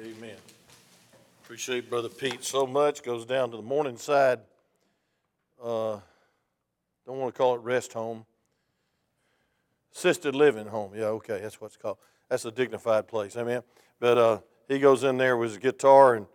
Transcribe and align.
Amen. 0.00 0.36
Appreciate 1.44 1.88
Brother 1.88 2.08
Pete 2.08 2.42
so 2.42 2.66
much. 2.66 3.04
Goes 3.04 3.24
down 3.24 3.52
to 3.52 3.56
the 3.56 3.62
Morningside. 3.62 4.40
Uh, 5.62 6.00
don't 7.06 7.18
want 7.18 7.32
to 7.32 7.38
call 7.38 7.54
it 7.54 7.60
rest 7.60 7.92
home. 7.92 8.26
Assisted 9.94 10.34
living 10.34 10.66
home. 10.66 10.92
Yeah, 10.96 11.04
okay, 11.04 11.38
that's 11.40 11.60
what 11.60 11.68
it's 11.68 11.76
called. 11.76 11.98
That's 12.28 12.44
a 12.44 12.50
dignified 12.50 13.06
place. 13.06 13.36
Amen. 13.36 13.62
But 14.00 14.18
uh, 14.18 14.38
he 14.66 14.80
goes 14.80 15.04
in 15.04 15.16
there 15.16 15.36
with 15.36 15.50
his 15.50 15.58
guitar 15.58 16.16
and 16.16 16.26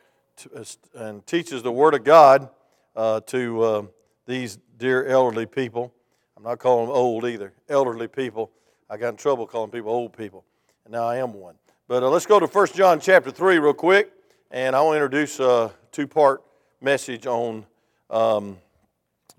uh, 0.55 0.63
and 0.95 1.27
teaches 1.27 1.61
the 1.61 1.71
Word 1.71 1.95
of 1.95 2.05
God 2.05 2.49
uh, 2.95 3.19
to 3.27 3.61
uh, 3.61 3.83
these 4.25 4.57
dear 4.77 5.05
elderly 5.05 5.45
people. 5.45 5.93
I'm 6.37 6.43
not 6.43 6.59
calling 6.59 6.87
them 6.87 6.95
old 6.95 7.25
either. 7.25 7.51
Elderly 7.67 8.07
people. 8.07 8.51
I 8.89 8.95
got 8.95 9.09
in 9.09 9.17
trouble 9.17 9.45
calling 9.45 9.69
people 9.69 9.91
old 9.91 10.15
people, 10.17 10.45
and 10.85 10.93
now 10.93 11.03
I 11.03 11.17
am 11.17 11.33
one. 11.33 11.55
But 11.89 12.03
uh, 12.03 12.09
let's 12.11 12.27
go 12.27 12.39
to 12.39 12.45
1 12.45 12.67
John 12.75 12.99
chapter 12.99 13.31
3 13.31 13.57
real 13.57 13.73
quick, 13.73 14.11
and 14.51 14.75
I 14.75 14.81
want 14.83 14.93
to 14.93 15.03
introduce 15.03 15.39
a 15.39 15.71
two 15.91 16.05
part 16.05 16.43
message 16.81 17.25
on 17.25 17.65
um, 18.11 18.59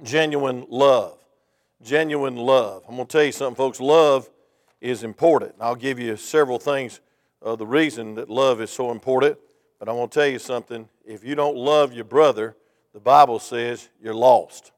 genuine 0.03 0.67
love. 0.69 1.17
Genuine 1.81 2.35
love. 2.35 2.83
I'm 2.89 2.97
going 2.97 3.07
to 3.07 3.13
tell 3.13 3.23
you 3.23 3.31
something, 3.31 3.55
folks. 3.55 3.79
Love 3.79 4.29
is 4.81 5.05
important. 5.05 5.55
I'll 5.61 5.77
give 5.77 6.01
you 6.01 6.17
several 6.17 6.59
things 6.59 6.99
of 7.41 7.61
the 7.61 7.67
reason 7.69 8.17
that 8.17 8.29
love 8.29 8.61
is 8.61 8.71
so 8.71 8.91
important. 8.91 9.39
But 9.79 9.89
I'm 9.89 9.95
going 9.95 10.09
to 10.09 10.15
tell 10.19 10.27
you 10.27 10.41
something. 10.41 10.89
If 11.07 11.23
you 11.23 11.37
don't 11.37 11.57
love 11.57 11.93
your 11.93 12.05
brother, 12.05 12.57
the 12.93 12.99
Bible 12.99 13.39
says 13.39 13.91
you're 14.03 14.13
lost. 14.13 14.73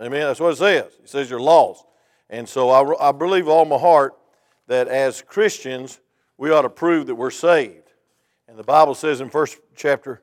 Amen. 0.00 0.20
That's 0.20 0.38
what 0.38 0.52
it 0.52 0.58
says. 0.58 0.92
It 1.02 1.08
says 1.08 1.28
you're 1.28 1.40
lost. 1.40 1.86
And 2.30 2.48
so 2.48 2.70
I, 2.70 3.08
I 3.08 3.10
believe 3.10 3.48
all 3.48 3.64
my 3.64 3.78
heart 3.78 4.14
that 4.68 4.86
as 4.86 5.22
Christians, 5.22 5.98
we 6.38 6.50
ought 6.50 6.62
to 6.62 6.70
prove 6.70 7.06
that 7.06 7.14
we're 7.14 7.30
saved. 7.30 7.92
And 8.48 8.58
the 8.58 8.62
Bible 8.62 8.94
says 8.94 9.20
in 9.20 9.30
first 9.30 9.58
chapter, 9.74 10.22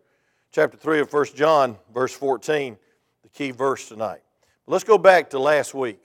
chapter 0.52 0.78
3 0.78 1.02
of 1.02 1.12
1 1.12 1.26
John, 1.36 1.78
verse 1.94 2.14
14, 2.14 2.78
the 3.24 3.30
key 3.30 3.52
verse 3.52 3.88
tonight. 3.88 4.22
Let's 4.66 4.84
go 4.84 4.98
back 4.98 5.30
to 5.32 5.40
last 5.40 5.74
week. 5.74 6.00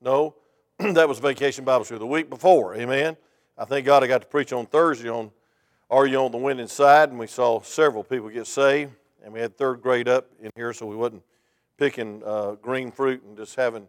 No, 0.00 0.34
that 0.78 1.08
was 1.08 1.18
Vacation 1.18 1.64
Bible 1.64 1.84
School. 1.84 1.98
The 1.98 2.06
week 2.06 2.30
before, 2.30 2.74
amen. 2.74 3.16
I 3.58 3.64
thank 3.66 3.84
God 3.84 4.02
I 4.02 4.06
got 4.06 4.22
to 4.22 4.26
preach 4.26 4.52
on 4.52 4.66
Thursday 4.66 5.10
on 5.10 5.30
Are 5.90 6.06
You 6.06 6.18
on 6.18 6.32
the 6.32 6.38
Winning 6.38 6.66
Side? 6.66 7.10
And 7.10 7.18
we 7.18 7.26
saw 7.26 7.60
several 7.60 8.02
people 8.02 8.30
get 8.30 8.46
saved. 8.46 8.92
And 9.22 9.34
we 9.34 9.40
had 9.40 9.54
third 9.58 9.82
grade 9.82 10.08
up 10.08 10.30
in 10.40 10.50
here, 10.56 10.72
so 10.72 10.86
we 10.86 10.96
wasn't 10.96 11.22
picking 11.76 12.22
uh, 12.24 12.52
green 12.52 12.90
fruit 12.90 13.22
and 13.22 13.36
just 13.36 13.54
having 13.54 13.86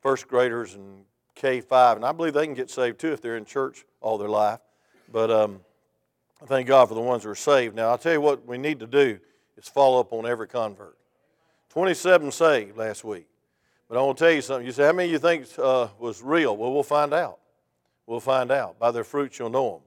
first 0.00 0.26
graders 0.26 0.74
and 0.74 1.04
K5. 1.40 1.96
And 1.96 2.04
I 2.04 2.10
believe 2.10 2.34
they 2.34 2.46
can 2.46 2.54
get 2.54 2.68
saved 2.68 2.98
too 2.98 3.12
if 3.12 3.20
they're 3.20 3.36
in 3.36 3.44
church 3.44 3.84
all 4.00 4.18
their 4.18 4.28
life. 4.28 4.58
But 5.10 5.30
um, 5.30 5.60
I 6.42 6.46
thank 6.46 6.68
God 6.68 6.88
for 6.88 6.94
the 6.94 7.00
ones 7.00 7.24
who 7.24 7.30
are 7.30 7.34
saved. 7.34 7.74
Now, 7.74 7.88
I'll 7.88 7.98
tell 7.98 8.12
you 8.12 8.20
what 8.20 8.46
we 8.46 8.58
need 8.58 8.80
to 8.80 8.86
do 8.86 9.18
is 9.56 9.68
follow 9.68 10.00
up 10.00 10.12
on 10.12 10.26
every 10.26 10.48
convert. 10.48 10.96
27 11.70 12.30
saved 12.32 12.76
last 12.76 13.04
week. 13.04 13.26
But 13.88 13.98
I 13.98 14.02
want 14.02 14.18
to 14.18 14.24
tell 14.24 14.32
you 14.32 14.42
something. 14.42 14.66
You 14.66 14.72
say, 14.72 14.84
how 14.84 14.92
many 14.92 15.08
of 15.08 15.12
you 15.12 15.18
think 15.18 15.46
uh, 15.58 15.88
was 15.98 16.22
real? 16.22 16.56
Well, 16.56 16.72
we'll 16.72 16.82
find 16.82 17.14
out. 17.14 17.38
We'll 18.06 18.20
find 18.20 18.50
out. 18.50 18.78
By 18.78 18.90
their 18.90 19.04
fruits 19.04 19.38
you'll 19.38 19.50
know 19.50 19.70
them. 19.70 19.80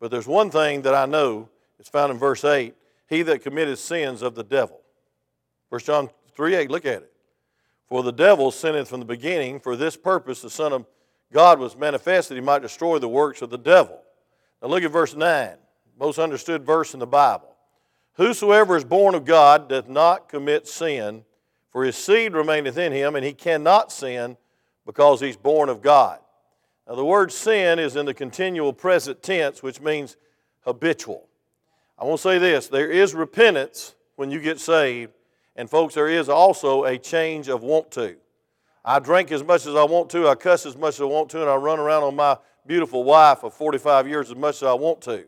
But 0.00 0.10
there's 0.10 0.26
one 0.26 0.50
thing 0.50 0.82
that 0.82 0.94
I 0.94 1.06
know. 1.06 1.48
It's 1.78 1.88
found 1.88 2.12
in 2.12 2.18
verse 2.18 2.44
8. 2.44 2.74
He 3.08 3.22
that 3.22 3.42
committed 3.42 3.78
sins 3.78 4.22
of 4.22 4.34
the 4.34 4.44
devil. 4.44 4.80
1 5.68 5.80
John 5.80 6.10
3 6.34 6.54
8, 6.54 6.70
look 6.70 6.86
at 6.86 7.02
it. 7.02 7.12
For 7.88 8.02
the 8.02 8.12
devil 8.12 8.50
sinneth 8.50 8.88
from 8.88 9.00
the 9.00 9.06
beginning. 9.06 9.60
For 9.60 9.76
this 9.76 9.96
purpose 9.96 10.40
the 10.40 10.50
Son 10.50 10.72
of 10.72 10.86
God 11.32 11.58
was 11.58 11.76
manifested, 11.76 12.36
he 12.36 12.40
might 12.42 12.62
destroy 12.62 12.98
the 12.98 13.08
works 13.08 13.42
of 13.42 13.50
the 13.50 13.58
devil. 13.58 14.01
Now 14.62 14.68
look 14.68 14.84
at 14.84 14.92
verse 14.92 15.14
9, 15.16 15.56
most 15.98 16.18
understood 16.18 16.64
verse 16.64 16.94
in 16.94 17.00
the 17.00 17.06
Bible. 17.06 17.56
Whosoever 18.14 18.76
is 18.76 18.84
born 18.84 19.14
of 19.14 19.24
God 19.24 19.68
doth 19.68 19.88
not 19.88 20.28
commit 20.28 20.68
sin, 20.68 21.24
for 21.70 21.84
his 21.84 21.96
seed 21.96 22.34
remaineth 22.34 22.78
in 22.78 22.92
him, 22.92 23.16
and 23.16 23.24
he 23.24 23.32
cannot 23.32 23.90
sin 23.90 24.36
because 24.86 25.20
he's 25.20 25.36
born 25.36 25.68
of 25.68 25.82
God. 25.82 26.20
Now, 26.86 26.94
the 26.94 27.04
word 27.04 27.32
sin 27.32 27.78
is 27.78 27.96
in 27.96 28.06
the 28.06 28.14
continual 28.14 28.72
present 28.72 29.22
tense, 29.22 29.62
which 29.62 29.80
means 29.80 30.16
habitual. 30.64 31.26
I 31.98 32.04
want 32.04 32.18
to 32.18 32.22
say 32.22 32.38
this 32.38 32.68
there 32.68 32.90
is 32.90 33.14
repentance 33.14 33.94
when 34.16 34.30
you 34.30 34.40
get 34.40 34.60
saved, 34.60 35.12
and 35.56 35.68
folks, 35.68 35.94
there 35.94 36.08
is 36.08 36.28
also 36.28 36.84
a 36.84 36.98
change 36.98 37.48
of 37.48 37.62
want 37.62 37.90
to. 37.92 38.16
I 38.84 38.98
drink 38.98 39.30
as 39.30 39.44
much 39.44 39.66
as 39.66 39.74
I 39.74 39.84
want 39.84 40.10
to, 40.10 40.28
I 40.28 40.34
cuss 40.34 40.66
as 40.66 40.76
much 40.76 40.94
as 40.94 41.02
I 41.02 41.04
want 41.04 41.30
to, 41.30 41.40
and 41.40 41.50
I 41.50 41.54
run 41.54 41.78
around 41.78 42.02
on 42.02 42.16
my 42.16 42.36
beautiful 42.66 43.04
wife 43.04 43.42
of 43.44 43.54
45 43.54 44.08
years 44.08 44.30
as 44.30 44.36
much 44.36 44.56
as 44.56 44.64
I 44.64 44.74
want 44.74 45.00
to. 45.02 45.24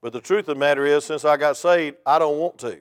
But 0.00 0.12
the 0.12 0.20
truth 0.20 0.40
of 0.40 0.54
the 0.54 0.54
matter 0.56 0.84
is, 0.84 1.04
since 1.04 1.24
I 1.24 1.36
got 1.36 1.56
saved, 1.56 1.96
I 2.06 2.18
don't 2.18 2.38
want 2.38 2.58
to. 2.58 2.78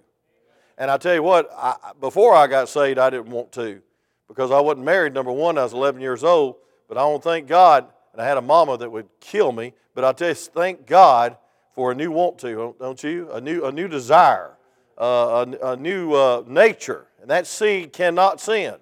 And 0.78 0.90
I 0.90 0.98
tell 0.98 1.14
you 1.14 1.24
what, 1.24 1.50
I, 1.56 1.76
before 2.00 2.36
I 2.36 2.48
got 2.48 2.70
saved, 2.70 2.98
I 2.98 3.10
didn't 3.10 3.30
want 3.30 3.52
to 3.54 3.82
because 4.28 4.50
I 4.50 4.60
wasn't 4.60 4.86
married. 4.86 5.14
Number 5.14 5.32
one, 5.32 5.58
I 5.58 5.64
was 5.64 5.74
11 5.74 6.02
years 6.02 6.24
old. 6.24 6.56
But 6.88 6.98
I 6.98 7.02
don't 7.02 7.24
thank 7.24 7.48
God, 7.48 7.88
and 8.12 8.22
I 8.22 8.26
had 8.26 8.38
a 8.38 8.42
mama 8.42 8.78
that 8.78 8.90
would 8.90 9.08
kill 9.22 9.54
me. 9.54 9.74
But 9.94 10.04
I 10.04 10.28
you, 10.28 10.34
thank 10.34 10.86
God 10.86 11.38
for 11.74 11.92
a 11.92 11.96
new 11.96 12.12
want 12.12 12.38
to, 12.40 12.76
don't 12.80 13.02
you? 13.02 13.32
A 13.32 13.40
new, 13.40 13.64
a 13.64 13.72
new 13.72 13.88
desire, 13.88 14.58
uh, 14.98 15.46
a, 15.62 15.68
a, 15.72 15.78
new 15.78 16.14
uh, 16.14 16.44
nature. 16.48 17.08
And 17.22 17.30
that 17.30 17.48
seed 17.48 17.94
cannot 17.94 18.42
sin. 18.42 18.76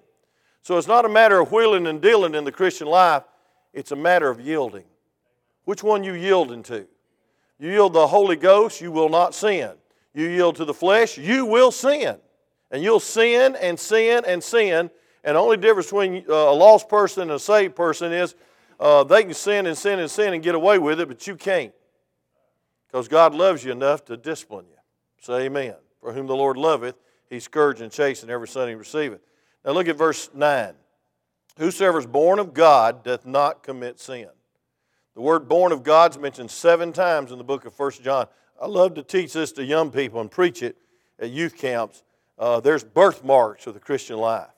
So 0.70 0.78
it's 0.78 0.86
not 0.86 1.04
a 1.04 1.08
matter 1.08 1.40
of 1.40 1.50
wheeling 1.50 1.88
and 1.88 2.00
dealing 2.00 2.32
in 2.36 2.44
the 2.44 2.52
Christian 2.52 2.86
life, 2.86 3.24
it's 3.72 3.90
a 3.90 3.96
matter 3.96 4.30
of 4.30 4.38
yielding. 4.38 4.84
Which 5.64 5.82
one 5.82 6.04
you 6.04 6.12
yielding 6.12 6.62
to? 6.62 6.86
You 7.58 7.70
yield 7.72 7.92
to 7.94 7.98
the 7.98 8.06
Holy 8.06 8.36
Ghost, 8.36 8.80
you 8.80 8.92
will 8.92 9.08
not 9.08 9.34
sin. 9.34 9.72
You 10.14 10.28
yield 10.28 10.54
to 10.58 10.64
the 10.64 10.72
flesh, 10.72 11.18
you 11.18 11.44
will 11.44 11.72
sin. 11.72 12.18
And 12.70 12.84
you'll 12.84 13.00
sin 13.00 13.56
and 13.56 13.80
sin 13.80 14.22
and 14.24 14.40
sin. 14.40 14.90
And 15.24 15.34
the 15.34 15.40
only 15.40 15.56
difference 15.56 15.86
between 15.88 16.24
uh, 16.28 16.34
a 16.34 16.54
lost 16.54 16.88
person 16.88 17.22
and 17.22 17.32
a 17.32 17.40
saved 17.40 17.74
person 17.74 18.12
is 18.12 18.36
uh, 18.78 19.02
they 19.02 19.24
can 19.24 19.34
sin 19.34 19.66
and 19.66 19.76
sin 19.76 19.98
and 19.98 20.08
sin 20.08 20.34
and 20.34 20.40
get 20.40 20.54
away 20.54 20.78
with 20.78 21.00
it, 21.00 21.08
but 21.08 21.26
you 21.26 21.34
can't. 21.34 21.74
Because 22.86 23.08
God 23.08 23.34
loves 23.34 23.64
you 23.64 23.72
enough 23.72 24.04
to 24.04 24.16
discipline 24.16 24.66
you. 24.70 24.76
Say 25.20 25.46
amen. 25.46 25.74
For 26.00 26.12
whom 26.12 26.28
the 26.28 26.36
Lord 26.36 26.56
loveth, 26.56 26.94
he 27.28 27.40
scourge 27.40 27.80
and 27.80 27.90
chasten 27.90 28.30
every 28.30 28.46
son 28.46 28.68
he 28.68 28.76
receiveth. 28.76 29.20
Now 29.64 29.72
look 29.72 29.88
at 29.88 29.96
verse 29.96 30.30
9. 30.34 30.74
Whosoever 31.58 31.98
is 31.98 32.06
born 32.06 32.38
of 32.38 32.54
God 32.54 33.04
doth 33.04 33.26
not 33.26 33.62
commit 33.62 34.00
sin. 34.00 34.28
The 35.14 35.20
word 35.20 35.48
born 35.48 35.72
of 35.72 35.82
God 35.82 36.12
is 36.12 36.18
mentioned 36.18 36.50
seven 36.50 36.92
times 36.92 37.32
in 37.32 37.38
the 37.38 37.44
book 37.44 37.66
of 37.66 37.78
1 37.78 37.92
John. 38.02 38.26
I 38.60 38.66
love 38.66 38.94
to 38.94 39.02
teach 39.02 39.32
this 39.32 39.52
to 39.52 39.64
young 39.64 39.90
people 39.90 40.20
and 40.20 40.30
preach 40.30 40.62
it 40.62 40.76
at 41.18 41.30
youth 41.30 41.56
camps. 41.56 42.02
Uh, 42.38 42.60
there's 42.60 42.84
birthmarks 42.84 43.66
of 43.66 43.74
the 43.74 43.80
Christian 43.80 44.16
life. 44.16 44.48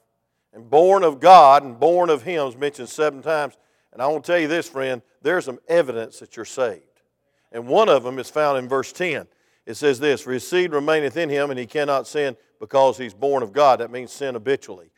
And 0.52 0.68
born 0.68 1.02
of 1.02 1.19
God 1.19 1.64
and 1.64 1.80
born 1.80 2.10
of 2.10 2.22
Him 2.22 2.46
is 2.46 2.56
mentioned 2.56 2.88
seven 2.88 3.22
times. 3.22 3.56
And 3.92 4.00
I 4.00 4.06
want 4.06 4.24
to 4.24 4.32
tell 4.32 4.40
you 4.40 4.48
this, 4.48 4.69
friend, 4.69 5.02
there's 5.22 5.46
some 5.46 5.58
evidence 5.66 6.19
that 6.20 6.36
you're 6.36 6.44
saved. 6.44 6.82
And 7.50 7.66
one 7.66 7.88
of 7.88 8.04
them 8.04 8.19
is 8.19 8.30
found 8.30 8.58
in 8.58 8.69
verse 8.69 8.92
10. 8.92 9.26
It 9.66 9.74
says 9.74 10.00
this 10.00 10.22
For 10.22 10.32
his 10.32 10.46
seed 10.46 10.72
remaineth 10.72 11.16
in 11.16 11.28
him, 11.28 11.50
and 11.50 11.58
he 11.58 11.66
cannot 11.66 12.06
sin 12.06 12.36
because 12.60 12.98
he's 12.98 13.14
born 13.14 13.42
of 13.42 13.52
God. 13.52 13.80
That 13.80 13.90
means 13.90 14.12
sin 14.12 14.34
habitually. 14.34 14.90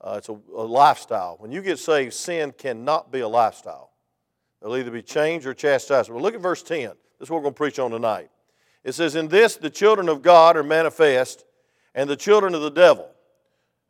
Uh, 0.00 0.14
it's 0.18 0.28
a, 0.28 0.38
a 0.54 0.64
lifestyle. 0.64 1.36
When 1.38 1.52
you 1.52 1.60
get 1.60 1.78
saved, 1.78 2.14
sin 2.14 2.52
cannot 2.56 3.12
be 3.12 3.20
a 3.20 3.28
lifestyle. 3.28 3.90
It'll 4.62 4.76
either 4.76 4.90
be 4.90 5.02
changed 5.02 5.46
or 5.46 5.54
chastised. 5.54 6.10
Well, 6.10 6.22
look 6.22 6.34
at 6.34 6.40
verse 6.40 6.62
10. 6.62 6.80
This 6.80 7.26
is 7.26 7.30
what 7.30 7.38
we're 7.38 7.42
going 7.42 7.54
to 7.54 7.58
preach 7.58 7.78
on 7.78 7.90
tonight. 7.90 8.30
It 8.84 8.92
says, 8.92 9.14
In 9.14 9.28
this 9.28 9.56
the 9.56 9.70
children 9.70 10.08
of 10.08 10.22
God 10.22 10.56
are 10.56 10.62
manifest, 10.62 11.44
and 11.94 12.08
the 12.08 12.16
children 12.16 12.54
of 12.54 12.62
the 12.62 12.70
devil. 12.70 13.10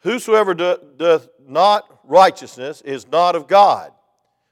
Whosoever 0.00 0.54
doth 0.54 1.28
not 1.46 2.00
righteousness 2.04 2.80
is 2.80 3.06
not 3.06 3.36
of 3.36 3.46
God, 3.46 3.92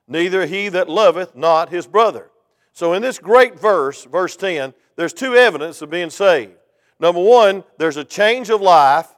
neither 0.06 0.46
he 0.46 0.68
that 0.68 0.88
loveth 0.88 1.34
not 1.34 1.70
his 1.70 1.86
brother. 1.86 2.30
So, 2.72 2.92
in 2.92 3.02
this 3.02 3.18
great 3.18 3.58
verse, 3.58 4.04
verse 4.04 4.36
10, 4.36 4.74
there's 4.98 5.14
two 5.14 5.34
evidence 5.34 5.80
of 5.80 5.88
being 5.88 6.10
saved. 6.10 6.52
Number 7.00 7.22
one, 7.22 7.64
there's 7.78 7.96
a 7.96 8.04
change 8.04 8.50
of 8.50 8.60
life 8.60 9.08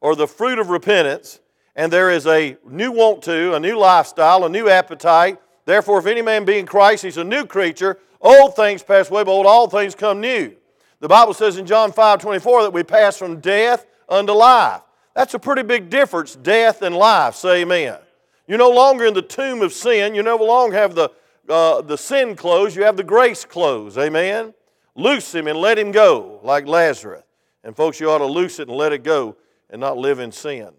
or 0.00 0.14
the 0.14 0.28
fruit 0.28 0.60
of 0.60 0.70
repentance, 0.70 1.40
and 1.74 1.92
there 1.92 2.10
is 2.10 2.28
a 2.28 2.56
new 2.68 2.92
want 2.92 3.22
to, 3.22 3.54
a 3.54 3.58
new 3.58 3.76
lifestyle, 3.76 4.44
a 4.44 4.48
new 4.48 4.68
appetite, 4.68 5.40
Therefore, 5.64 5.98
if 5.98 6.06
any 6.06 6.22
man 6.22 6.44
be 6.44 6.58
in 6.58 6.66
Christ, 6.66 7.04
he's 7.04 7.16
a 7.16 7.24
new 7.24 7.46
creature. 7.46 7.98
Old 8.20 8.56
things 8.56 8.82
pass 8.82 9.10
away, 9.10 9.24
behold, 9.24 9.46
all 9.46 9.68
things 9.68 9.94
come 9.94 10.20
new. 10.20 10.54
The 11.00 11.08
Bible 11.08 11.34
says 11.34 11.56
in 11.56 11.66
John 11.66 11.92
5 11.92 12.20
24 12.20 12.62
that 12.62 12.72
we 12.72 12.82
pass 12.82 13.16
from 13.16 13.40
death 13.40 13.86
unto 14.08 14.32
life. 14.32 14.82
That's 15.14 15.34
a 15.34 15.38
pretty 15.38 15.62
big 15.62 15.90
difference, 15.90 16.36
death 16.36 16.82
and 16.82 16.96
life. 16.96 17.34
Say 17.34 17.62
amen. 17.62 17.98
You're 18.46 18.58
no 18.58 18.70
longer 18.70 19.04
in 19.04 19.14
the 19.14 19.22
tomb 19.22 19.62
of 19.62 19.72
sin. 19.72 20.14
You 20.14 20.22
no 20.22 20.36
longer 20.36 20.76
have 20.76 20.94
the, 20.94 21.10
uh, 21.48 21.82
the 21.82 21.98
sin 21.98 22.34
clothes. 22.34 22.74
You 22.74 22.84
have 22.84 22.96
the 22.96 23.04
grace 23.04 23.44
clothes. 23.44 23.98
Amen. 23.98 24.54
Loose 24.94 25.34
him 25.34 25.46
and 25.46 25.58
let 25.58 25.78
him 25.78 25.90
go, 25.90 26.40
like 26.42 26.66
Lazarus. 26.66 27.22
And 27.64 27.76
folks, 27.76 28.00
you 28.00 28.10
ought 28.10 28.18
to 28.18 28.26
loose 28.26 28.58
it 28.58 28.68
and 28.68 28.76
let 28.76 28.92
it 28.92 29.02
go 29.02 29.36
and 29.70 29.80
not 29.80 29.96
live 29.96 30.18
in 30.18 30.32
sin. 30.32 30.70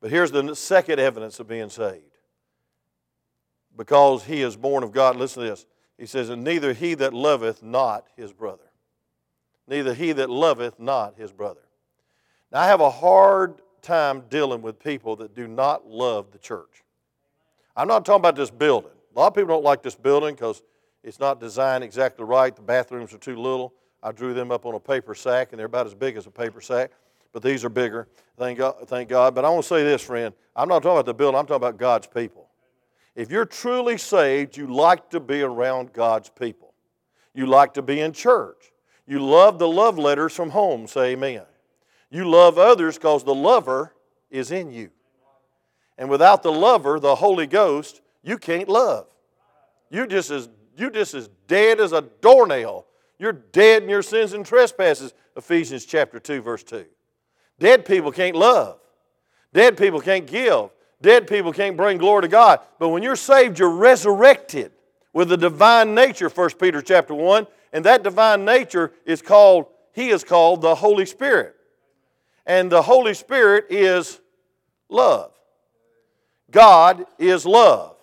But 0.00 0.10
here's 0.10 0.30
the 0.30 0.54
second 0.54 0.98
evidence 0.98 1.40
of 1.40 1.48
being 1.48 1.68
saved 1.68 2.04
because 3.76 4.24
he 4.24 4.42
is 4.42 4.56
born 4.56 4.82
of 4.82 4.92
God. 4.92 5.16
Listen 5.16 5.42
to 5.42 5.48
this. 5.50 5.66
He 5.98 6.06
says, 6.06 6.28
And 6.28 6.44
neither 6.44 6.72
he 6.72 6.94
that 6.94 7.12
loveth 7.12 7.62
not 7.62 8.06
his 8.16 8.32
brother. 8.32 8.64
neither 9.66 9.94
he 9.94 10.12
that 10.12 10.30
loveth 10.30 10.78
not 10.78 11.16
his 11.16 11.32
brother. 11.32 11.60
Now, 12.52 12.60
I 12.60 12.66
have 12.66 12.80
a 12.80 12.90
hard 12.90 13.60
time 13.82 14.24
dealing 14.28 14.62
with 14.62 14.82
people 14.82 15.16
that 15.16 15.34
do 15.34 15.46
not 15.46 15.86
love 15.86 16.32
the 16.32 16.38
church. 16.38 16.82
I'm 17.76 17.88
not 17.88 18.04
talking 18.04 18.20
about 18.20 18.36
this 18.36 18.50
building. 18.50 18.90
A 19.14 19.18
lot 19.18 19.28
of 19.28 19.34
people 19.34 19.48
don't 19.48 19.64
like 19.64 19.82
this 19.82 19.94
building 19.94 20.34
because 20.34 20.62
it's 21.02 21.18
not 21.18 21.40
designed 21.40 21.82
exactly 21.82 22.24
right. 22.24 22.54
The 22.54 22.62
bathrooms 22.62 23.12
are 23.14 23.18
too 23.18 23.36
little. 23.36 23.72
I 24.02 24.12
drew 24.12 24.34
them 24.34 24.50
up 24.50 24.66
on 24.66 24.74
a 24.74 24.80
paper 24.80 25.14
sack, 25.14 25.48
and 25.52 25.58
they're 25.58 25.66
about 25.66 25.86
as 25.86 25.94
big 25.94 26.16
as 26.16 26.26
a 26.26 26.30
paper 26.30 26.60
sack, 26.60 26.90
but 27.32 27.42
these 27.42 27.64
are 27.64 27.68
bigger. 27.68 28.08
Thank 28.36 28.58
God. 28.58 28.76
Thank 28.86 29.08
God. 29.08 29.34
But 29.34 29.44
I 29.44 29.50
want 29.50 29.62
to 29.62 29.68
say 29.68 29.82
this, 29.82 30.02
friend. 30.02 30.34
I'm 30.56 30.68
not 30.68 30.82
talking 30.82 30.92
about 30.92 31.06
the 31.06 31.14
building, 31.14 31.38
I'm 31.38 31.46
talking 31.46 31.56
about 31.56 31.76
God's 31.76 32.06
people. 32.06 32.48
If 33.14 33.30
you're 33.30 33.44
truly 33.44 33.98
saved, 33.98 34.56
you 34.56 34.66
like 34.66 35.10
to 35.10 35.20
be 35.20 35.42
around 35.42 35.92
God's 35.92 36.28
people. 36.28 36.72
You 37.34 37.46
like 37.46 37.74
to 37.74 37.82
be 37.82 38.00
in 38.00 38.12
church. 38.12 38.72
You 39.06 39.18
love 39.18 39.58
the 39.58 39.68
love 39.68 39.98
letters 39.98 40.34
from 40.34 40.50
home. 40.50 40.86
Say 40.86 41.12
amen. 41.12 41.42
You 42.10 42.28
love 42.28 42.58
others 42.58 42.96
because 42.96 43.24
the 43.24 43.34
lover 43.34 43.94
is 44.30 44.50
in 44.50 44.72
you. 44.72 44.90
And 45.98 46.08
without 46.08 46.42
the 46.42 46.52
lover, 46.52 46.98
the 46.98 47.14
Holy 47.14 47.46
Ghost, 47.46 48.00
you 48.22 48.38
can't 48.38 48.68
love. 48.68 49.06
You're 49.90 50.06
just 50.06 50.30
as, 50.30 50.48
you're 50.80 50.90
just 50.90 51.14
as 51.14 51.28
dead 51.46 51.80
as 51.80 51.92
a 51.92 52.02
doornail. 52.20 52.86
You're 53.18 53.32
dead 53.32 53.82
in 53.82 53.88
your 53.88 54.02
sins 54.02 54.32
and 54.32 54.44
trespasses. 54.46 55.12
Ephesians 55.36 55.84
chapter 55.84 56.18
2, 56.18 56.40
verse 56.40 56.62
2. 56.62 56.86
Dead 57.58 57.84
people 57.84 58.10
can't 58.10 58.34
love. 58.34 58.78
Dead 59.52 59.76
people 59.76 60.00
can't 60.00 60.26
give. 60.26 60.70
Dead 61.02 61.26
people 61.26 61.52
can't 61.52 61.76
bring 61.76 61.98
glory 61.98 62.22
to 62.22 62.28
God. 62.28 62.60
But 62.78 62.88
when 62.88 63.02
you're 63.02 63.16
saved, 63.16 63.58
you're 63.58 63.70
resurrected 63.70 64.72
with 65.12 65.28
the 65.28 65.36
divine 65.36 65.94
nature, 65.94 66.28
1 66.28 66.50
Peter 66.58 66.80
chapter 66.80 67.14
1. 67.14 67.46
And 67.72 67.84
that 67.84 68.02
divine 68.02 68.44
nature 68.44 68.92
is 69.04 69.22
called, 69.22 69.66
he 69.92 70.08
is 70.08 70.24
called 70.24 70.62
the 70.62 70.74
Holy 70.74 71.06
Spirit. 71.06 71.54
And 72.46 72.70
the 72.70 72.82
Holy 72.82 73.14
Spirit 73.14 73.66
is 73.70 74.20
love. 74.88 75.32
God 76.50 77.04
is 77.18 77.46
love. 77.46 77.96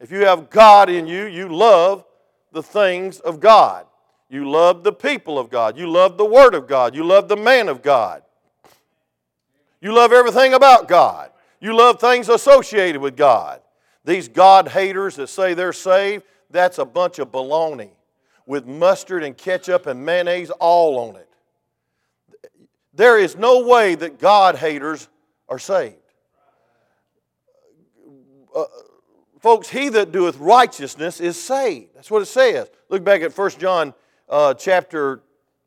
If 0.00 0.10
you 0.10 0.24
have 0.24 0.50
God 0.50 0.88
in 0.88 1.06
you, 1.06 1.26
you 1.26 1.48
love 1.48 2.04
the 2.52 2.62
things 2.62 3.20
of 3.20 3.40
God. 3.40 3.86
You 4.28 4.48
love 4.48 4.82
the 4.82 4.92
people 4.92 5.38
of 5.38 5.50
God. 5.50 5.76
You 5.76 5.90
love 5.90 6.16
the 6.16 6.24
Word 6.24 6.54
of 6.54 6.66
God. 6.66 6.94
You 6.94 7.04
love 7.04 7.28
the 7.28 7.36
man 7.36 7.68
of 7.68 7.82
God. 7.82 8.22
You 9.80 9.92
love 9.92 10.12
everything 10.12 10.54
about 10.54 10.88
God. 10.88 11.30
You 11.60 11.76
love 11.76 12.00
things 12.00 12.28
associated 12.28 13.00
with 13.00 13.16
God. 13.16 13.60
These 14.04 14.28
God 14.28 14.68
haters 14.68 15.16
that 15.16 15.28
say 15.28 15.54
they're 15.54 15.72
saved, 15.72 16.24
that's 16.50 16.78
a 16.78 16.84
bunch 16.84 17.18
of 17.18 17.30
baloney 17.30 17.90
with 18.46 18.66
mustard 18.66 19.22
and 19.22 19.36
ketchup 19.36 19.86
and 19.86 20.04
mayonnaise 20.04 20.50
all 20.50 20.98
on 21.08 21.16
it. 21.16 21.28
There 22.94 23.18
is 23.18 23.36
no 23.36 23.66
way 23.66 23.94
that 23.94 24.18
God 24.18 24.56
haters 24.56 25.08
are 25.48 25.58
saved. 25.58 25.96
Uh, 28.54 28.64
folks, 29.42 29.68
he 29.68 29.88
that 29.90 30.12
doeth 30.12 30.38
righteousness 30.38 31.20
is 31.20 31.40
saved. 31.40 31.94
That's 31.94 32.10
what 32.10 32.22
it 32.22 32.26
says. 32.26 32.70
Look 32.88 33.04
back 33.04 33.22
at 33.22 33.36
1 33.36 33.50
John 33.58 33.92
uh, 34.28 34.54
chapter 34.54 35.22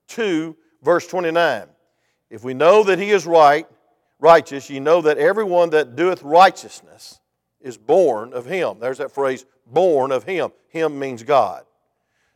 2, 0.07 0.55
verse 0.81 1.05
29. 1.07 1.67
If 2.29 2.43
we 2.43 2.53
know 2.53 2.83
that 2.83 2.97
he 2.97 3.11
is 3.11 3.25
right, 3.25 3.67
righteous, 4.19 4.69
ye 4.69 4.79
know 4.79 5.01
that 5.01 5.17
everyone 5.17 5.69
that 5.71 5.95
doeth 5.95 6.23
righteousness 6.23 7.19
is 7.61 7.77
born 7.77 8.33
of 8.33 8.45
him. 8.45 8.77
There's 8.79 8.97
that 8.99 9.11
phrase, 9.11 9.45
born 9.67 10.11
of 10.11 10.23
him. 10.23 10.51
Him 10.69 10.97
means 10.97 11.23
God. 11.23 11.63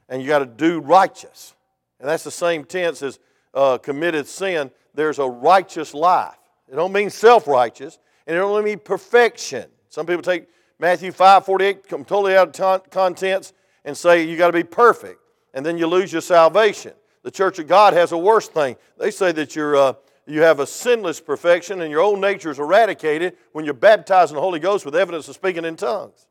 And 0.07 0.21
you 0.21 0.27
got 0.27 0.39
to 0.39 0.45
do 0.45 0.79
righteous. 0.79 1.55
And 1.99 2.07
that's 2.07 2.23
the 2.23 2.31
same 2.31 2.65
tense 2.65 3.01
as 3.01 3.19
uh, 3.53 3.77
committed 3.77 4.27
sin. 4.27 4.71
There's 4.93 5.19
a 5.19 5.27
righteous 5.27 5.93
life. 5.93 6.35
It 6.71 6.75
don't 6.75 6.93
mean 6.93 7.09
self-righteous, 7.09 7.97
and 8.27 8.35
it 8.35 8.39
don't 8.39 8.63
mean 8.63 8.79
perfection. 8.79 9.65
Some 9.89 10.05
people 10.05 10.21
take 10.21 10.47
Matthew 10.79 11.11
5, 11.11 11.45
48 11.45 11.87
come 11.87 12.05
totally 12.05 12.35
out 12.35 12.57
of 12.57 12.89
contents 12.89 13.53
and 13.83 13.95
say 13.95 14.23
you 14.23 14.37
got 14.37 14.47
to 14.47 14.53
be 14.53 14.63
perfect, 14.63 15.21
and 15.53 15.65
then 15.65 15.77
you 15.77 15.87
lose 15.87 16.11
your 16.11 16.21
salvation. 16.21 16.93
The 17.23 17.31
Church 17.31 17.59
of 17.59 17.67
God 17.67 17.93
has 17.93 18.13
a 18.13 18.17
worse 18.17 18.47
thing. 18.47 18.77
They 18.97 19.11
say 19.11 19.33
that 19.33 19.55
you're, 19.55 19.75
uh, 19.75 19.93
you 20.25 20.41
have 20.41 20.61
a 20.61 20.67
sinless 20.67 21.19
perfection 21.19 21.81
and 21.81 21.91
your 21.91 21.99
old 21.99 22.21
nature 22.21 22.49
is 22.49 22.59
eradicated 22.59 23.35
when 23.51 23.65
you're 23.65 23.73
baptized 23.73 24.31
in 24.31 24.35
the 24.35 24.41
Holy 24.41 24.59
Ghost 24.59 24.85
with 24.85 24.95
evidence 24.95 25.27
of 25.27 25.35
speaking 25.35 25.65
in 25.65 25.75
tongues. 25.75 26.27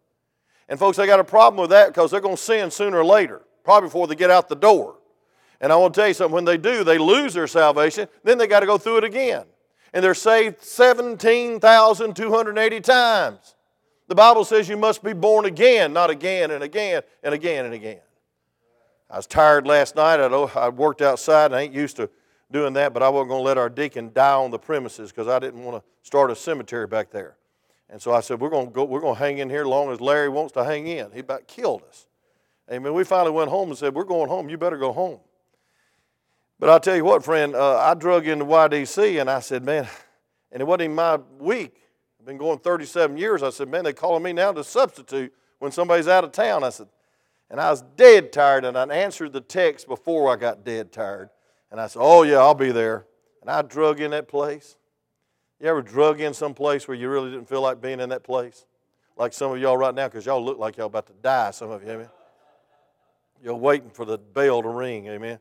And 0.69 0.79
folks, 0.79 0.97
they 0.97 1.07
got 1.07 1.21
a 1.21 1.25
problem 1.25 1.61
with 1.61 1.69
that 1.71 1.89
because 1.89 2.11
they're 2.11 2.21
going 2.21 2.37
to 2.37 2.43
sin 2.43 2.71
sooner 2.71 2.99
or 2.99 3.05
later, 3.05 3.43
probably 3.65 3.89
before 3.89 4.07
they 4.07 4.15
get 4.15 4.31
out 4.31 4.49
the 4.49 4.57
door. 4.57 4.97
And 5.61 5.73
I 5.73 5.77
want 5.77 5.95
to 5.95 6.01
tell 6.01 6.09
you 6.09 6.15
something, 6.15 6.35
when 6.35 6.47
they 6.47 6.57
do, 6.57 6.85
they 6.85 6.99
lose 6.99 7.35
their 7.35 7.49
salvation, 7.49 8.09
then 8.23 8.39
they 8.39 8.47
got 8.47 8.61
to 8.61 8.67
go 8.67 8.79
through 8.79 8.99
it 8.99 9.05
again. 9.05 9.45
And 9.93 10.05
they're 10.05 10.15
saved 10.15 10.63
17,280 10.63 12.81
times. 12.81 13.57
The 14.09 14.15
Bible 14.15 14.45
says 14.45 14.69
you 14.69 14.77
must 14.77 15.05
be 15.05 15.13
born 15.13 15.45
again, 15.45 15.93
not 15.93 16.11
again 16.11 16.51
and 16.51 16.65
again 16.65 17.03
and 17.23 17.35
again 17.35 17.67
and 17.67 17.75
again. 17.75 18.01
I 19.11 19.17
was 19.17 19.27
tired 19.27 19.67
last 19.67 19.97
night. 19.97 20.19
I 20.19 20.69
worked 20.71 21.03
outside. 21.03 21.47
And 21.47 21.57
I 21.57 21.61
ain't 21.63 21.75
used 21.75 21.97
to 21.97 22.11
doing 22.51 22.73
that, 22.75 22.95
but 22.95 23.03
I 23.03 23.09
wasn't 23.11 23.31
going 23.31 23.41
to 23.41 23.45
let 23.45 23.59
our 23.59 23.69
deacon 23.69 24.11
die 24.15 24.35
on 24.35 24.51
the 24.51 24.59
premises 24.59 25.11
because 25.11 25.29
I 25.29 25.39
didn't 25.39 25.63
want 25.63 25.83
to 25.83 25.91
start 26.03 26.31
a 26.31 26.37
cemetery 26.37 26.87
back 26.87 27.11
there. 27.11 27.37
And 27.91 28.01
so 28.01 28.13
I 28.13 28.21
said, 28.21 28.41
we're 28.41 28.51
going 28.51 28.67
to 28.67 28.73
go, 28.73 28.85
we're 28.85 29.01
going 29.01 29.15
to 29.15 29.19
hang 29.19 29.39
in 29.39 29.49
here 29.49 29.63
as 29.63 29.67
long 29.67 29.91
as 29.91 30.01
Larry 30.01 30.29
wants 30.29 30.53
to 30.55 30.65
hang 30.65 30.87
in. 30.87 31.11
He 31.13 31.21
about 31.21 31.47
killed 31.47 31.83
us. 31.89 32.07
Amen. 32.71 32.93
We 32.93 33.05
finally 33.05 33.31
went 33.31 33.51
home 33.51 33.69
and 33.71 33.79
said, 33.79 33.95
we're 33.95 34.05
going 34.05 34.29
home. 34.29 34.49
You 34.49 34.59
better 34.59 34.77
go 34.77 34.93
home. 34.93 35.21
But 36.59 36.71
I'll 36.71 36.81
tell 36.81 36.97
you 36.97 37.05
what, 37.05 37.25
friend, 37.25 37.55
uh, 37.55 37.79
I 37.79 37.95
drug 37.95 38.27
into 38.27 38.45
YDC 38.45 39.21
and 39.21 39.31
I 39.31 39.41
said, 39.41 39.65
man, 39.65 39.87
and 40.51 40.61
it 40.61 40.65
wasn't 40.65 40.83
even 40.83 40.97
my 40.97 41.19
week. 41.39 41.78
I've 42.19 42.27
been 42.27 42.37
going 42.37 42.59
37 42.59 43.17
years. 43.17 43.43
I 43.43 43.51
said, 43.51 43.69
man, 43.69 43.85
they're 43.85 43.93
calling 43.93 44.23
me 44.23 44.33
now 44.33 44.53
to 44.53 44.65
substitute 44.65 45.33
when 45.59 45.71
somebody's 45.71 46.09
out 46.09 46.25
of 46.25 46.33
town. 46.33 46.65
I 46.65 46.71
said, 46.71 46.89
and 47.51 47.61
I 47.61 47.71
was 47.71 47.83
dead 47.97 48.33
tired, 48.33 48.65
and 48.65 48.77
I 48.77 48.85
answered 48.87 49.33
the 49.33 49.41
text 49.41 49.89
before 49.89 50.31
I 50.31 50.37
got 50.37 50.65
dead 50.65 50.93
tired. 50.93 51.31
And 51.71 51.81
I 51.81 51.87
said, 51.87 52.01
oh, 52.03 52.23
yeah, 52.23 52.39
I'll 52.39 52.55
be 52.55 52.73
there. 52.73 53.07
And 53.41 53.51
I 53.51 53.63
drug 53.63 54.01
in 54.01 54.11
that 54.11 54.29
place. 54.29 54.77
You 55.61 55.69
ever 55.69 55.83
drug 55.83 56.21
in 56.21 56.35
some 56.35 56.55
place 56.55 56.87
where 56.87 56.97
you 56.97 57.09
really 57.09 57.31
didn't 57.31 57.49
feel 57.49 57.63
like 57.63 57.81
being 57.81 58.01
in 58.01 58.11
that 58.11 58.23
place? 58.23 58.67
Like 59.17 59.33
some 59.33 59.51
of 59.51 59.59
y'all 59.59 59.77
right 59.77 59.95
now, 59.95 60.07
because 60.09 60.27
y'all 60.27 60.45
look 60.45 60.59
like 60.59 60.77
y'all 60.77 60.87
about 60.87 61.07
to 61.07 61.13
die, 61.23 61.51
some 61.51 61.71
of 61.71 61.83
you, 61.83 61.91
amen? 61.91 62.09
You're 63.43 63.55
waiting 63.55 63.91
for 63.91 64.05
the 64.05 64.19
bell 64.19 64.63
to 64.63 64.69
ring, 64.69 65.07
amen? 65.07 65.41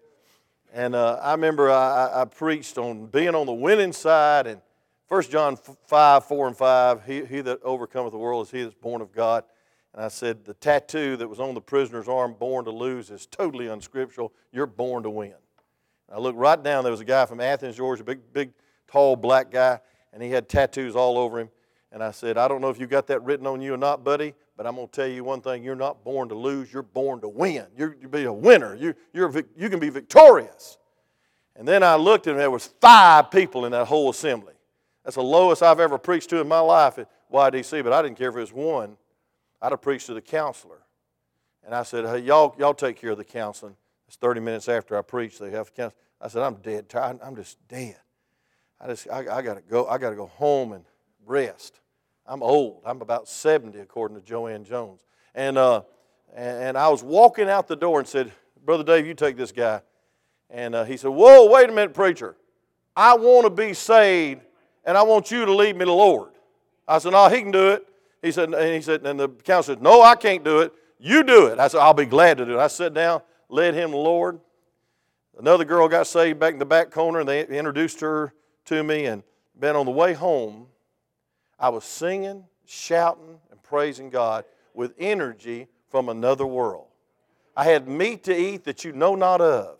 And 0.73 0.95
uh, 0.95 1.19
I 1.21 1.31
remember 1.31 1.69
I, 1.69 2.21
I, 2.21 2.25
preached 2.25 2.77
on 2.77 3.05
being 3.05 3.35
on 3.35 3.45
the 3.45 3.53
winning 3.53 3.93
side, 3.93 4.47
and 4.47 4.61
1 5.07 5.23
John 5.23 5.55
5, 5.55 6.25
4 6.25 6.47
and 6.47 6.57
5, 6.57 7.05
he, 7.05 7.25
he 7.25 7.41
that 7.41 7.63
overcometh 7.63 8.11
the 8.11 8.17
world 8.17 8.45
is 8.45 8.51
he 8.51 8.63
that's 8.63 8.75
born 8.75 9.01
of 9.01 9.13
God. 9.13 9.45
And 9.93 10.03
I 10.03 10.09
said, 10.09 10.43
the 10.43 10.53
tattoo 10.55 11.15
that 11.17 11.27
was 11.27 11.39
on 11.39 11.53
the 11.53 11.61
prisoner's 11.61 12.09
arm, 12.09 12.35
born 12.37 12.65
to 12.65 12.71
lose, 12.71 13.09
is 13.09 13.25
totally 13.25 13.67
unscriptural. 13.67 14.33
You're 14.51 14.65
born 14.65 15.03
to 15.03 15.09
win. 15.09 15.33
I 16.11 16.19
looked 16.19 16.37
right 16.37 16.61
down, 16.61 16.83
there 16.83 16.91
was 16.91 17.01
a 17.01 17.05
guy 17.05 17.25
from 17.25 17.39
Athens, 17.39 17.77
Georgia, 17.77 18.03
big, 18.03 18.19
big, 18.33 18.51
tall 18.87 19.15
black 19.15 19.49
guy, 19.49 19.79
and 20.13 20.21
he 20.21 20.29
had 20.29 20.47
tattoos 20.49 20.95
all 20.95 21.17
over 21.17 21.39
him. 21.39 21.49
And 21.91 22.03
I 22.03 22.11
said, 22.11 22.37
I 22.37 22.47
don't 22.47 22.61
know 22.61 22.69
if 22.69 22.79
you 22.79 22.85
got 22.85 23.07
that 23.07 23.23
written 23.23 23.47
on 23.47 23.61
you 23.61 23.73
or 23.73 23.77
not, 23.77 24.03
buddy, 24.03 24.33
but 24.57 24.67
I'm 24.67 24.75
going 24.75 24.87
to 24.87 24.93
tell 24.93 25.07
you 25.07 25.23
one 25.23 25.41
thing. 25.41 25.63
You're 25.63 25.75
not 25.75 26.03
born 26.03 26.27
to 26.29 26.35
lose, 26.35 26.71
you're 26.71 26.83
born 26.83 27.21
to 27.21 27.29
win. 27.29 27.65
You're, 27.77 27.95
you 28.01 28.09
be 28.09 28.23
a 28.23 28.33
winner. 28.33 28.75
You, 28.75 28.93
you're, 29.13 29.33
you 29.55 29.69
can 29.69 29.79
be 29.79 29.89
victorious. 29.89 30.77
And 31.55 31.67
then 31.67 31.81
I 31.81 31.95
looked 31.95 32.27
and 32.27 32.37
there 32.37 32.51
was 32.51 32.67
five 32.81 33.31
people 33.31 33.65
in 33.65 33.71
that 33.71 33.85
whole 33.85 34.09
assembly. 34.09 34.53
That's 35.07 35.15
the 35.15 35.23
lowest 35.23 35.63
I've 35.63 35.79
ever 35.79 35.97
preached 35.97 36.31
to 36.31 36.41
in 36.41 36.49
my 36.49 36.59
life 36.59 36.99
at 36.99 37.09
YDC, 37.31 37.81
but 37.81 37.93
I 37.93 38.01
didn't 38.01 38.17
care 38.17 38.27
if 38.27 38.35
it 38.35 38.41
was 38.41 38.51
one. 38.51 38.97
I'd 39.61 39.71
have 39.71 39.81
preached 39.81 40.07
to 40.07 40.13
the 40.13 40.19
counselor. 40.19 40.81
And 41.65 41.73
I 41.73 41.83
said, 41.83 42.03
hey, 42.03 42.19
y'all, 42.19 42.53
y'all 42.59 42.73
take 42.73 42.99
care 42.99 43.11
of 43.11 43.17
the 43.17 43.23
counseling. 43.23 43.77
It's 44.09 44.17
30 44.17 44.41
minutes 44.41 44.67
after 44.67 44.97
I 44.97 45.01
preached. 45.01 45.39
They 45.39 45.51
have 45.51 45.73
counseling. 45.73 46.01
I 46.19 46.27
said, 46.27 46.43
I'm 46.43 46.55
dead 46.55 46.89
tired. 46.89 47.19
I'm 47.23 47.37
just 47.37 47.57
dead. 47.69 47.95
I 48.81 48.87
just, 48.87 49.09
I, 49.09 49.19
I 49.19 49.41
got 49.41 49.53
to 49.53 49.61
go. 49.61 49.87
I 49.87 49.97
got 49.97 50.09
to 50.09 50.17
go 50.17 50.25
home 50.25 50.73
and 50.73 50.83
rest. 51.25 51.79
I'm 52.25 52.43
old. 52.43 52.81
I'm 52.85 53.01
about 53.01 53.29
70, 53.29 53.79
according 53.79 54.17
to 54.17 54.23
Joanne 54.23 54.65
Jones. 54.65 55.05
And, 55.33 55.57
uh, 55.57 55.83
and 56.35 56.77
I 56.77 56.89
was 56.89 57.01
walking 57.01 57.47
out 57.47 57.69
the 57.69 57.77
door 57.77 57.99
and 57.99 58.07
said, 58.09 58.29
Brother 58.65 58.83
Dave, 58.83 59.07
you 59.07 59.13
take 59.13 59.37
this 59.37 59.53
guy. 59.53 59.79
And 60.49 60.75
uh, 60.75 60.83
he 60.83 60.97
said, 60.97 61.11
Whoa, 61.11 61.49
wait 61.49 61.69
a 61.69 61.71
minute, 61.71 61.93
preacher. 61.93 62.35
I 62.93 63.15
want 63.15 63.45
to 63.45 63.49
be 63.49 63.73
saved, 63.73 64.41
and 64.87 64.97
I 64.97 65.03
want 65.03 65.29
you 65.29 65.45
to 65.45 65.53
lead 65.53 65.75
me 65.75 65.81
to 65.81 65.85
the 65.85 65.91
Lord. 65.91 66.31
I 66.87 66.97
said, 66.97 67.11
No, 67.11 67.27
he 67.27 67.41
can 67.41 67.51
do 67.51 67.69
it. 67.69 67.87
He 68.23 68.31
said, 68.31 68.51
and 68.53 68.73
he 68.73 68.81
said, 68.81 69.05
and 69.05 69.19
the 69.19 69.29
counselor 69.29 69.75
said, 69.75 69.83
No, 69.83 70.01
I 70.01 70.15
can't 70.15 70.43
do 70.43 70.61
it. 70.61 70.73
You 70.97 71.23
do 71.23 71.47
it. 71.47 71.59
I 71.59 71.67
said, 71.67 71.81
I'll 71.81 71.93
be 71.93 72.05
glad 72.05 72.39
to 72.39 72.45
do 72.45 72.53
it. 72.53 72.59
I 72.59 72.67
sat 72.67 72.93
down, 72.93 73.21
led 73.49 73.75
him 73.75 73.91
to 73.91 73.97
the 73.97 74.01
Lord. 74.01 74.39
Another 75.37 75.65
girl 75.65 75.87
got 75.87 76.07
saved 76.07 76.39
back 76.39 76.53
in 76.53 76.59
the 76.59 76.65
back 76.65 76.89
corner, 76.89 77.19
and 77.19 77.29
they 77.29 77.45
introduced 77.45 77.99
her 77.99 78.33
to 78.65 78.83
me. 78.83 79.05
And 79.05 79.21
been 79.59 79.75
on 79.75 79.85
the 79.85 79.91
way 79.91 80.13
home, 80.13 80.67
I 81.59 81.69
was 81.69 81.83
singing, 81.83 82.45
shouting, 82.65 83.39
and 83.51 83.61
praising 83.61 84.09
God 84.09 84.45
with 84.73 84.93
energy 84.97 85.67
from 85.89 86.09
another 86.09 86.47
world. 86.47 86.87
I 87.55 87.65
had 87.65 87.87
meat 87.87 88.23
to 88.23 88.35
eat 88.35 88.63
that 88.63 88.83
you 88.83 88.93
know 88.93 89.15
not 89.15 89.41
of. 89.41 89.77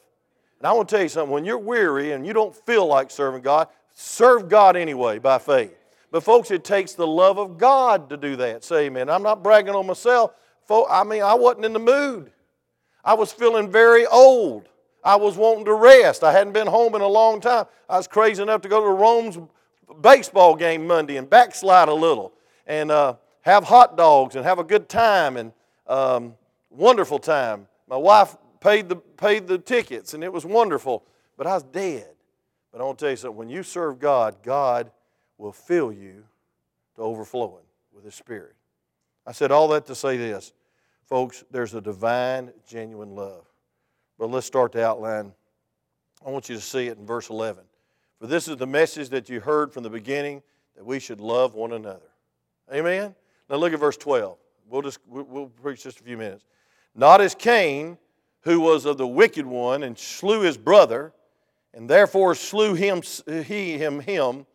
And 0.60 0.68
I 0.68 0.74
want 0.74 0.90
to 0.90 0.96
tell 0.96 1.04
you 1.04 1.10
something 1.10 1.32
when 1.32 1.46
you're 1.46 1.58
weary 1.58 2.12
and 2.12 2.26
you 2.26 2.34
don't 2.34 2.56
feel 2.56 2.86
like 2.86 3.10
serving 3.10 3.42
God, 3.42 3.68
serve 3.98 4.48
God 4.48 4.78
anyway 4.78 5.18
by 5.18 5.40
faith. 5.40 5.76
But, 6.12 6.24
folks, 6.24 6.52
it 6.52 6.64
takes 6.64 6.94
the 6.94 7.08
love 7.08 7.38
of 7.40 7.58
God 7.58 8.10
to 8.12 8.18
do 8.18 8.36
that. 8.38 8.64
Say 8.64 8.86
amen. 8.86 9.10
I'm 9.10 9.24
not 9.24 9.44
bragging 9.44 9.74
on 9.74 9.88
myself. 9.88 10.32
I 10.70 11.04
mean, 11.04 11.24
I 11.24 11.34
wasn't 11.34 11.66
in 11.66 11.74
the 11.74 11.80
mood. 11.80 12.32
I 13.04 13.16
was 13.16 13.32
feeling 13.32 13.72
very 13.72 14.06
old. 14.06 14.70
I 15.04 15.16
was 15.16 15.36
wanting 15.36 15.66
to 15.66 15.74
rest. 15.74 16.24
I 16.24 16.32
hadn't 16.32 16.54
been 16.54 16.68
home 16.68 16.94
in 16.94 17.02
a 17.02 17.08
long 17.08 17.42
time. 17.42 17.66
I 17.90 17.98
was 17.98 18.08
crazy 18.08 18.42
enough 18.42 18.62
to 18.62 18.70
go 18.70 18.82
to 18.82 18.90
Rome's 18.90 19.40
baseball 20.02 20.56
game 20.56 20.86
Monday 20.86 21.18
and 21.18 21.30
backslide 21.30 21.88
a 21.88 21.94
little 21.94 22.34
and 22.66 22.92
uh, 22.92 23.16
have 23.42 23.64
hot 23.64 23.98
dogs 23.98 24.36
and 24.36 24.46
have 24.46 24.60
a 24.60 24.64
good 24.64 24.90
time 24.90 25.38
and 25.38 25.54
um, 25.88 26.36
wonderful 26.70 27.20
time. 27.20 27.68
My 27.88 27.98
wife 27.98 28.36
paid 28.60 28.90
the, 28.90 28.98
paid 28.98 29.48
the 29.48 29.58
tickets 29.58 30.14
and 30.14 30.24
it 30.24 30.32
was 30.32 30.46
wonderful, 30.46 31.04
but 31.38 31.48
I 31.48 31.54
was 31.54 31.64
dead. 31.64 32.10
But 32.78 32.84
I 32.84 32.86
want 32.86 33.00
to 33.00 33.06
tell 33.06 33.10
you 33.10 33.18
something 33.18 33.38
when 33.38 33.50
you 33.50 33.64
serve 33.64 33.98
God, 33.98 34.36
God 34.44 34.92
will 35.40 35.52
fill 35.52 35.92
you 35.92 36.24
to 36.96 37.02
overflowing 37.02 37.64
with 37.92 38.06
His 38.06 38.14
Spirit. 38.14 38.54
I 39.26 39.32
said 39.32 39.52
all 39.52 39.68
that 39.70 39.88
to 39.88 39.96
say 39.96 40.16
this. 40.16 40.54
Folks, 41.08 41.44
there's 41.50 41.74
a 41.74 41.82
divine, 41.82 42.52
genuine 42.68 43.16
love. 43.16 43.48
But 44.20 44.30
let's 44.30 44.46
start 44.46 44.74
the 44.74 44.86
outline. 44.86 45.32
I 46.24 46.30
want 46.30 46.50
you 46.50 46.56
to 46.56 46.62
see 46.62 46.86
it 46.86 47.00
in 47.00 47.06
verse 47.08 47.32
11. 47.32 47.64
For 48.20 48.28
this 48.28 48.48
is 48.48 48.58
the 48.58 48.68
message 48.68 49.10
that 49.10 49.28
you 49.28 49.40
heard 49.40 49.74
from 49.74 49.82
the 49.82 49.90
beginning 49.90 50.44
that 50.76 50.86
we 50.86 51.00
should 51.00 51.20
love 51.20 51.56
one 51.56 51.74
another. 51.74 52.12
Amen? 52.72 53.16
Now 53.50 53.56
look 53.56 53.74
at 53.74 53.80
verse 53.80 53.98
12. 53.98 54.38
We'll 54.70 54.84
just 54.84 55.00
we'll 55.08 55.48
preach 55.64 55.82
just 55.82 56.00
a 56.00 56.04
few 56.04 56.16
minutes. 56.16 56.46
Not 56.94 57.22
as 57.22 57.34
Cain, 57.34 57.98
who 58.42 58.60
was 58.60 58.86
of 58.86 59.00
the 59.00 59.08
wicked 59.08 59.48
one 59.48 59.82
and 59.82 59.98
slew 59.98 60.42
his 60.42 60.60
brother, 60.60 61.12
and 61.78 61.88
therefore 61.88 62.34
slew 62.34 62.74
him 62.74 63.04
he 63.28 63.78
him 63.78 64.00
him, 64.00 64.48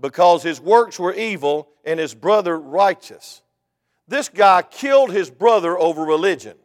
because 0.00 0.44
his 0.44 0.60
works 0.60 0.96
were 0.96 1.12
evil 1.12 1.68
and 1.84 1.98
his 1.98 2.14
brother 2.14 2.56
righteous. 2.56 3.42
This 4.06 4.28
guy 4.28 4.62
killed 4.62 5.10
his 5.10 5.28
brother 5.28 5.76
over 5.76 6.04
religion. 6.04 6.56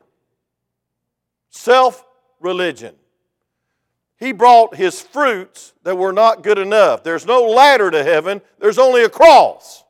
Self 1.49 2.05
religion. 2.39 2.93
He 4.19 4.33
brought 4.33 4.75
his 4.75 5.01
fruits 5.01 5.73
that 5.81 5.97
were 5.97 6.13
not 6.13 6.43
good 6.43 6.59
enough. 6.59 7.03
There's 7.03 7.25
no 7.25 7.45
ladder 7.45 7.89
to 7.89 8.03
heaven, 8.03 8.39
there's 8.59 8.77
only 8.77 9.03
a 9.03 9.09
cross. 9.09 9.83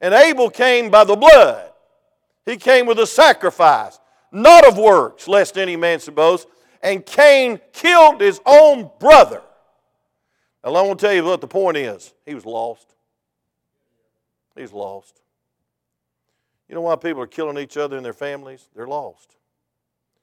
And 0.00 0.14
Abel 0.14 0.48
came 0.48 0.90
by 0.90 1.04
the 1.04 1.14
blood. 1.14 1.72
He 2.46 2.56
came 2.56 2.86
with 2.86 2.98
a 2.98 3.06
sacrifice, 3.06 4.00
not 4.32 4.66
of 4.66 4.78
works, 4.78 5.28
lest 5.28 5.58
any 5.58 5.76
man 5.76 6.00
should 6.00 6.14
boast. 6.14 6.48
And 6.82 7.04
Cain 7.04 7.60
killed 7.72 8.20
his 8.20 8.40
own 8.46 8.90
brother. 8.98 9.42
Now, 10.64 10.74
I 10.74 10.82
want 10.82 10.98
to 10.98 11.06
tell 11.06 11.14
you 11.14 11.24
what 11.24 11.40
the 11.40 11.46
point 11.46 11.76
is. 11.76 12.12
He 12.24 12.34
was 12.34 12.44
lost. 12.44 12.94
He's 14.56 14.72
lost. 14.72 15.20
You 16.68 16.74
know 16.74 16.80
why 16.80 16.96
people 16.96 17.22
are 17.22 17.28
killing 17.28 17.58
each 17.58 17.76
other 17.76 17.96
in 17.96 18.02
their 18.02 18.12
families? 18.12 18.68
They're 18.74 18.88
lost. 18.88 19.36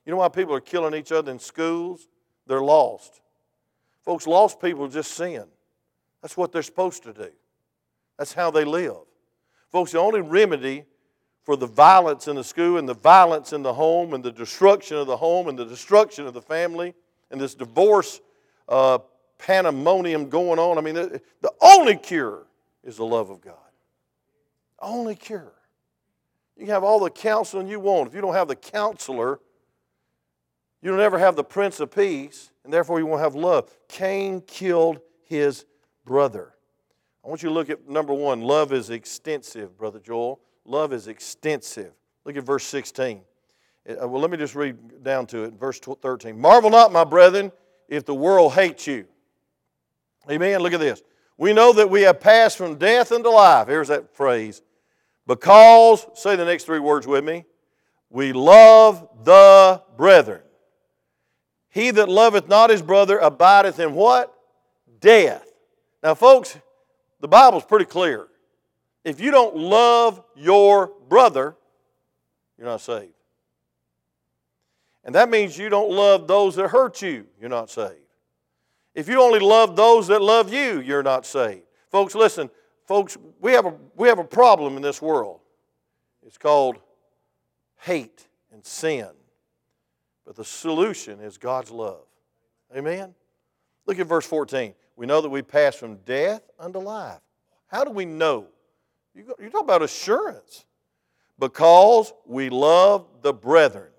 You 0.06 0.12
know 0.12 0.18
why 0.18 0.30
people 0.30 0.54
are 0.54 0.62
killing 0.62 0.94
each 0.94 1.12
other 1.12 1.32
in 1.32 1.40
schools? 1.40 2.08
They're 2.48 2.62
lost. 2.62 3.22
Folks, 4.04 4.28
lost 4.28 4.60
people 4.60 4.88
just 4.90 5.12
sin. 5.12 5.46
That's 6.22 6.36
what 6.36 6.52
they're 6.52 6.62
supposed 6.62 7.04
to 7.04 7.14
do. 7.14 7.30
That's 8.18 8.34
how 8.34 8.52
they 8.52 8.66
live. 8.66 8.98
Folks, 9.72 9.94
the 9.94 10.00
only 10.00 10.22
remedy 10.22 10.86
for 11.44 11.56
the 11.56 11.68
violence 11.68 12.28
in 12.28 12.36
the 12.36 12.44
school 12.44 12.78
and 12.78 12.88
the 12.88 12.94
violence 12.94 13.54
in 13.54 13.64
the 13.64 13.74
home 13.74 14.14
and 14.14 14.24
the 14.24 14.32
destruction 14.32 14.98
of 14.98 15.08
the 15.08 15.18
home 15.18 15.48
and 15.48 15.60
the 15.60 15.66
destruction 15.66 16.26
of 16.26 16.34
the 16.34 16.42
family 16.42 16.94
and 17.32 17.40
this 17.40 17.54
divorce 17.54 18.22
uh, 18.70 19.00
pandemonium 19.38 20.30
going 20.30 20.58
on, 20.58 20.78
I 20.78 20.82
mean, 20.82 20.96
the, 20.96 21.22
the 21.42 21.52
only 21.62 21.98
cure 21.98 22.44
is 22.84 22.98
the 22.98 23.06
love 23.06 23.30
of 23.30 23.42
God. 23.42 23.56
Only 24.80 25.16
cure. 25.16 25.54
You 26.58 26.66
can 26.66 26.74
have 26.74 26.84
all 26.84 27.00
the 27.00 27.10
counseling 27.10 27.68
you 27.68 27.80
want. 27.80 28.10
If 28.10 28.16
you 28.16 28.22
don't 28.22 28.36
have 28.36 28.48
the 28.48 28.56
counselor, 28.56 29.40
you 30.82 30.92
don't 30.92 31.00
ever 31.00 31.18
have 31.18 31.36
the 31.36 31.44
Prince 31.44 31.80
of 31.80 31.92
Peace, 31.92 32.52
and 32.64 32.72
therefore 32.72 33.00
you 33.00 33.06
won't 33.06 33.22
have 33.22 33.36
love. 33.36 33.70
Cain 33.88 34.42
killed 34.42 35.00
his 35.24 35.66
brother. 36.06 36.54
I 37.24 37.30
want 37.30 37.42
you 37.42 37.50
to 37.50 37.56
look 37.56 37.70
at 37.70 37.88
number 37.88 38.14
one 38.14 38.42
love 38.42 38.74
is 38.74 38.90
extensive, 38.90 39.78
Brother 39.78 40.00
Joel. 40.00 40.42
Love 40.66 40.94
is 40.94 41.08
extensive. 41.08 41.92
Look 42.26 42.38
at 42.38 42.44
verse 42.44 42.64
16. 42.66 43.22
Uh, 43.90 44.08
well, 44.08 44.22
let 44.22 44.32
me 44.32 44.38
just 44.38 44.56
read 44.56 45.04
down 45.04 45.26
to 45.28 45.44
it. 45.44 45.54
Verse 45.54 45.80
13. 45.80 46.40
Marvel 46.40 46.70
not, 46.70 46.92
my 46.92 47.04
brethren, 47.04 47.52
if 47.90 48.06
the 48.06 48.16
world 48.16 48.54
hates 48.54 48.88
you. 48.88 49.06
Amen. 50.30 50.62
Look 50.62 50.74
at 50.74 50.80
this. 50.80 51.02
We 51.38 51.52
know 51.52 51.74
that 51.74 51.90
we 51.90 52.04
have 52.04 52.22
passed 52.22 52.58
from 52.58 52.76
death 52.76 53.12
unto 53.12 53.30
life. 53.30 53.68
Here's 53.68 53.90
that 53.90 54.16
phrase. 54.16 54.62
Because, 55.28 56.06
say 56.14 56.36
the 56.36 56.46
next 56.46 56.66
three 56.66 56.80
words 56.80 57.08
with 57.08 57.24
me, 57.24 57.46
we 58.10 58.32
love 58.32 59.08
the 59.24 59.82
brethren. 59.98 60.42
He 61.70 61.92
that 61.92 62.08
loveth 62.08 62.48
not 62.48 62.70
his 62.70 62.82
brother 62.82 63.18
abideth 63.18 63.80
in 63.80 63.96
what? 63.96 64.34
Death. 65.00 65.46
Now, 66.04 66.14
folks, 66.14 66.58
the 67.20 67.28
Bible's 67.28 67.66
pretty 67.66 67.86
clear. 67.86 68.28
If 69.04 69.20
you 69.20 69.32
don't 69.32 69.56
love 69.56 70.24
your 70.36 70.92
brother, 71.10 71.56
you're 72.58 72.68
not 72.68 72.82
saved. 72.82 73.14
And 75.04 75.16
that 75.16 75.30
means 75.30 75.58
you 75.58 75.70
don't 75.70 75.92
love 75.92 76.28
those 76.28 76.56
that 76.56 76.70
hurt 76.70 77.02
you, 77.02 77.28
you're 77.40 77.50
not 77.50 77.70
saved. 77.70 77.98
If 78.96 79.10
you 79.10 79.22
only 79.22 79.40
love 79.40 79.76
those 79.76 80.08
that 80.08 80.22
love 80.22 80.54
you, 80.54 80.80
you're 80.80 81.04
not 81.04 81.26
saved. 81.26 81.64
Folks, 81.90 82.16
listen, 82.16 82.50
folks, 82.88 83.18
we 83.42 83.52
have 83.54 83.66
a, 83.66 83.74
we 83.96 84.08
have 84.08 84.20
a 84.20 84.24
problem 84.24 84.78
in 84.78 84.82
this 84.82 85.02
world. 85.02 85.40
It's 86.26 86.38
called 86.38 86.78
hate 87.80 88.28
and 88.52 88.66
sin. 88.66 89.10
But 90.26 90.36
the 90.36 90.46
solution 90.46 91.20
is 91.20 91.38
God's 91.38 91.72
love. 91.72 92.06
Amen? 92.76 93.14
Look 93.86 94.00
at 94.00 94.08
verse 94.08 94.26
14. 94.26 94.74
We 94.96 95.06
know 95.06 95.22
that 95.22 95.30
we 95.30 95.42
pass 95.42 95.76
from 95.76 95.98
death 95.98 96.42
unto 96.58 96.80
life. 96.80 97.20
How 97.68 97.84
do 97.84 97.92
we 97.92 98.06
know? 98.06 98.48
You, 99.16 99.34
you 99.42 99.50
talk 99.50 99.64
about 99.64 99.82
assurance. 99.82 100.66
Because 101.40 102.14
we 102.26 102.50
love 102.50 103.08
the 103.22 103.34
brethren. 103.34 103.90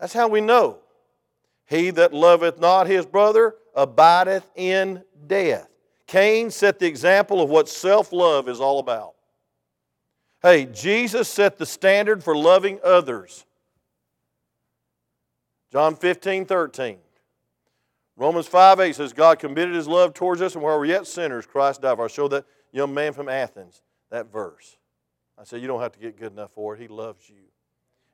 That's 0.00 0.12
how 0.12 0.28
we 0.28 0.40
know. 0.40 0.78
He 1.66 1.90
that 1.90 2.12
loveth 2.12 2.58
not 2.58 2.86
his 2.86 3.06
brother 3.06 3.54
abideth 3.74 4.48
in 4.56 5.02
death. 5.26 5.68
Cain 6.06 6.50
set 6.50 6.78
the 6.78 6.86
example 6.86 7.40
of 7.40 7.50
what 7.50 7.68
self 7.68 8.12
love 8.12 8.48
is 8.48 8.60
all 8.60 8.78
about. 8.78 9.14
Hey, 10.42 10.66
Jesus 10.66 11.28
set 11.28 11.58
the 11.58 11.66
standard 11.66 12.22
for 12.24 12.36
loving 12.36 12.78
others. 12.82 13.44
John 15.70 15.96
15, 15.96 16.46
13. 16.46 16.98
Romans 18.16 18.46
5, 18.46 18.80
8 18.80 18.94
says, 18.94 19.12
God 19.12 19.38
committed 19.38 19.74
his 19.74 19.86
love 19.86 20.14
towards 20.14 20.40
us, 20.40 20.54
and 20.54 20.64
while 20.64 20.78
we're 20.78 20.86
yet 20.86 21.06
sinners, 21.06 21.46
Christ 21.46 21.82
died 21.82 21.96
for 21.96 22.06
us. 22.06 22.12
I 22.12 22.14
showed 22.14 22.28
that 22.28 22.46
young 22.72 22.94
man 22.94 23.12
from 23.12 23.28
Athens 23.28 23.82
that 24.10 24.32
verse. 24.32 24.76
I 25.38 25.44
said, 25.44 25.60
You 25.60 25.68
don't 25.68 25.80
have 25.80 25.92
to 25.92 25.98
get 25.98 26.18
good 26.18 26.32
enough 26.32 26.52
for 26.52 26.74
it. 26.74 26.80
He 26.80 26.88
loves 26.88 27.28
you. 27.28 27.36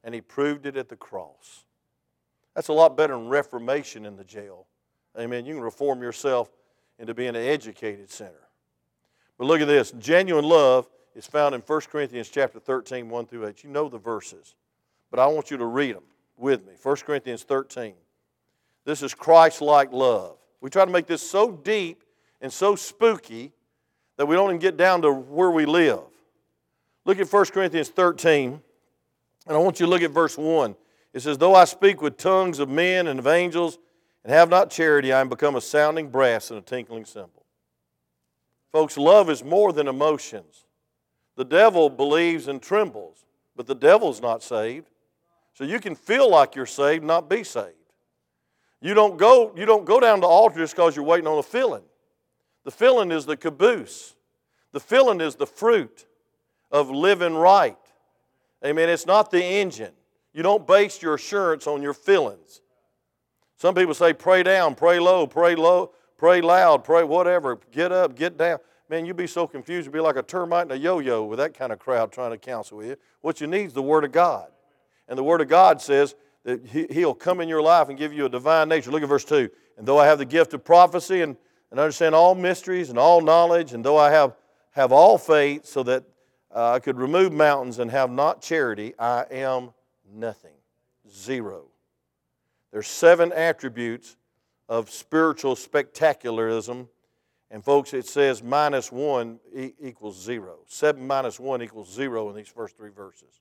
And 0.03 0.15
he 0.15 0.21
proved 0.21 0.67
it 0.67 0.77
at 0.77 0.89
the 0.89 0.97
cross. 0.97 1.65
That's 2.55 2.69
a 2.69 2.73
lot 2.73 2.97
better 2.97 3.15
than 3.15 3.29
reformation 3.29 4.05
in 4.05 4.17
the 4.17 4.25
jail. 4.25 4.67
Amen. 5.19 5.47
You 5.47 5.55
can 5.55 5.63
reform 5.63 6.03
yourself 6.03 6.51
into 6.99 7.15
being 7.15 7.31
an 7.31 7.37
educated 7.37 8.11
sinner. 8.11 8.49
But 9.39 9.47
look 9.47 9.61
at 9.61 9.67
this. 9.67 9.93
Genuine 9.93 10.45
love 10.45 10.89
is 11.15 11.27
found 11.27 11.55
in 11.55 11.61
1 11.61 11.81
Corinthians 11.91 12.29
chapter 12.29 12.59
13, 12.59 13.09
1 13.09 13.27
through 13.27 13.47
8. 13.47 13.65
You 13.65 13.71
know 13.71 13.89
the 13.89 13.99
verses, 13.99 14.55
but 15.11 15.19
I 15.19 15.27
want 15.27 15.51
you 15.51 15.57
to 15.57 15.65
read 15.65 15.97
them 15.97 16.05
with 16.37 16.67
me. 16.67 16.75
1 16.81 16.97
Corinthians 16.97 17.43
13. 17.43 17.95
This 18.85 19.03
is 19.03 19.15
Christ 19.15 19.61
like 19.61 19.93
love. 19.93 20.37
We 20.61 20.71
try 20.71 20.85
to 20.85 20.91
make 20.91 21.07
this 21.07 21.23
so 21.23 21.51
deep 21.51 22.05
and 22.41 22.53
so 22.53 22.77
spooky 22.77 23.53
that 24.17 24.27
we 24.27 24.37
don't 24.37 24.51
even 24.51 24.61
get 24.61 24.77
down 24.77 25.03
to 25.03 25.13
where 25.13 25.51
we 25.51 25.67
live. 25.67 26.01
Look 27.05 27.19
at 27.19 27.31
1 27.31 27.45
Corinthians 27.47 27.89
13, 27.89 28.61
and 29.47 29.57
I 29.57 29.59
want 29.59 29.81
you 29.81 29.87
to 29.87 29.91
look 29.91 30.03
at 30.03 30.11
verse 30.11 30.39
1. 30.39 30.75
It 31.13 31.21
says, 31.21 31.39
Though 31.39 31.55
I 31.55 31.65
speak 31.65 32.01
with 32.01 32.17
tongues 32.17 32.59
of 32.59 32.69
men 32.69 33.07
and 33.07 33.19
of 33.19 33.27
angels 33.27 33.79
and 34.25 34.33
have 34.33 34.49
not 34.49 34.71
charity, 34.71 35.13
I 35.13 35.21
am 35.21 35.29
become 35.29 35.57
a 35.57 35.61
sounding 35.61 36.09
brass 36.09 36.51
and 36.51 36.59
a 36.59 36.63
tinkling 36.63 37.05
cymbal. 37.05 37.45
Folks, 38.73 38.97
love 38.97 39.31
is 39.31 39.45
more 39.45 39.73
than 39.73 39.87
emotions. 39.87 40.65
The 41.37 41.45
devil 41.45 41.91
believes 41.91 42.49
and 42.49 42.61
trembles, 42.61 43.25
but 43.55 43.67
the 43.67 43.75
devil's 43.75 44.21
not 44.21 44.43
saved. 44.43 44.89
So 45.53 45.63
you 45.63 45.79
can 45.79 45.95
feel 45.95 46.29
like 46.29 46.57
you're 46.57 46.67
saved, 46.67 47.05
not 47.05 47.29
be 47.29 47.45
saved. 47.45 47.75
You 48.81 48.95
don't 48.95 49.17
go, 49.17 49.53
you 49.57 49.65
don't 49.65 49.85
go 49.85 50.01
down 50.01 50.21
to 50.23 50.27
altar 50.27 50.59
just 50.59 50.75
because 50.75 50.97
you're 50.97 51.05
waiting 51.05 51.27
on 51.27 51.39
a 51.39 51.43
filling. 51.43 51.85
The 52.65 52.71
filling 52.71 53.11
is 53.11 53.27
the 53.27 53.37
caboose. 53.37 54.15
The 54.73 54.81
filling 54.81 55.21
is 55.21 55.37
the 55.37 55.47
fruit 55.47 56.07
of 56.71 56.91
living 56.91 57.35
right. 57.35 57.77
Amen. 58.65 58.89
It's 58.89 59.07
not 59.07 59.31
the 59.31 59.43
engine. 59.43 59.93
You 60.33 60.43
don't 60.43 60.67
base 60.67 61.01
your 61.01 61.15
assurance 61.15 61.67
on 61.67 61.83
your 61.83 61.95
fillings. 61.95 62.61
Some 63.57 63.75
people 63.75 63.95
say 63.95 64.13
pray 64.13 64.43
down, 64.43 64.75
pray 64.75 64.99
low, 64.99 65.27
pray 65.27 65.55
low, 65.55 65.93
pray 66.17 66.41
loud, 66.41 66.83
pray 66.83 67.05
whatever, 67.05 67.61
get 67.71 67.93
up, 67.93 68.17
get 68.17 68.37
down. 68.37 68.59
Man, 68.89 69.07
you'd 69.07 69.17
be 69.17 69.27
so 69.27 69.47
confused. 69.47 69.87
You'd 69.87 69.93
be 69.93 70.01
like 70.01 70.17
a 70.17 70.23
termite 70.23 70.63
and 70.63 70.73
a 70.73 70.79
yo 70.79 70.99
yo 70.99 71.25
with 71.25 71.39
that 71.39 71.55
kind 71.55 71.73
of 71.73 71.79
crowd 71.79 72.13
trying 72.13 72.33
to 72.33 72.39
counsel 72.39 72.79
with 72.79 72.89
you. 72.89 72.97
What 73.21 73.41
you 73.41 73.47
need 73.47 73.67
is 73.67 73.73
the 73.73 73.83
Word 73.83 74.05
of 74.05 74.13
God. 74.13 74.49
And 75.09 75.19
the 75.19 75.23
Word 75.23 75.41
of 75.41 75.49
God 75.49 75.81
says 75.81 76.15
that 76.45 76.67
He'll 76.67 77.15
come 77.15 77.41
in 77.41 77.49
your 77.49 77.63
life 77.63 77.89
and 77.89 77.97
give 77.97 78.13
you 78.13 78.27
a 78.27 78.29
divine 78.29 78.69
nature. 78.69 78.91
Look 78.91 79.03
at 79.03 79.09
verse 79.09 79.25
2. 79.25 79.49
And 79.79 79.87
though 79.87 79.99
I 79.99 80.07
have 80.07 80.19
the 80.19 80.27
gift 80.27 80.53
of 80.53 80.65
prophecy 80.65 81.23
and, 81.23 81.37
and 81.75 81.81
understand 81.81 82.15
all 82.15 82.37
mysteries 82.37 82.89
and 82.89 83.01
all 83.01 83.21
knowledge, 83.21 83.73
and 83.73 83.85
though 83.85 83.97
I 83.97 84.13
have, 84.13 84.37
have 84.77 84.93
all 84.93 85.19
faith 85.19 85.67
so 85.67 85.83
that 85.83 86.05
uh, 86.55 86.71
I 86.71 86.79
could 86.79 86.97
remove 86.97 87.33
mountains 87.33 87.81
and 87.81 87.91
have 87.91 88.13
not 88.13 88.41
charity, 88.41 88.95
I 88.97 89.27
am 89.29 89.75
nothing. 90.09 90.55
Zero. 91.11 91.65
There's 92.71 92.87
seven 92.87 93.33
attributes 93.33 94.17
of 94.69 94.89
spiritual 94.89 95.57
spectacularism. 95.57 96.87
And 97.51 97.65
folks, 97.65 97.93
it 97.93 98.07
says 98.07 98.41
minus 98.41 98.93
one 98.93 99.41
equals 99.53 100.23
zero. 100.23 100.59
Seven 100.69 101.05
minus 101.05 101.41
one 101.41 101.61
equals 101.61 101.93
zero 101.93 102.31
in 102.31 102.37
these 102.37 102.47
first 102.47 102.77
three 102.77 102.91
verses. 102.91 103.41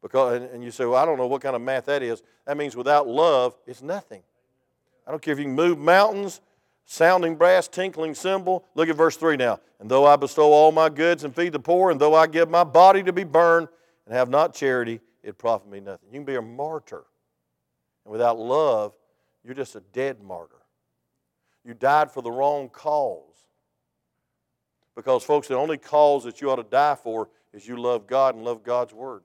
Because, 0.00 0.42
and 0.52 0.62
you 0.62 0.70
say, 0.70 0.84
well, 0.84 1.02
I 1.02 1.04
don't 1.04 1.18
know 1.18 1.26
what 1.26 1.42
kind 1.42 1.56
of 1.56 1.62
math 1.62 1.86
that 1.86 2.04
is. 2.04 2.22
That 2.46 2.56
means 2.56 2.76
without 2.76 3.08
love, 3.08 3.56
it's 3.66 3.82
nothing. 3.82 4.22
I 5.04 5.10
don't 5.10 5.20
care 5.20 5.32
if 5.32 5.40
you 5.40 5.46
can 5.46 5.56
move 5.56 5.76
mountains, 5.76 6.40
sounding 6.90 7.36
brass, 7.36 7.68
tinkling 7.68 8.14
cymbal. 8.14 8.64
Look 8.74 8.88
at 8.88 8.96
verse 8.96 9.16
3 9.16 9.36
now. 9.36 9.60
And 9.78 9.90
though 9.90 10.06
I 10.06 10.16
bestow 10.16 10.52
all 10.52 10.72
my 10.72 10.88
goods 10.88 11.22
and 11.22 11.36
feed 11.36 11.52
the 11.52 11.60
poor, 11.60 11.90
and 11.90 12.00
though 12.00 12.14
I 12.14 12.26
give 12.26 12.48
my 12.48 12.64
body 12.64 13.02
to 13.02 13.12
be 13.12 13.24
burned 13.24 13.68
and 14.06 14.14
have 14.14 14.30
not 14.30 14.54
charity, 14.54 15.00
it 15.22 15.36
profit 15.36 15.70
me 15.70 15.80
nothing. 15.80 16.08
You 16.08 16.14
can 16.14 16.24
be 16.24 16.36
a 16.36 16.42
martyr 16.42 17.04
and 18.04 18.12
without 18.12 18.38
love, 18.38 18.94
you're 19.44 19.54
just 19.54 19.76
a 19.76 19.82
dead 19.92 20.22
martyr. 20.22 20.56
You 21.62 21.74
died 21.74 22.10
for 22.10 22.22
the 22.22 22.30
wrong 22.30 22.70
cause. 22.70 23.44
Because, 24.96 25.22
folks, 25.22 25.46
the 25.46 25.56
only 25.56 25.76
cause 25.76 26.24
that 26.24 26.40
you 26.40 26.50
ought 26.50 26.56
to 26.56 26.62
die 26.62 26.94
for 26.94 27.28
is 27.52 27.68
you 27.68 27.76
love 27.76 28.06
God 28.06 28.34
and 28.34 28.44
love 28.44 28.62
God's 28.62 28.94
Word. 28.94 29.22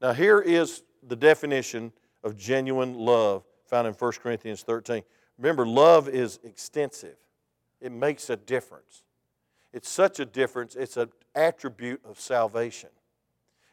Now, 0.00 0.14
here 0.14 0.40
is 0.40 0.82
the 1.06 1.14
definition 1.14 1.92
of 2.24 2.38
genuine 2.38 2.94
love 2.94 3.44
found 3.66 3.86
in 3.86 3.92
1 3.92 4.12
Corinthians 4.22 4.62
13. 4.62 5.02
Remember, 5.42 5.66
love 5.66 6.08
is 6.08 6.38
extensive, 6.44 7.16
it 7.80 7.90
makes 7.90 8.30
a 8.30 8.36
difference. 8.36 9.02
It's 9.72 9.88
such 9.88 10.20
a 10.20 10.24
difference, 10.24 10.76
it's 10.76 10.96
an 10.96 11.10
attribute 11.34 12.00
of 12.04 12.20
salvation, 12.20 12.90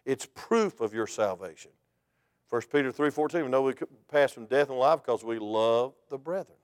it's 0.04 0.28
proof 0.34 0.82
of 0.82 0.96
your 0.96 1.06
salvation. 1.06 1.70
1 2.50 2.64
Peter 2.72 2.92
3.14, 2.92 3.44
we 3.44 3.50
know 3.50 3.62
we 3.62 3.76
pass 4.12 4.32
from 4.32 4.48
death 4.48 4.70
and 4.70 4.80
life 4.80 5.04
because 5.06 5.24
we 5.24 5.38
love 5.38 5.94
the 6.10 6.18
brethren. 6.18 6.58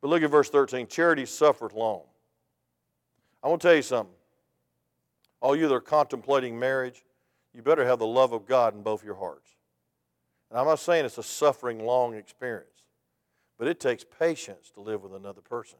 But 0.00 0.08
look 0.08 0.24
at 0.24 0.30
verse 0.30 0.50
13. 0.50 0.88
Charity 0.88 1.24
suffereth 1.24 1.72
long. 1.72 2.02
I 3.40 3.48
want 3.48 3.62
to 3.62 3.68
tell 3.68 3.76
you 3.76 3.82
something. 3.82 4.16
All 5.40 5.54
you 5.54 5.68
that 5.68 5.74
are 5.74 5.80
contemplating 5.80 6.58
marriage, 6.58 7.04
you 7.54 7.62
better 7.62 7.86
have 7.86 8.00
the 8.00 8.06
love 8.06 8.32
of 8.32 8.44
God 8.44 8.74
in 8.74 8.82
both 8.82 9.04
your 9.04 9.14
hearts. 9.14 9.48
And 10.50 10.58
I'm 10.58 10.66
not 10.66 10.80
saying 10.80 11.04
it's 11.04 11.18
a 11.18 11.22
suffering 11.22 11.86
long 11.86 12.14
experience, 12.14 12.73
but 13.58 13.68
it 13.68 13.80
takes 13.80 14.04
patience 14.04 14.70
to 14.74 14.80
live 14.80 15.02
with 15.02 15.14
another 15.14 15.40
person. 15.40 15.78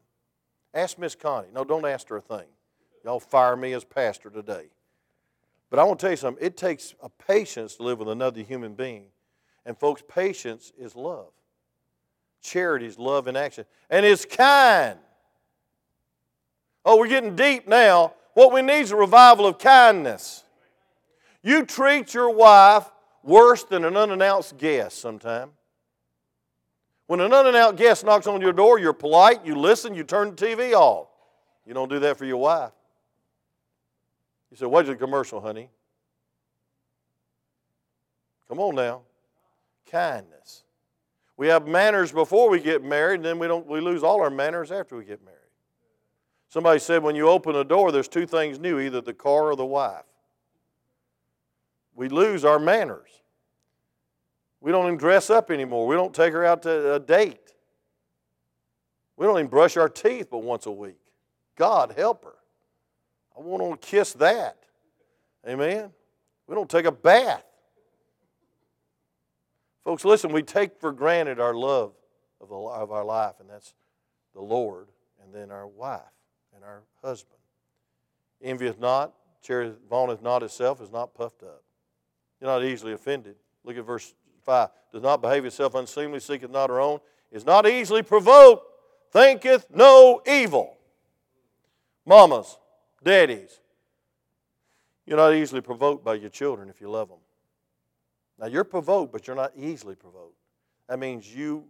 Ask 0.73 0.97
Miss 0.97 1.15
Connie. 1.15 1.47
No, 1.53 1.63
don't 1.63 1.85
ask 1.85 2.09
her 2.09 2.17
a 2.17 2.21
thing. 2.21 2.47
Y'all 3.03 3.19
fire 3.19 3.55
me 3.55 3.73
as 3.73 3.83
pastor 3.83 4.29
today. 4.29 4.65
But 5.69 5.79
I 5.79 5.83
want 5.83 5.99
to 5.99 6.03
tell 6.03 6.11
you 6.11 6.17
something. 6.17 6.45
It 6.45 6.57
takes 6.57 6.95
a 7.01 7.09
patience 7.09 7.75
to 7.75 7.83
live 7.83 7.99
with 7.99 8.09
another 8.09 8.41
human 8.41 8.73
being 8.73 9.07
and 9.65 9.77
folks, 9.77 10.03
patience 10.07 10.71
is 10.77 10.95
love. 10.95 11.31
Charity 12.41 12.85
is 12.85 12.99
love 12.99 13.27
in 13.27 13.35
action. 13.35 13.65
And 13.89 14.05
it's 14.05 14.25
kind. 14.25 14.99
Oh, 16.85 16.97
we're 16.97 17.07
getting 17.07 17.35
deep 17.35 17.67
now. 17.67 18.13
What 18.35 18.53
we 18.53 18.61
need 18.61 18.81
is 18.81 18.91
a 18.91 18.95
revival 18.95 19.47
of 19.47 19.57
kindness. 19.57 20.43
You 21.41 21.65
treat 21.65 22.13
your 22.13 22.29
wife 22.29 22.85
worse 23.23 23.63
than 23.63 23.85
an 23.85 23.97
unannounced 23.97 24.57
guest 24.57 24.99
sometime. 24.99 25.51
When 27.07 27.19
an 27.19 27.33
unannounced 27.33 27.77
guest 27.77 28.03
knocks 28.03 28.27
on 28.27 28.41
your 28.41 28.53
door, 28.53 28.79
you're 28.79 28.93
polite, 28.93 29.45
you 29.45 29.55
listen, 29.55 29.93
you 29.93 30.03
turn 30.03 30.35
the 30.35 30.45
TV 30.45 30.73
off. 30.73 31.07
You 31.65 31.73
don't 31.73 31.89
do 31.89 31.99
that 31.99 32.17
for 32.17 32.25
your 32.25 32.37
wife. 32.37 32.71
You 34.51 34.57
say, 34.57 34.65
What's 34.65 34.87
the 34.87 34.95
commercial, 34.95 35.41
honey? 35.41 35.69
Come 38.47 38.59
on 38.59 38.75
now 38.75 39.01
kindness. 39.95 40.63
We 41.37 41.47
have 41.47 41.67
manners 41.67 42.11
before 42.11 42.49
we 42.49 42.59
get 42.59 42.83
married, 42.83 43.15
and 43.15 43.25
then 43.25 43.39
we, 43.39 43.47
don't, 43.47 43.65
we 43.67 43.81
lose 43.81 44.03
all 44.03 44.21
our 44.21 44.29
manners 44.29 44.71
after 44.71 44.95
we 44.95 45.05
get 45.05 45.23
married. 45.23 45.39
Somebody 46.49 46.79
said 46.79 47.03
when 47.03 47.15
you 47.15 47.27
open 47.27 47.55
a 47.55 47.63
door, 47.63 47.91
there's 47.91 48.07
two 48.07 48.25
things 48.25 48.59
new 48.59 48.79
either 48.79 49.01
the 49.01 49.13
car 49.13 49.51
or 49.51 49.55
the 49.55 49.65
wife. 49.65 50.05
We 51.93 52.09
lose 52.09 52.45
our 52.45 52.59
manners. 52.59 53.09
We 54.65 54.71
don't 54.71 54.87
even 54.87 54.97
dress 54.97 55.29
up 55.29 55.51
anymore. 55.51 55.85
We 55.85 55.95
don't 55.95 56.11
take 56.11 56.33
her 56.33 56.43
out 56.43 56.63
to 56.63 56.95
a 56.95 56.99
date. 56.99 57.53
We 59.15 59.27
don't 59.27 59.37
even 59.37 59.47
brush 59.47 59.77
our 59.77 59.87
teeth 59.87 60.29
but 60.31 60.39
once 60.39 60.65
a 60.65 60.71
week. 60.71 60.97
God 61.55 61.93
help 61.95 62.23
her. 62.23 62.33
I 63.37 63.41
want 63.41 63.79
to 63.79 63.87
kiss 63.87 64.13
that. 64.13 64.57
Amen. 65.47 65.91
We 66.47 66.55
don't 66.55 66.67
take 66.67 66.85
a 66.85 66.91
bath. 66.91 67.43
Folks, 69.83 70.03
listen, 70.03 70.33
we 70.33 70.41
take 70.41 70.79
for 70.79 70.91
granted 70.91 71.39
our 71.39 71.53
love 71.53 71.93
of, 72.41 72.49
the, 72.49 72.55
of 72.55 72.91
our 72.91 73.05
life, 73.05 73.35
and 73.39 73.47
that's 73.47 73.75
the 74.33 74.41
Lord, 74.41 74.87
and 75.23 75.31
then 75.31 75.51
our 75.51 75.67
wife 75.67 76.01
and 76.55 76.63
our 76.63 76.81
husband. 77.03 77.37
Envieth 78.41 78.79
not, 78.79 79.13
vaunteth 79.47 80.23
not 80.23 80.41
itself, 80.41 80.81
is 80.81 80.91
not 80.91 81.13
puffed 81.13 81.43
up. 81.43 81.61
You're 82.41 82.49
not 82.49 82.63
easily 82.63 82.93
offended. 82.93 83.35
Look 83.63 83.77
at 83.77 83.85
verse 83.85 84.15
5. 84.45 84.69
Does 84.93 85.01
not 85.01 85.21
behave 85.21 85.45
itself 85.45 85.75
unseemly, 85.75 86.19
seeketh 86.19 86.51
not 86.51 86.69
her 86.69 86.79
own, 86.79 86.99
is 87.31 87.45
not 87.45 87.67
easily 87.67 88.01
provoked, 88.01 88.65
thinketh 89.11 89.65
no 89.73 90.21
evil. 90.25 90.77
Mamas, 92.05 92.57
daddies, 93.03 93.59
you're 95.05 95.17
not 95.17 95.33
easily 95.33 95.61
provoked 95.61 96.03
by 96.03 96.13
your 96.13 96.29
children 96.29 96.69
if 96.69 96.79
you 96.79 96.89
love 96.89 97.09
them. 97.09 97.17
Now 98.39 98.47
you're 98.47 98.63
provoked, 98.63 99.11
but 99.11 99.27
you're 99.27 99.35
not 99.35 99.51
easily 99.57 99.95
provoked. 99.95 100.35
That 100.87 100.99
means 100.99 101.33
you 101.33 101.65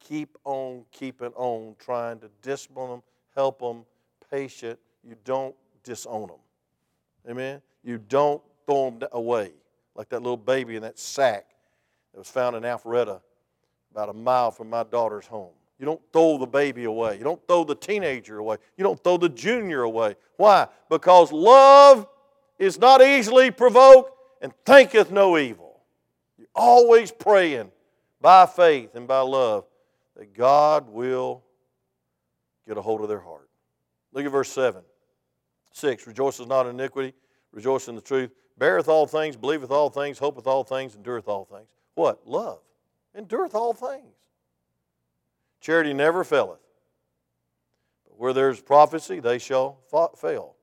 keep 0.00 0.36
on 0.44 0.84
keeping 0.92 1.32
on, 1.34 1.76
trying 1.78 2.20
to 2.20 2.30
discipline 2.42 2.90
them, 2.90 3.02
help 3.34 3.60
them, 3.60 3.84
patient. 4.30 4.78
You 5.02 5.16
don't 5.24 5.54
disown 5.84 6.28
them. 6.28 6.36
Amen? 7.28 7.62
You 7.84 7.98
don't 7.98 8.42
throw 8.66 8.90
them 8.90 9.08
away 9.12 9.52
like 9.94 10.08
that 10.10 10.22
little 10.22 10.36
baby 10.36 10.76
in 10.76 10.82
that 10.82 10.98
sack 10.98 11.51
that 12.12 12.18
was 12.18 12.28
found 12.28 12.56
in 12.56 12.62
Alpharetta 12.62 13.20
about 13.90 14.08
a 14.08 14.12
mile 14.12 14.50
from 14.50 14.70
my 14.70 14.82
daughter's 14.84 15.26
home. 15.26 15.52
You 15.78 15.86
don't 15.86 16.00
throw 16.12 16.38
the 16.38 16.46
baby 16.46 16.84
away. 16.84 17.18
You 17.18 17.24
don't 17.24 17.40
throw 17.48 17.64
the 17.64 17.74
teenager 17.74 18.38
away. 18.38 18.58
You 18.76 18.84
don't 18.84 19.02
throw 19.02 19.16
the 19.16 19.28
junior 19.28 19.82
away. 19.82 20.14
Why? 20.36 20.68
Because 20.88 21.32
love 21.32 22.06
is 22.58 22.78
not 22.78 23.02
easily 23.02 23.50
provoked 23.50 24.12
and 24.40 24.52
thinketh 24.64 25.10
no 25.10 25.36
evil 25.38 25.80
You're 26.38 26.46
always 26.54 27.10
praying 27.10 27.70
by 28.20 28.46
faith 28.46 28.94
and 28.94 29.08
by 29.08 29.20
love 29.20 29.64
that 30.16 30.34
God 30.34 30.88
will 30.88 31.42
get 32.66 32.76
a 32.76 32.82
hold 32.82 33.00
of 33.00 33.08
their 33.08 33.20
heart. 33.20 33.48
Look 34.12 34.24
at 34.24 34.30
verse 34.30 34.50
7. 34.50 34.82
6. 35.72 36.06
Rejoices 36.06 36.46
not 36.46 36.66
in 36.66 36.78
iniquity, 36.78 37.14
rejoice 37.50 37.88
in 37.88 37.94
the 37.94 38.00
truth, 38.00 38.30
beareth 38.58 38.88
all 38.88 39.06
things, 39.06 39.36
believeth 39.36 39.70
all 39.70 39.90
things, 39.90 40.18
hopeth 40.18 40.46
all 40.46 40.62
things, 40.64 40.94
endureth 40.94 41.28
all 41.28 41.44
things. 41.44 41.68
What? 41.94 42.26
Love. 42.26 42.60
Endureth 43.16 43.54
all 43.54 43.72
things. 43.72 44.14
Charity 45.60 45.92
never 45.92 46.24
faileth. 46.24 46.60
But 48.04 48.18
where 48.18 48.32
there's 48.32 48.60
prophecy, 48.60 49.20
they 49.20 49.38
shall 49.38 49.78
fail. 50.18 50.56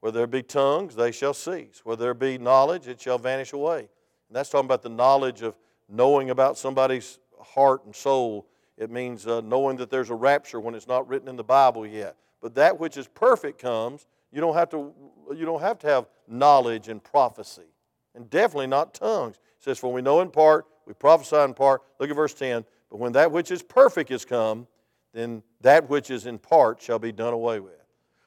Where 0.00 0.12
there 0.12 0.26
be 0.26 0.42
tongues, 0.42 0.96
they 0.96 1.12
shall 1.12 1.34
cease. 1.34 1.82
Where 1.84 1.96
there 1.96 2.14
be 2.14 2.38
knowledge, 2.38 2.88
it 2.88 3.00
shall 3.00 3.18
vanish 3.18 3.52
away. 3.52 3.78
And 3.80 4.36
that's 4.36 4.48
talking 4.48 4.64
about 4.64 4.82
the 4.82 4.88
knowledge 4.88 5.42
of 5.42 5.54
knowing 5.88 6.30
about 6.30 6.56
somebody's 6.56 7.18
heart 7.40 7.84
and 7.84 7.94
soul. 7.94 8.46
It 8.78 8.90
means 8.90 9.26
uh, 9.26 9.42
knowing 9.42 9.76
that 9.76 9.90
there's 9.90 10.10
a 10.10 10.14
rapture 10.14 10.58
when 10.58 10.74
it's 10.74 10.88
not 10.88 11.06
written 11.08 11.28
in 11.28 11.36
the 11.36 11.44
Bible 11.44 11.86
yet. 11.86 12.16
But 12.40 12.54
that 12.54 12.80
which 12.80 12.96
is 12.96 13.06
perfect 13.06 13.60
comes. 13.60 14.06
You 14.32 14.40
don't 14.40 14.54
have 14.54 14.70
to, 14.70 14.92
you 15.34 15.44
don't 15.44 15.60
have, 15.60 15.78
to 15.80 15.86
have 15.86 16.06
knowledge 16.26 16.88
and 16.88 17.02
prophecy. 17.02 17.68
And 18.14 18.28
definitely 18.30 18.66
not 18.66 18.94
tongues. 18.94 19.36
Says, 19.62 19.78
For 19.78 19.92
we 19.92 20.02
know 20.02 20.20
in 20.20 20.30
part, 20.30 20.66
we 20.86 20.92
prophesy 20.92 21.36
in 21.36 21.54
part. 21.54 21.82
Look 22.00 22.10
at 22.10 22.16
verse 22.16 22.34
10. 22.34 22.64
But 22.90 22.98
when 22.98 23.12
that 23.12 23.30
which 23.30 23.50
is 23.50 23.62
perfect 23.62 24.10
is 24.10 24.24
come, 24.24 24.66
then 25.14 25.42
that 25.60 25.88
which 25.88 26.10
is 26.10 26.26
in 26.26 26.38
part 26.38 26.82
shall 26.82 26.98
be 26.98 27.12
done 27.12 27.32
away 27.32 27.60
with. 27.60 27.74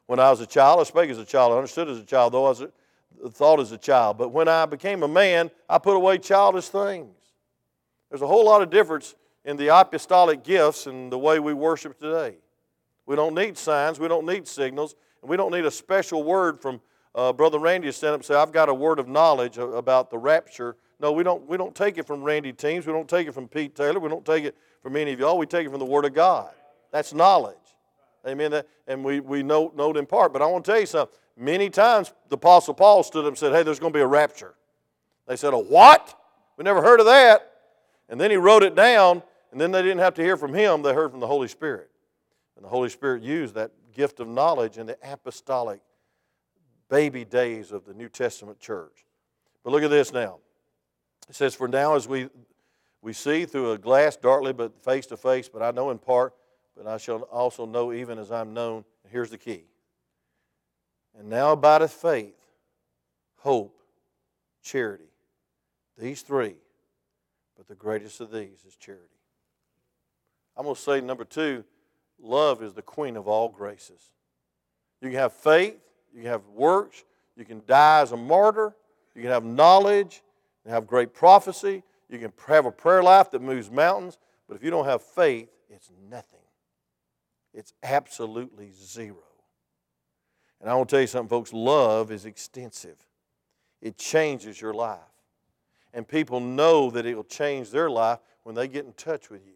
When 0.05 0.19
I 0.19 0.29
was 0.29 0.39
a 0.39 0.45
child, 0.45 0.79
I 0.79 0.83
spake 0.83 1.09
as 1.09 1.17
a 1.17 1.25
child, 1.25 1.51
I 1.51 1.57
understood 1.57 1.89
as 1.89 1.99
a 1.99 2.05
child, 2.05 2.33
though 2.33 2.45
I 2.45 2.49
was 2.49 2.63
thought 3.31 3.59
as 3.59 3.71
a 3.71 3.77
child. 3.77 4.17
But 4.17 4.29
when 4.29 4.47
I 4.47 4.65
became 4.65 5.03
a 5.03 5.07
man, 5.07 5.51
I 5.69 5.77
put 5.77 5.95
away 5.95 6.19
childish 6.19 6.69
things. 6.69 7.13
There's 8.09 8.21
a 8.21 8.27
whole 8.27 8.45
lot 8.45 8.61
of 8.61 8.69
difference 8.69 9.15
in 9.43 9.57
the 9.57 9.67
apostolic 9.67 10.43
gifts 10.43 10.87
and 10.87 11.11
the 11.11 11.17
way 11.17 11.39
we 11.39 11.53
worship 11.53 11.99
today. 11.99 12.37
We 13.05 13.15
don't 13.15 13.35
need 13.35 13.57
signs, 13.57 13.99
we 13.99 14.07
don't 14.07 14.25
need 14.25 14.47
signals, 14.47 14.95
and 15.21 15.29
we 15.29 15.37
don't 15.37 15.51
need 15.51 15.65
a 15.65 15.71
special 15.71 16.23
word 16.23 16.61
from 16.61 16.81
uh, 17.13 17.33
Brother 17.33 17.59
Randy 17.59 17.87
to 17.87 17.93
stand 17.93 18.13
up 18.13 18.19
and 18.19 18.25
say, 18.25 18.35
I've 18.35 18.51
got 18.51 18.69
a 18.69 18.73
word 18.73 18.99
of 18.99 19.07
knowledge 19.07 19.57
about 19.57 20.09
the 20.09 20.17
rapture. 20.17 20.75
No, 20.99 21.11
we 21.11 21.23
don't, 21.23 21.47
we 21.47 21.57
don't 21.57 21.75
take 21.75 21.97
it 21.97 22.07
from 22.07 22.23
Randy 22.23 22.53
Teams, 22.53 22.87
we 22.87 22.93
don't 22.93 23.09
take 23.09 23.27
it 23.27 23.33
from 23.33 23.47
Pete 23.47 23.75
Taylor, 23.75 23.99
we 23.99 24.09
don't 24.09 24.25
take 24.25 24.45
it 24.45 24.55
from 24.81 24.95
any 24.95 25.13
of 25.13 25.19
y'all, 25.19 25.37
we 25.37 25.45
take 25.45 25.65
it 25.65 25.69
from 25.69 25.79
the 25.79 25.85
Word 25.85 26.05
of 26.05 26.13
God. 26.13 26.51
That's 26.91 27.13
knowledge. 27.13 27.57
Amen. 28.27 28.63
And 28.87 29.03
we, 29.03 29.19
we 29.19 29.43
know, 29.43 29.71
know 29.75 29.91
it 29.91 29.97
in 29.97 30.05
part. 30.05 30.33
But 30.33 30.41
I 30.41 30.45
want 30.47 30.65
to 30.65 30.71
tell 30.71 30.79
you 30.79 30.85
something. 30.85 31.15
Many 31.37 31.69
times 31.69 32.13
the 32.29 32.35
Apostle 32.35 32.73
Paul 32.73 33.03
stood 33.03 33.25
up 33.25 33.29
and 33.29 33.37
said, 33.37 33.51
Hey, 33.51 33.63
there's 33.63 33.79
going 33.79 33.91
to 33.91 33.97
be 33.97 34.01
a 34.01 34.07
rapture. 34.07 34.55
They 35.27 35.35
said, 35.35 35.53
A 35.53 35.57
what? 35.57 36.17
We 36.57 36.63
never 36.63 36.81
heard 36.81 36.99
of 36.99 37.05
that. 37.07 37.51
And 38.09 38.19
then 38.19 38.31
he 38.31 38.37
wrote 38.37 38.63
it 38.63 38.75
down, 38.75 39.21
and 39.51 39.59
then 39.59 39.71
they 39.71 39.81
didn't 39.81 39.99
have 39.99 40.13
to 40.15 40.23
hear 40.23 40.37
from 40.37 40.53
him, 40.53 40.81
they 40.81 40.93
heard 40.93 41.11
from 41.11 41.19
the 41.19 41.27
Holy 41.27 41.47
Spirit. 41.47 41.89
And 42.55 42.63
the 42.63 42.69
Holy 42.69 42.89
Spirit 42.89 43.23
used 43.23 43.55
that 43.55 43.71
gift 43.93 44.19
of 44.19 44.27
knowledge 44.27 44.77
in 44.77 44.85
the 44.85 44.97
apostolic 45.03 45.81
baby 46.89 47.25
days 47.25 47.71
of 47.71 47.85
the 47.85 47.93
New 47.93 48.09
Testament 48.09 48.59
church. 48.59 49.05
But 49.63 49.71
look 49.71 49.83
at 49.83 49.89
this 49.89 50.13
now. 50.13 50.37
It 51.29 51.35
says, 51.35 51.55
For 51.55 51.67
now 51.67 51.95
as 51.95 52.07
we, 52.07 52.29
we 53.01 53.13
see 53.13 53.45
through 53.45 53.71
a 53.71 53.77
glass 53.77 54.15
darkly, 54.15 54.53
but 54.53 54.83
face 54.83 55.05
to 55.07 55.17
face, 55.17 55.49
but 55.49 55.61
I 55.61 55.71
know 55.71 55.89
in 55.91 55.97
part, 55.97 56.33
but 56.75 56.87
I 56.87 56.97
shall 56.97 57.21
also 57.23 57.65
know 57.65 57.93
even 57.93 58.19
as 58.19 58.31
I'm 58.31 58.53
known. 58.53 58.85
Here's 59.09 59.29
the 59.29 59.37
key. 59.37 59.65
And 61.17 61.29
now 61.29 61.53
abideth 61.53 61.91
faith, 61.91 62.35
hope, 63.37 63.79
charity. 64.61 65.05
These 65.97 66.23
three, 66.23 66.55
but 67.55 67.67
the 67.67 67.75
greatest 67.75 68.19
of 68.19 68.31
these 68.31 68.65
is 68.67 68.75
charity. 68.75 69.03
I'm 70.57 70.63
going 70.63 70.75
to 70.75 70.81
say 70.81 71.01
number 71.01 71.23
two, 71.23 71.63
love 72.19 72.61
is 72.61 72.73
the 72.73 72.81
queen 72.81 73.15
of 73.15 73.27
all 73.27 73.49
graces. 73.49 74.11
You 75.01 75.09
can 75.09 75.19
have 75.19 75.33
faith, 75.33 75.77
you 76.13 76.21
can 76.21 76.29
have 76.29 76.45
works, 76.47 77.03
you 77.35 77.45
can 77.45 77.61
die 77.65 78.01
as 78.01 78.11
a 78.11 78.17
martyr, 78.17 78.73
you 79.13 79.21
can 79.21 79.31
have 79.31 79.45
knowledge, 79.45 80.21
you 80.65 80.71
have 80.71 80.87
great 80.87 81.13
prophecy, 81.13 81.83
you 82.09 82.19
can 82.19 82.31
have 82.47 82.65
a 82.65 82.71
prayer 82.71 83.03
life 83.03 83.31
that 83.31 83.41
moves 83.41 83.69
mountains, 83.69 84.17
but 84.47 84.55
if 84.55 84.63
you 84.63 84.69
don't 84.69 84.85
have 84.85 85.01
faith, 85.01 85.49
it's 85.69 85.91
nothing. 86.09 86.39
It's 87.53 87.73
absolutely 87.83 88.71
zero. 88.71 89.17
And 90.59 90.69
I 90.69 90.75
want 90.75 90.89
to 90.89 90.95
tell 90.95 91.01
you 91.01 91.07
something, 91.07 91.29
folks 91.29 91.53
love 91.53 92.11
is 92.11 92.25
extensive, 92.25 92.97
it 93.81 93.97
changes 93.97 94.59
your 94.59 94.73
life. 94.73 94.99
And 95.93 96.05
people 96.05 96.41
know 96.41 96.89
that 96.91 97.05
it 97.05 97.15
will 97.15 97.23
change 97.23 97.71
their 97.71 97.89
life 97.89 98.19
when 98.43 98.53
they 98.53 98.67
get 98.67 98.85
in 98.85 98.91
touch 98.93 99.29
with 99.29 99.45
you. 99.45 99.53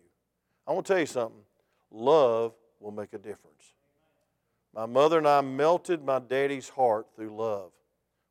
I 0.66 0.72
want 0.72 0.86
to 0.86 0.94
tell 0.94 1.00
you 1.00 1.06
something 1.06 1.42
love 1.92 2.54
will 2.80 2.92
make 2.92 3.14
a 3.14 3.18
difference. 3.18 3.74
My 4.74 4.86
mother 4.86 5.18
and 5.18 5.28
I 5.28 5.42
melted 5.42 6.04
my 6.06 6.20
daddy's 6.20 6.70
heart 6.70 7.08
through 7.16 7.36
love. 7.36 7.72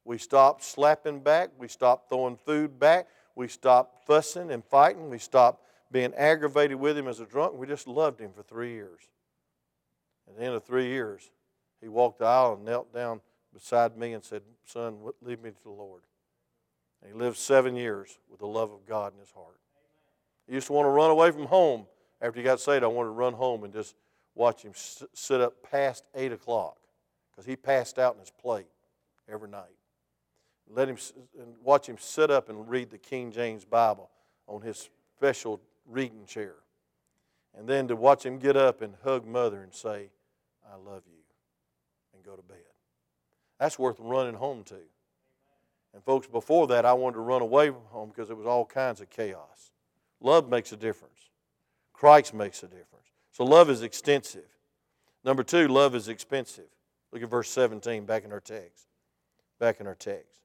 We 0.09 0.16
stopped 0.16 0.64
slapping 0.64 1.21
back, 1.21 1.51
we 1.59 1.68
stopped 1.68 2.09
throwing 2.09 2.38
food 2.38 2.81
back, 2.81 3.09
we 3.35 3.47
stopped 3.47 4.07
fussing 4.07 4.51
and 4.51 4.64
fighting, 4.64 5.11
we 5.11 5.18
stopped 5.18 5.62
being 5.92 6.14
aggravated 6.14 6.81
with 6.81 6.97
him 6.97 7.07
as 7.09 7.21
a 7.21 7.27
drunk. 7.27 7.59
We 7.59 7.66
just 7.66 7.87
loved 7.87 8.18
him 8.18 8.31
for 8.35 8.42
three 8.42 8.73
years. 8.73 9.01
At 10.27 10.38
the 10.38 10.44
end 10.44 10.55
of 10.55 10.64
three 10.64 10.87
years, 10.87 11.31
he 11.83 11.88
walked 11.88 12.21
the 12.21 12.25
aisle 12.25 12.55
and 12.55 12.64
knelt 12.64 12.90
down 12.94 13.21
beside 13.53 13.99
me 13.99 14.14
and 14.14 14.25
said, 14.25 14.40
Son, 14.64 14.97
leave 15.21 15.42
me 15.42 15.51
to 15.51 15.62
the 15.62 15.68
Lord. 15.68 16.05
And 17.03 17.12
he 17.12 17.18
lived 17.18 17.37
seven 17.37 17.77
years 17.77 18.18
with 18.31 18.40
the 18.40 18.47
love 18.47 18.73
of 18.73 18.87
God 18.87 19.12
in 19.12 19.21
his 19.21 19.33
heart. 19.33 19.61
He 20.47 20.55
used 20.55 20.68
to 20.68 20.73
want 20.73 20.87
to 20.87 20.90
run 20.90 21.11
away 21.11 21.33
from 21.33 21.44
home. 21.44 21.85
After 22.23 22.40
he 22.40 22.44
got 22.44 22.61
saved, 22.61 22.83
I 22.83 22.87
wanted 22.87 23.09
to 23.09 23.14
run 23.14 23.35
home 23.35 23.62
and 23.62 23.75
just 23.75 23.94
watch 24.35 24.62
him 24.62 24.73
sit 24.75 25.42
up 25.42 25.62
past 25.62 26.05
8 26.14 26.33
o'clock 26.33 26.79
because 27.31 27.44
he 27.44 27.57
passed 27.57 27.99
out 27.99 28.14
in 28.14 28.21
his 28.21 28.31
plate 28.31 28.68
every 29.31 29.51
night. 29.51 29.78
Let 30.75 30.89
him 30.89 30.97
watch 31.63 31.89
him 31.89 31.97
sit 31.99 32.31
up 32.31 32.49
and 32.49 32.69
read 32.69 32.91
the 32.91 32.99
King 32.99 33.33
James 33.33 33.65
Bible 33.65 34.11
on 34.47 34.61
his 34.63 34.91
special 35.17 35.61
reading 35.87 36.25
chair. 36.27 36.55
And 37.57 37.69
then 37.69 37.89
to 37.89 37.97
watch 37.97 38.25
him 38.25 38.39
get 38.39 38.57
up 38.57 38.83
and 38.83 38.95
hug 39.03 39.27
mother 39.27 39.63
and 39.63 39.73
say, 39.73 40.11
I 40.71 40.77
love 40.77 41.03
you, 41.07 41.23
and 42.15 42.23
go 42.25 42.37
to 42.37 42.43
bed. 42.43 42.59
That's 43.59 43.79
worth 43.79 43.97
running 43.99 44.35
home 44.35 44.63
to. 44.65 44.77
And 45.95 46.05
folks, 46.05 46.27
before 46.27 46.67
that, 46.69 46.85
I 46.85 46.93
wanted 46.93 47.15
to 47.15 47.21
run 47.21 47.43
away 47.43 47.71
from 47.71 47.85
home 47.89 48.11
because 48.11 48.29
there 48.29 48.37
was 48.37 48.47
all 48.47 48.65
kinds 48.65 49.01
of 49.01 49.11
chaos. 49.11 49.73
Love 50.21 50.49
makes 50.49 50.73
a 50.73 50.77
difference. 50.77 51.31
Christ 51.93 52.35
makes 52.35 52.63
a 52.63 52.67
difference. 52.67 53.07
So 53.33 53.45
love 53.45 53.71
is 53.71 53.83
extensive. 53.83 54.49
Number 55.25 55.43
two, 55.43 55.67
love 55.69 55.95
is 55.95 56.09
expensive. 56.09 56.69
Look 57.13 57.23
at 57.23 57.29
verse 57.29 57.51
17 57.51 58.05
back 58.05 58.25
in 58.25 58.33
our 58.33 58.41
text. 58.41 58.87
Back 59.59 59.81
in 59.81 59.87
our 59.87 59.95
text. 59.95 60.43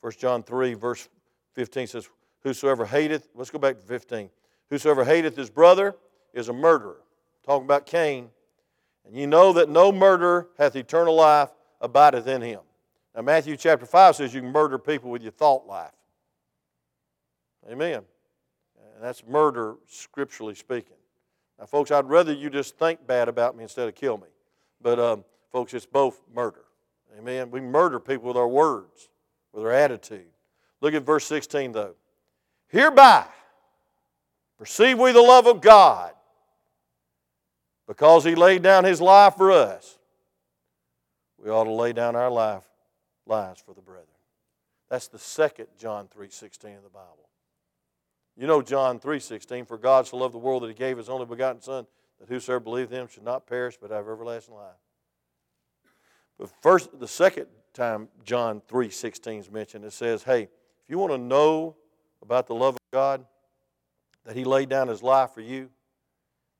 1 0.00 0.12
John 0.18 0.42
3, 0.42 0.74
verse 0.74 1.08
15 1.54 1.86
says, 1.86 2.08
Whosoever 2.42 2.86
hateth, 2.86 3.28
let's 3.34 3.50
go 3.50 3.58
back 3.58 3.78
to 3.80 3.86
15. 3.86 4.30
Whosoever 4.70 5.04
hateth 5.04 5.36
his 5.36 5.50
brother 5.50 5.94
is 6.32 6.48
a 6.48 6.52
murderer. 6.52 7.02
Talking 7.44 7.64
about 7.64 7.86
Cain. 7.86 8.30
And 9.06 9.16
you 9.16 9.26
know 9.26 9.52
that 9.52 9.68
no 9.68 9.92
murderer 9.92 10.48
hath 10.58 10.76
eternal 10.76 11.14
life 11.14 11.50
abideth 11.80 12.26
in 12.26 12.42
him. 12.42 12.60
Now, 13.14 13.22
Matthew 13.22 13.56
chapter 13.56 13.86
5 13.86 14.16
says 14.16 14.32
you 14.32 14.40
can 14.40 14.52
murder 14.52 14.78
people 14.78 15.10
with 15.10 15.22
your 15.22 15.32
thought 15.32 15.66
life. 15.66 15.92
Amen. 17.70 18.02
And 18.94 19.02
that's 19.02 19.26
murder, 19.26 19.76
scripturally 19.86 20.54
speaking. 20.54 20.96
Now, 21.58 21.66
folks, 21.66 21.90
I'd 21.90 22.08
rather 22.08 22.32
you 22.32 22.50
just 22.50 22.78
think 22.78 23.06
bad 23.06 23.28
about 23.28 23.56
me 23.56 23.64
instead 23.64 23.88
of 23.88 23.94
kill 23.94 24.16
me. 24.16 24.28
But, 24.80 24.98
um, 24.98 25.24
folks, 25.50 25.74
it's 25.74 25.86
both 25.86 26.20
murder. 26.34 26.64
Amen. 27.18 27.50
We 27.50 27.60
murder 27.60 27.98
people 27.98 28.28
with 28.28 28.36
our 28.36 28.48
words, 28.48 29.08
with 29.52 29.64
our 29.64 29.72
attitude. 29.72 30.26
Look 30.80 30.94
at 30.94 31.02
verse 31.02 31.26
16, 31.26 31.72
though. 31.72 31.94
Hereby 32.68 33.26
perceive 34.58 34.98
we 34.98 35.12
the 35.12 35.20
love 35.20 35.46
of 35.46 35.60
God 35.60 36.12
because 37.86 38.24
he 38.24 38.34
laid 38.34 38.62
down 38.62 38.84
his 38.84 39.00
life 39.00 39.36
for 39.36 39.50
us. 39.50 39.98
We 41.42 41.50
ought 41.50 41.64
to 41.64 41.72
lay 41.72 41.92
down 41.92 42.14
our 42.14 42.30
life 42.30 42.62
lives 43.26 43.60
for 43.60 43.74
the 43.74 43.80
brethren. 43.80 44.06
That's 44.88 45.08
the 45.08 45.18
second 45.18 45.68
John 45.78 46.08
3:16 46.08 46.76
of 46.76 46.82
the 46.82 46.90
Bible. 46.90 47.28
You 48.36 48.46
know 48.46 48.62
John 48.62 49.00
3:16, 49.00 49.64
for 49.66 49.78
God 49.78 50.06
so 50.06 50.16
loved 50.16 50.34
the 50.34 50.38
world 50.38 50.62
that 50.62 50.68
he 50.68 50.74
gave 50.74 50.98
his 50.98 51.08
only 51.08 51.26
begotten 51.26 51.60
son 51.60 51.86
that 52.18 52.28
whosoever 52.28 52.60
believeth 52.60 52.90
him 52.90 53.08
should 53.08 53.22
not 53.22 53.46
perish 53.46 53.76
but 53.76 53.90
have 53.90 54.08
everlasting 54.08 54.54
life. 54.54 54.76
But 56.38 56.50
first 56.62 56.98
the 56.98 57.08
second 57.08 57.48
time 57.72 58.08
John 58.24 58.60
3:16 58.62 59.38
is 59.40 59.50
mentioned, 59.50 59.84
it 59.84 59.92
says, 59.92 60.22
"Hey, 60.22 60.42
if 60.42 60.88
you 60.88 60.98
want 60.98 61.12
to 61.12 61.18
know 61.18 61.76
about 62.22 62.46
the 62.46 62.54
love 62.54 62.74
of 62.74 62.80
God, 62.92 63.26
that 64.24 64.36
he 64.36 64.44
laid 64.44 64.68
down 64.68 64.88
his 64.88 65.02
life 65.02 65.32
for 65.32 65.40
you, 65.40 65.70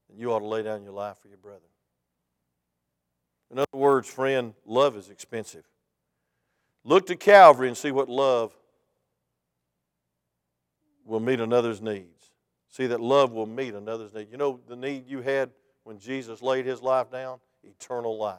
then 0.08 0.18
you 0.18 0.32
ought 0.32 0.40
to 0.40 0.46
lay 0.46 0.62
down 0.62 0.82
your 0.82 0.92
life 0.92 1.18
for 1.18 1.28
your 1.28 1.38
brother." 1.38 1.68
In 3.50 3.58
other 3.58 3.66
words, 3.76 4.08
friend, 4.08 4.54
love 4.64 4.96
is 4.96 5.10
expensive. 5.10 5.68
Look 6.84 7.06
to 7.06 7.16
Calvary 7.16 7.68
and 7.68 7.76
see 7.76 7.90
what 7.90 8.08
love 8.08 8.56
will 11.04 11.20
meet 11.20 11.40
another's 11.40 11.82
needs. 11.82 12.32
See 12.68 12.86
that 12.86 13.00
love 13.00 13.32
will 13.32 13.46
meet 13.46 13.74
another's 13.74 14.14
need. 14.14 14.30
You 14.30 14.36
know 14.36 14.60
the 14.66 14.76
need 14.76 15.08
you 15.08 15.20
had 15.20 15.52
when 15.82 15.98
Jesus 15.98 16.40
laid 16.40 16.64
his 16.64 16.80
life 16.80 17.10
down? 17.10 17.40
Eternal 17.64 18.16
life. 18.16 18.38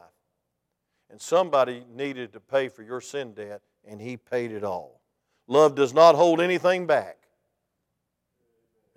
And 1.11 1.19
somebody 1.19 1.83
needed 1.93 2.31
to 2.33 2.39
pay 2.39 2.69
for 2.69 2.83
your 2.83 3.01
sin 3.01 3.33
debt, 3.33 3.61
and 3.85 3.99
he 3.99 4.15
paid 4.15 4.51
it 4.51 4.63
all. 4.63 5.01
Love 5.47 5.75
does 5.75 5.93
not 5.93 6.15
hold 6.15 6.39
anything 6.39 6.87
back. 6.87 7.17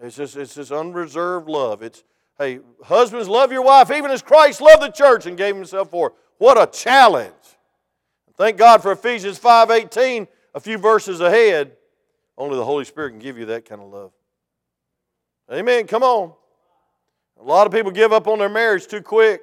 It's 0.01 0.17
just, 0.17 0.37
it's 0.37 0.55
just 0.55 0.71
unreserved 0.71 1.49
love. 1.49 1.83
It's, 1.83 2.05
hey, 2.39 2.61
husbands, 2.85 3.29
love 3.29 3.51
your 3.51 3.63
wife, 3.63 3.91
even 3.91 4.13
as 4.13 4.23
Christ 4.23 4.61
loved 4.61 4.83
the 4.83 4.91
church 4.91 5.27
and 5.27 5.37
gave 5.37 5.57
himself 5.57 5.91
for 5.91 6.11
her. 6.11 6.15
What 6.39 6.61
a 6.61 6.71
challenge. 6.71 7.33
Thank 8.37 8.59
God 8.59 8.83
for 8.83 8.93
Ephesians 8.93 9.39
5:18, 9.39 10.29
a 10.55 10.61
few 10.61 10.79
verses 10.79 11.21
ahead. 11.21 11.77
Only 12.37 12.57
the 12.57 12.65
Holy 12.65 12.85
Spirit 12.85 13.11
can 13.11 13.21
give 13.21 13.39
you 13.39 13.47
that 13.47 13.65
kind 13.65 13.81
of 13.81 13.89
love. 13.89 14.13
Amen. 15.53 15.87
Come 15.87 16.03
on. 16.03 16.33
A 17.41 17.43
lot 17.43 17.67
of 17.67 17.73
people 17.73 17.93
give 17.93 18.13
up 18.13 18.27
on 18.27 18.39
their 18.39 18.49
marriage 18.49 18.87
too 18.87 19.03
quick. 19.03 19.43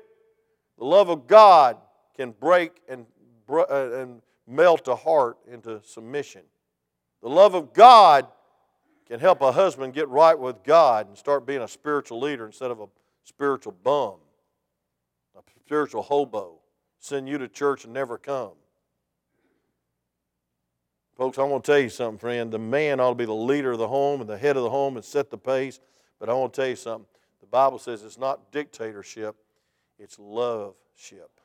The 0.78 0.86
love 0.86 1.10
of 1.10 1.28
God 1.28 1.78
can 2.22 2.32
break 2.40 2.82
and, 2.88 3.06
uh, 3.50 3.66
and 3.94 4.22
melt 4.48 4.88
a 4.88 4.96
heart 4.96 5.38
into 5.52 5.82
submission. 5.84 6.42
The 7.24 7.30
love 7.30 7.56
of 7.56 7.74
God 7.74 8.28
can 9.08 9.20
help 9.20 9.42
a 9.42 9.52
husband 9.52 9.94
get 9.94 10.08
right 10.08 10.38
with 10.38 10.64
God 10.64 11.08
and 11.08 11.18
start 11.18 11.48
being 11.48 11.62
a 11.62 11.68
spiritual 11.68 12.20
leader 12.20 12.46
instead 12.46 12.70
of 12.70 12.80
a 12.80 12.86
spiritual 13.24 13.76
bum, 13.84 14.16
a 15.36 15.42
spiritual 15.66 16.04
hobo, 16.04 16.60
send 17.00 17.28
you 17.28 17.40
to 17.40 17.48
church 17.48 17.86
and 17.86 17.94
never 17.94 18.18
come. 18.18 18.52
Folks, 21.18 21.40
I 21.40 21.44
want 21.44 21.64
to 21.64 21.72
tell 21.72 21.80
you 21.80 21.90
something, 21.90 22.20
friend. 22.20 22.52
The 22.52 22.60
man 22.60 23.00
ought 23.00 23.10
to 23.10 23.16
be 23.16 23.26
the 23.26 23.34
leader 23.34 23.72
of 23.72 23.80
the 23.80 23.88
home 23.88 24.22
and 24.22 24.30
the 24.30 24.38
head 24.38 24.58
of 24.58 24.64
the 24.64 24.70
home 24.70 24.96
and 24.96 25.04
set 25.04 25.30
the 25.30 25.38
pace. 25.38 25.80
But 26.20 26.30
I 26.30 26.34
want 26.34 26.54
to 26.54 26.62
tell 26.62 26.70
you 26.70 26.76
something. 26.76 27.08
The 27.42 27.48
Bible 27.48 27.80
says 27.80 28.04
it's 28.04 28.18
not 28.18 28.52
dictatorship, 28.52 29.36
it's 30.00 30.18
love 30.20 30.76
ship. 30.96 31.41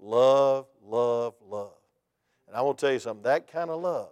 Love, 0.00 0.66
love, 0.82 1.34
love. 1.46 1.72
And 2.46 2.56
I 2.56 2.62
want 2.62 2.78
to 2.78 2.86
tell 2.86 2.92
you 2.92 2.98
something 2.98 3.24
that 3.24 3.50
kind 3.50 3.70
of 3.70 3.80
love 3.80 4.10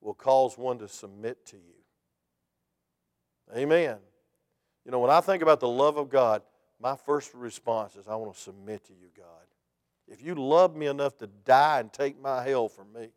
will 0.00 0.14
cause 0.14 0.56
one 0.56 0.78
to 0.78 0.88
submit 0.88 1.44
to 1.46 1.56
you. 1.56 1.62
Amen. 3.56 3.98
You 4.84 4.90
know, 4.90 4.98
when 5.00 5.10
I 5.10 5.20
think 5.20 5.42
about 5.42 5.60
the 5.60 5.68
love 5.68 5.96
of 5.96 6.08
God, 6.08 6.42
my 6.80 6.96
first 6.96 7.34
response 7.34 7.96
is, 7.96 8.08
I 8.08 8.16
want 8.16 8.34
to 8.34 8.40
submit 8.40 8.84
to 8.86 8.92
you, 8.92 9.08
God. 9.16 9.26
If 10.08 10.22
you 10.22 10.34
love 10.34 10.74
me 10.74 10.86
enough 10.86 11.16
to 11.18 11.26
die 11.26 11.80
and 11.80 11.92
take 11.92 12.20
my 12.20 12.42
hell 12.42 12.68
from 12.68 12.92
me, 12.92 13.10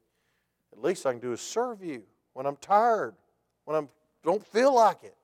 at 0.71 0.83
least 0.83 1.05
I 1.05 1.11
can 1.11 1.21
do 1.21 1.31
is 1.31 1.41
serve 1.41 1.83
you 1.83 2.03
when 2.33 2.45
I'm 2.45 2.57
tired, 2.57 3.15
when 3.63 3.75
I 3.75 3.87
don't 4.23 4.45
feel 4.45 4.73
like 4.75 5.03
it. 5.03 5.15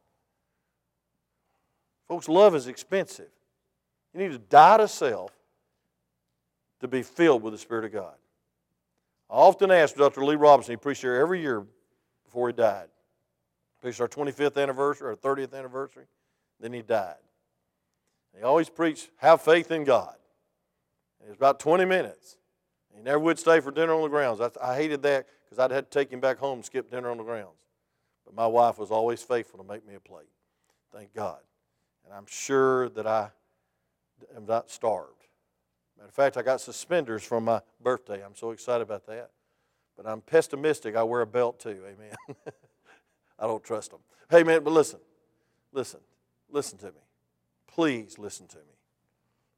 Folks, 2.07 2.27
love 2.27 2.55
is 2.55 2.67
expensive. 2.67 3.29
You 4.13 4.21
need 4.21 4.31
to 4.31 4.39
die 4.39 4.77
to 4.77 4.87
self 4.87 5.31
to 6.81 6.87
be 6.87 7.01
filled 7.03 7.41
with 7.41 7.53
the 7.53 7.59
Spirit 7.59 7.85
of 7.85 7.93
God. 7.93 8.13
I 9.29 9.35
often 9.35 9.71
ask 9.71 9.95
Dr. 9.95 10.25
Lee 10.25 10.35
Roberson, 10.35 10.73
he 10.73 10.77
preached 10.77 11.01
here 11.01 11.15
every 11.15 11.41
year 11.41 11.65
before 12.25 12.49
he 12.49 12.53
died. 12.53 12.87
Preached 13.81 14.01
our 14.01 14.07
25th 14.07 14.61
anniversary, 14.61 15.09
our 15.09 15.15
30th 15.15 15.53
anniversary, 15.53 16.05
then 16.59 16.73
he 16.73 16.81
died. 16.81 17.15
He 18.37 18.43
always 18.43 18.69
preached, 18.69 19.09
have 19.17 19.41
faith 19.41 19.71
in 19.71 19.83
God. 19.83 20.15
it 21.23 21.29
was 21.29 21.37
about 21.37 21.59
20 21.59 21.85
minutes. 21.85 22.37
He 22.95 23.01
never 23.01 23.19
would 23.19 23.39
stay 23.39 23.59
for 23.59 23.71
dinner 23.71 23.93
on 23.93 24.01
the 24.01 24.09
grounds. 24.09 24.41
I, 24.41 24.49
I 24.61 24.75
hated 24.75 25.01
that 25.03 25.25
because 25.45 25.59
I'd 25.59 25.71
had 25.71 25.89
to 25.89 25.99
take 25.99 26.11
him 26.11 26.19
back 26.19 26.37
home 26.37 26.59
and 26.59 26.65
skip 26.65 26.91
dinner 26.91 27.09
on 27.09 27.17
the 27.17 27.23
grounds. 27.23 27.57
But 28.25 28.35
my 28.35 28.47
wife 28.47 28.77
was 28.77 28.91
always 28.91 29.21
faithful 29.23 29.59
to 29.63 29.67
make 29.67 29.87
me 29.87 29.95
a 29.95 29.99
plate. 29.99 30.29
Thank 30.93 31.13
God. 31.13 31.39
And 32.05 32.13
I'm 32.13 32.25
sure 32.27 32.89
that 32.89 33.07
I 33.07 33.31
am 34.35 34.45
not 34.45 34.69
starved. 34.69 35.20
Matter 36.01 36.09
of 36.09 36.15
fact, 36.15 36.35
I 36.35 36.41
got 36.41 36.59
suspenders 36.59 37.21
for 37.21 37.39
my 37.39 37.61
birthday. 37.79 38.25
I'm 38.25 38.33
so 38.33 38.49
excited 38.49 38.81
about 38.81 39.05
that. 39.05 39.29
But 39.95 40.07
I'm 40.07 40.21
pessimistic. 40.21 40.95
I 40.95 41.03
wear 41.03 41.21
a 41.21 41.27
belt 41.27 41.59
too. 41.59 41.83
Amen. 41.85 42.15
I 43.39 43.45
don't 43.45 43.63
trust 43.63 43.91
them. 43.91 43.99
Hey, 44.27 44.41
man, 44.41 44.63
but 44.63 44.73
listen, 44.73 44.99
listen, 45.71 45.99
listen 46.49 46.79
to 46.79 46.87
me. 46.87 47.03
Please 47.67 48.17
listen 48.17 48.47
to 48.47 48.57
me. 48.57 48.73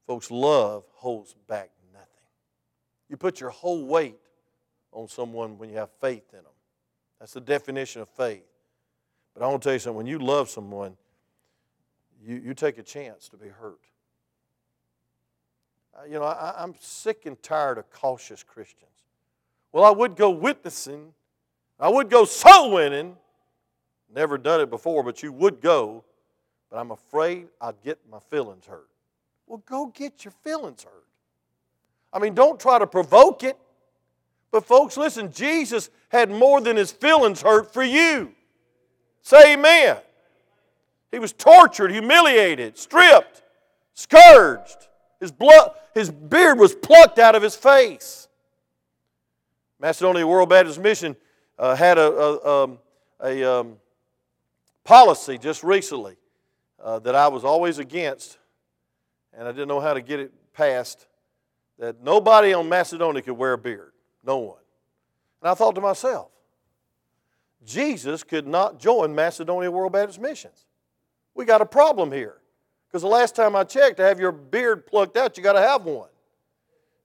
Folks, 0.06 0.30
love 0.30 0.84
holds 0.96 1.34
back 1.48 1.70
nothing. 1.94 2.10
You 3.08 3.16
put 3.16 3.40
your 3.40 3.52
whole 3.52 3.86
weight 3.86 4.20
on 4.92 5.08
someone 5.08 5.58
when 5.58 5.70
you 5.70 5.78
have 5.78 5.92
faith 6.02 6.26
in 6.34 6.40
them. 6.40 6.52
That's 7.22 7.32
the 7.32 7.40
definition 7.40 8.02
of 8.02 8.10
faith. 8.10 8.44
But 9.34 9.44
I 9.44 9.48
want 9.48 9.62
to 9.62 9.68
tell 9.68 9.74
you 9.74 9.80
something 9.80 9.96
when 9.96 10.08
you 10.08 10.20
love 10.20 10.50
someone, 10.50 10.98
you, 12.22 12.36
you 12.36 12.54
take 12.54 12.78
a 12.80 12.84
chance 12.84 13.30
to 13.30 13.38
be 13.38 13.48
hurt. 13.48 13.80
Uh, 15.96 16.06
you 16.06 16.14
know, 16.14 16.24
I, 16.24 16.56
I'm 16.58 16.74
sick 16.80 17.26
and 17.26 17.42
tired 17.44 17.78
of 17.78 17.90
cautious 17.92 18.44
Christians. 18.44 18.90
Well, 19.72 19.84
I 19.84 19.92
would 19.92 20.16
go 20.16 20.30
witnessing, 20.30 21.14
I 21.80 21.90
would 21.90 22.10
go 22.10 22.26
soul 22.26 22.72
winning. 22.72 23.18
Never 24.14 24.38
done 24.38 24.62
it 24.62 24.70
before, 24.70 25.02
but 25.02 25.24
you 25.24 25.32
would 25.32 25.60
go, 25.60 26.04
but 26.70 26.78
I'm 26.78 26.92
afraid 26.92 27.48
I'd 27.60 27.82
get 27.84 27.98
my 28.12 28.20
feelings 28.20 28.66
hurt. 28.68 28.88
Well, 29.48 29.64
go 29.66 29.88
get 29.88 30.24
your 30.24 30.34
feelings 30.44 30.84
hurt. 30.84 31.06
I 32.14 32.20
mean, 32.20 32.36
don't 32.36 32.60
try 32.60 32.78
to 32.78 32.86
provoke 32.86 33.44
it. 33.44 33.58
But, 34.52 34.66
folks, 34.66 34.98
listen, 34.98 35.32
Jesus 35.32 35.90
had 36.10 36.30
more 36.30 36.62
than 36.62 36.78
his 36.78 36.92
feelings 36.92 37.42
hurt 37.42 37.74
for 37.74 37.84
you. 37.84 38.34
Say 39.24 39.54
amen. 39.54 39.98
He 41.12 41.18
was 41.18 41.34
tortured, 41.34 41.92
humiliated, 41.92 42.78
stripped, 42.78 43.42
scourged. 43.96 44.90
His, 45.24 45.32
blood, 45.32 45.72
his 45.94 46.12
beard 46.12 46.60
was 46.60 46.76
plucked 46.76 47.18
out 47.18 47.34
of 47.34 47.42
his 47.42 47.56
face. 47.56 48.28
Macedonia 49.80 50.28
World 50.28 50.50
Baptist 50.50 50.82
Mission 50.82 51.16
uh, 51.58 51.76
had 51.76 51.98
a, 51.98 52.12
a, 52.12 52.64
um, 52.64 52.78
a 53.24 53.42
um, 53.50 53.78
policy 54.84 55.38
just 55.38 55.64
recently 55.64 56.18
uh, 56.84 57.00
that 57.00 57.16
I 57.16 57.30
was 57.30 57.46
always 57.46 57.80
against, 57.80 58.38
and 59.34 59.48
I 59.48 59.54
didn't 59.54 59.70
know 59.70 59.80
how 59.80 59.94
to 59.94 60.02
get 60.02 60.20
it 60.20 60.34
passed, 60.52 61.08
that 61.80 62.04
nobody 62.04 62.52
on 62.52 62.68
Macedonia 62.68 63.22
could 63.22 63.38
wear 63.38 63.54
a 63.54 63.58
beard. 63.58 63.94
No 64.26 64.40
one. 64.40 64.60
And 65.42 65.50
I 65.50 65.54
thought 65.54 65.76
to 65.76 65.82
myself, 65.82 66.32
Jesus 67.66 68.26
could 68.26 68.46
not 68.46 68.78
join 68.78 69.16
Macedonia 69.16 69.72
World 69.72 69.94
Baptist 69.94 70.20
Missions. 70.20 70.66
We 71.34 71.46
got 71.46 71.62
a 71.62 71.66
problem 71.66 72.12
here. 72.12 72.40
Because 72.94 73.02
the 73.02 73.08
last 73.08 73.36
time 73.36 73.56
I 73.56 73.64
checked, 73.64 73.98
to 73.98 74.04
have 74.04 74.20
your 74.20 74.32
beard 74.32 74.86
plucked 74.86 75.18
out, 75.18 75.36
you 75.36 75.42
got 75.42 75.54
to 75.54 75.62
have 75.62 75.84
one. 75.84 76.10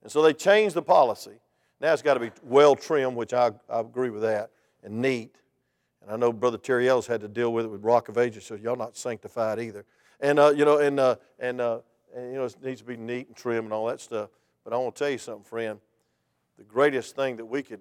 And 0.02 0.12
so 0.12 0.20
they 0.20 0.34
changed 0.34 0.74
the 0.74 0.82
policy. 0.82 1.40
Now 1.80 1.94
it's 1.94 2.02
got 2.02 2.12
to 2.12 2.20
be 2.20 2.30
well 2.42 2.76
trimmed, 2.76 3.16
which 3.16 3.32
I, 3.32 3.52
I 3.70 3.80
agree 3.80 4.10
with 4.10 4.20
that, 4.20 4.50
and 4.82 5.00
neat. 5.00 5.34
And 6.02 6.10
I 6.10 6.16
know 6.16 6.30
Brother 6.30 6.58
Terry 6.58 6.90
Ellis 6.90 7.06
had 7.06 7.22
to 7.22 7.28
deal 7.28 7.54
with 7.54 7.64
it 7.64 7.68
with 7.68 7.82
Rock 7.82 8.10
of 8.10 8.18
Ages, 8.18 8.44
so 8.44 8.54
y'all 8.54 8.76
not 8.76 8.98
sanctified 8.98 9.58
either. 9.58 9.86
And 10.20 10.38
uh, 10.38 10.50
you 10.50 10.66
know, 10.66 10.76
and 10.76 11.00
uh, 11.00 11.16
and, 11.38 11.58
uh, 11.58 11.78
and 12.14 12.32
you 12.32 12.38
know, 12.38 12.44
it 12.44 12.62
needs 12.62 12.82
to 12.82 12.86
be 12.86 12.98
neat 12.98 13.28
and 13.28 13.34
trim 13.34 13.64
and 13.64 13.72
all 13.72 13.86
that 13.86 14.02
stuff. 14.02 14.28
But 14.64 14.74
I 14.74 14.76
want 14.76 14.94
to 14.94 14.98
tell 14.98 15.10
you 15.10 15.16
something, 15.16 15.44
friend. 15.44 15.80
The 16.58 16.64
greatest 16.64 17.16
thing 17.16 17.36
that 17.36 17.46
we 17.46 17.62
could 17.62 17.80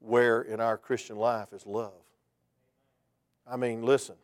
wear 0.00 0.42
in 0.42 0.60
our 0.60 0.78
Christian 0.78 1.16
life 1.16 1.52
is 1.52 1.66
love. 1.66 1.90
I 3.44 3.56
mean, 3.56 3.82
listen. 3.82 4.14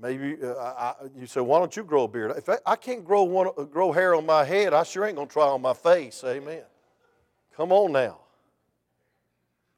Maybe 0.00 0.36
uh, 0.42 0.54
I, 0.54 0.94
you 1.14 1.26
say, 1.26 1.40
why 1.40 1.58
don't 1.58 1.76
you 1.76 1.84
grow 1.84 2.04
a 2.04 2.08
beard? 2.08 2.32
If 2.36 2.48
I, 2.48 2.56
I 2.64 2.76
can't 2.76 3.04
grow, 3.04 3.22
one, 3.22 3.48
uh, 3.48 3.64
grow 3.64 3.92
hair 3.92 4.14
on 4.14 4.24
my 4.24 4.44
head, 4.44 4.72
I 4.72 4.82
sure 4.82 5.04
ain't 5.04 5.16
going 5.16 5.28
to 5.28 5.32
try 5.32 5.46
on 5.46 5.60
my 5.60 5.74
face. 5.74 6.22
Amen. 6.24 6.62
Come 7.56 7.72
on 7.72 7.92
now. 7.92 8.18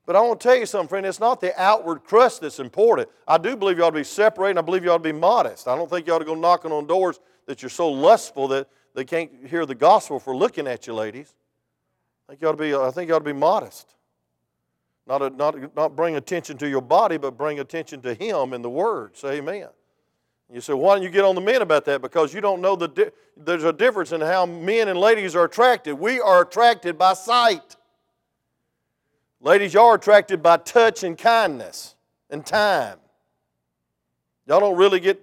But 0.06 0.16
I 0.16 0.20
want 0.20 0.40
to 0.40 0.48
tell 0.48 0.56
you 0.56 0.66
something, 0.66 0.88
friend. 0.88 1.06
It's 1.06 1.20
not 1.20 1.40
the 1.40 1.58
outward 1.60 2.04
crust 2.04 2.40
that's 2.40 2.58
important. 2.58 3.08
I 3.26 3.38
do 3.38 3.56
believe 3.56 3.78
you 3.78 3.84
ought 3.84 3.90
to 3.90 3.96
be 3.96 4.04
separated, 4.04 4.58
I 4.58 4.62
believe 4.62 4.84
you 4.84 4.90
ought 4.90 4.98
to 4.98 5.02
be 5.02 5.12
modest. 5.12 5.68
I 5.68 5.76
don't 5.76 5.88
think 5.88 6.06
you 6.06 6.12
ought 6.12 6.18
to 6.18 6.24
go 6.24 6.34
knocking 6.34 6.72
on 6.72 6.86
doors 6.86 7.20
that 7.46 7.62
you're 7.62 7.70
so 7.70 7.88
lustful 7.88 8.48
that 8.48 8.68
they 8.94 9.04
can't 9.04 9.30
hear 9.46 9.66
the 9.66 9.74
gospel 9.74 10.20
for 10.20 10.36
looking 10.36 10.66
at 10.66 10.86
you, 10.86 10.94
ladies. 10.94 11.34
I 12.28 12.32
think 12.32 12.42
you 12.42 12.48
ought 12.48 12.52
to 12.52 12.58
be, 12.58 12.74
I 12.74 12.90
think 12.90 13.08
you 13.08 13.14
ought 13.14 13.20
to 13.20 13.24
be 13.24 13.32
modest. 13.32 13.94
Not, 15.06 15.22
a, 15.22 15.30
not, 15.30 15.74
not 15.74 15.96
bring 15.96 16.16
attention 16.16 16.58
to 16.58 16.68
your 16.68 16.80
body, 16.80 17.16
but 17.16 17.36
bring 17.36 17.58
attention 17.58 18.00
to 18.02 18.14
Him 18.14 18.52
in 18.52 18.62
the 18.62 18.70
Word. 18.70 19.16
Say 19.16 19.38
amen. 19.38 19.68
You 20.52 20.60
say, 20.60 20.74
why 20.74 20.94
don't 20.94 21.02
you 21.02 21.08
get 21.08 21.24
on 21.24 21.34
the 21.34 21.40
men 21.40 21.62
about 21.62 21.86
that? 21.86 22.02
Because 22.02 22.34
you 22.34 22.42
don't 22.42 22.60
know 22.60 22.76
the 22.76 22.88
di- 22.88 23.10
there's 23.38 23.64
a 23.64 23.72
difference 23.72 24.12
in 24.12 24.20
how 24.20 24.44
men 24.44 24.88
and 24.88 24.98
ladies 24.98 25.34
are 25.34 25.44
attracted. 25.44 25.94
We 25.94 26.20
are 26.20 26.42
attracted 26.42 26.98
by 26.98 27.14
sight. 27.14 27.76
Ladies, 29.40 29.72
y'all 29.72 29.86
are 29.86 29.94
attracted 29.94 30.42
by 30.42 30.58
touch 30.58 31.04
and 31.04 31.16
kindness 31.16 31.94
and 32.28 32.44
time. 32.44 32.98
Y'all 34.46 34.60
don't 34.60 34.76
really 34.76 35.00
get 35.00 35.20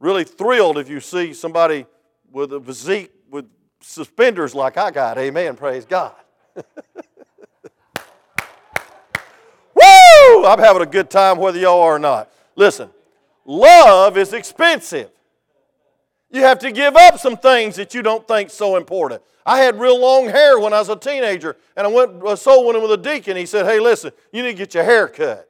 really 0.00 0.24
thrilled 0.24 0.78
if 0.78 0.90
you 0.90 0.98
see 0.98 1.32
somebody 1.32 1.86
with 2.32 2.52
a 2.52 2.60
physique 2.60 3.12
with 3.30 3.46
suspenders 3.80 4.52
like 4.52 4.76
I 4.76 4.90
got. 4.90 5.16
Amen. 5.16 5.54
Praise 5.54 5.84
God. 5.84 6.12
Woo! 9.74 10.44
I'm 10.44 10.58
having 10.58 10.82
a 10.82 10.86
good 10.86 11.08
time 11.08 11.38
whether 11.38 11.58
y'all 11.58 11.82
are 11.82 11.94
or 11.94 11.98
not. 12.00 12.32
Listen, 12.56 12.90
Love 13.46 14.18
is 14.18 14.32
expensive. 14.32 15.10
You 16.30 16.42
have 16.42 16.58
to 16.58 16.72
give 16.72 16.96
up 16.96 17.18
some 17.18 17.36
things 17.36 17.76
that 17.76 17.94
you 17.94 18.02
don't 18.02 18.26
think 18.26 18.50
so 18.50 18.76
important. 18.76 19.22
I 19.46 19.60
had 19.60 19.78
real 19.78 19.98
long 19.98 20.26
hair 20.26 20.58
when 20.58 20.72
I 20.72 20.80
was 20.80 20.88
a 20.88 20.96
teenager, 20.96 21.56
and 21.76 21.86
I 21.86 21.90
went 21.90 22.20
a 22.26 22.36
soul 22.36 22.66
winning 22.66 22.82
with 22.82 22.90
a 22.90 22.96
deacon. 22.96 23.36
He 23.36 23.46
said, 23.46 23.64
"Hey, 23.64 23.78
listen, 23.78 24.10
you 24.32 24.42
need 24.42 24.52
to 24.52 24.58
get 24.58 24.74
your 24.74 24.82
hair 24.82 25.06
cut." 25.06 25.48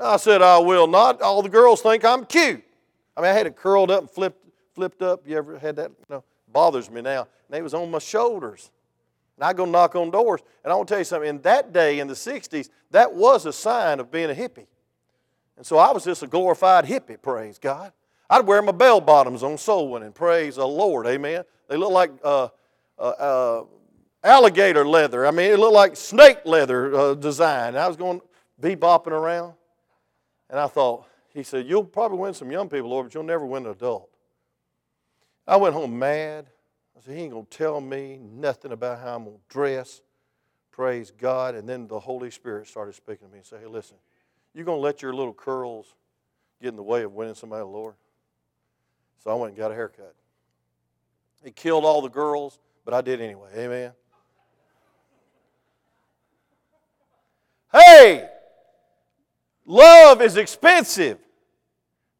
I 0.00 0.16
said, 0.16 0.42
"I 0.42 0.58
will 0.58 0.88
not." 0.88 1.22
All 1.22 1.40
the 1.40 1.48
girls 1.48 1.80
think 1.80 2.04
I'm 2.04 2.26
cute. 2.26 2.64
I 3.16 3.20
mean, 3.20 3.30
I 3.30 3.32
had 3.32 3.46
it 3.46 3.54
curled 3.54 3.92
up 3.92 4.00
and 4.00 4.10
flipped, 4.10 4.44
flipped 4.74 5.02
up. 5.02 5.20
You 5.24 5.36
ever 5.36 5.56
had 5.58 5.76
that? 5.76 5.92
Know, 6.08 6.24
bothers 6.48 6.90
me 6.90 7.00
now. 7.00 7.28
And 7.48 7.56
it 7.56 7.62
was 7.62 7.74
on 7.74 7.88
my 7.90 8.00
shoulders. 8.00 8.72
And 9.36 9.44
I 9.44 9.52
go 9.52 9.64
knock 9.64 9.94
on 9.94 10.10
doors, 10.10 10.40
and 10.64 10.72
I 10.72 10.76
want 10.76 10.88
to 10.88 10.94
tell 10.94 10.98
you 10.98 11.04
something. 11.04 11.28
In 11.28 11.42
that 11.42 11.72
day, 11.72 12.00
in 12.00 12.08
the 12.08 12.16
'60s, 12.16 12.70
that 12.90 13.14
was 13.14 13.46
a 13.46 13.52
sign 13.52 14.00
of 14.00 14.10
being 14.10 14.30
a 14.30 14.34
hippie. 14.34 14.66
And 15.56 15.66
so 15.66 15.78
I 15.78 15.92
was 15.92 16.04
just 16.04 16.22
a 16.22 16.26
glorified 16.26 16.84
hippie, 16.84 17.20
praise 17.20 17.58
God. 17.58 17.92
I'd 18.30 18.46
wear 18.46 18.62
my 18.62 18.72
bell 18.72 19.00
bottoms 19.00 19.42
on 19.42 19.58
soul 19.58 19.90
winning, 19.90 20.12
praise 20.12 20.56
the 20.56 20.66
Lord, 20.66 21.06
amen. 21.06 21.44
They 21.68 21.76
look 21.76 21.92
like 21.92 22.10
uh, 22.24 22.48
uh, 22.98 23.02
uh, 23.02 23.64
alligator 24.24 24.86
leather. 24.86 25.26
I 25.26 25.30
mean, 25.30 25.50
it 25.50 25.58
looked 25.58 25.74
like 25.74 25.96
snake 25.96 26.38
leather 26.44 26.94
uh, 26.94 27.14
design. 27.14 27.76
I 27.76 27.86
was 27.88 27.96
going 27.96 28.20
be 28.62 28.76
bopping 28.76 29.08
around. 29.08 29.54
And 30.48 30.58
I 30.58 30.68
thought, 30.68 31.06
he 31.34 31.42
said, 31.42 31.66
You'll 31.66 31.84
probably 31.84 32.18
win 32.18 32.34
some 32.34 32.50
young 32.50 32.68
people, 32.68 32.90
Lord, 32.90 33.06
but 33.06 33.14
you'll 33.14 33.24
never 33.24 33.44
win 33.44 33.66
an 33.66 33.72
adult. 33.72 34.08
I 35.46 35.56
went 35.56 35.74
home 35.74 35.98
mad. 35.98 36.46
I 36.96 37.00
said, 37.00 37.16
He 37.16 37.22
ain't 37.22 37.32
going 37.32 37.46
to 37.46 37.58
tell 37.58 37.80
me 37.80 38.18
nothing 38.20 38.72
about 38.72 39.00
how 39.00 39.16
I'm 39.16 39.24
going 39.24 39.36
to 39.36 39.42
dress. 39.48 40.00
Praise 40.70 41.10
God. 41.10 41.54
And 41.54 41.68
then 41.68 41.88
the 41.88 41.98
Holy 41.98 42.30
Spirit 42.30 42.68
started 42.68 42.94
speaking 42.94 43.26
to 43.26 43.32
me 43.32 43.38
and 43.38 43.46
said, 43.46 43.60
Hey, 43.60 43.66
listen, 43.66 43.96
you 44.54 44.64
going 44.64 44.78
to 44.78 44.82
let 44.82 45.02
your 45.02 45.12
little 45.12 45.32
curls 45.32 45.94
get 46.60 46.68
in 46.68 46.76
the 46.76 46.82
way 46.82 47.02
of 47.02 47.12
winning 47.12 47.34
somebody, 47.34 47.64
Lord? 47.64 47.94
So 49.22 49.30
I 49.30 49.34
went 49.34 49.50
and 49.50 49.58
got 49.58 49.70
a 49.70 49.74
haircut. 49.74 50.14
It 51.44 51.56
killed 51.56 51.84
all 51.84 52.02
the 52.02 52.08
girls, 52.08 52.58
but 52.84 52.94
I 52.94 53.00
did 53.00 53.20
anyway. 53.20 53.50
Amen. 53.56 53.92
Hey, 57.72 58.28
love 59.64 60.20
is 60.20 60.36
expensive. 60.36 61.18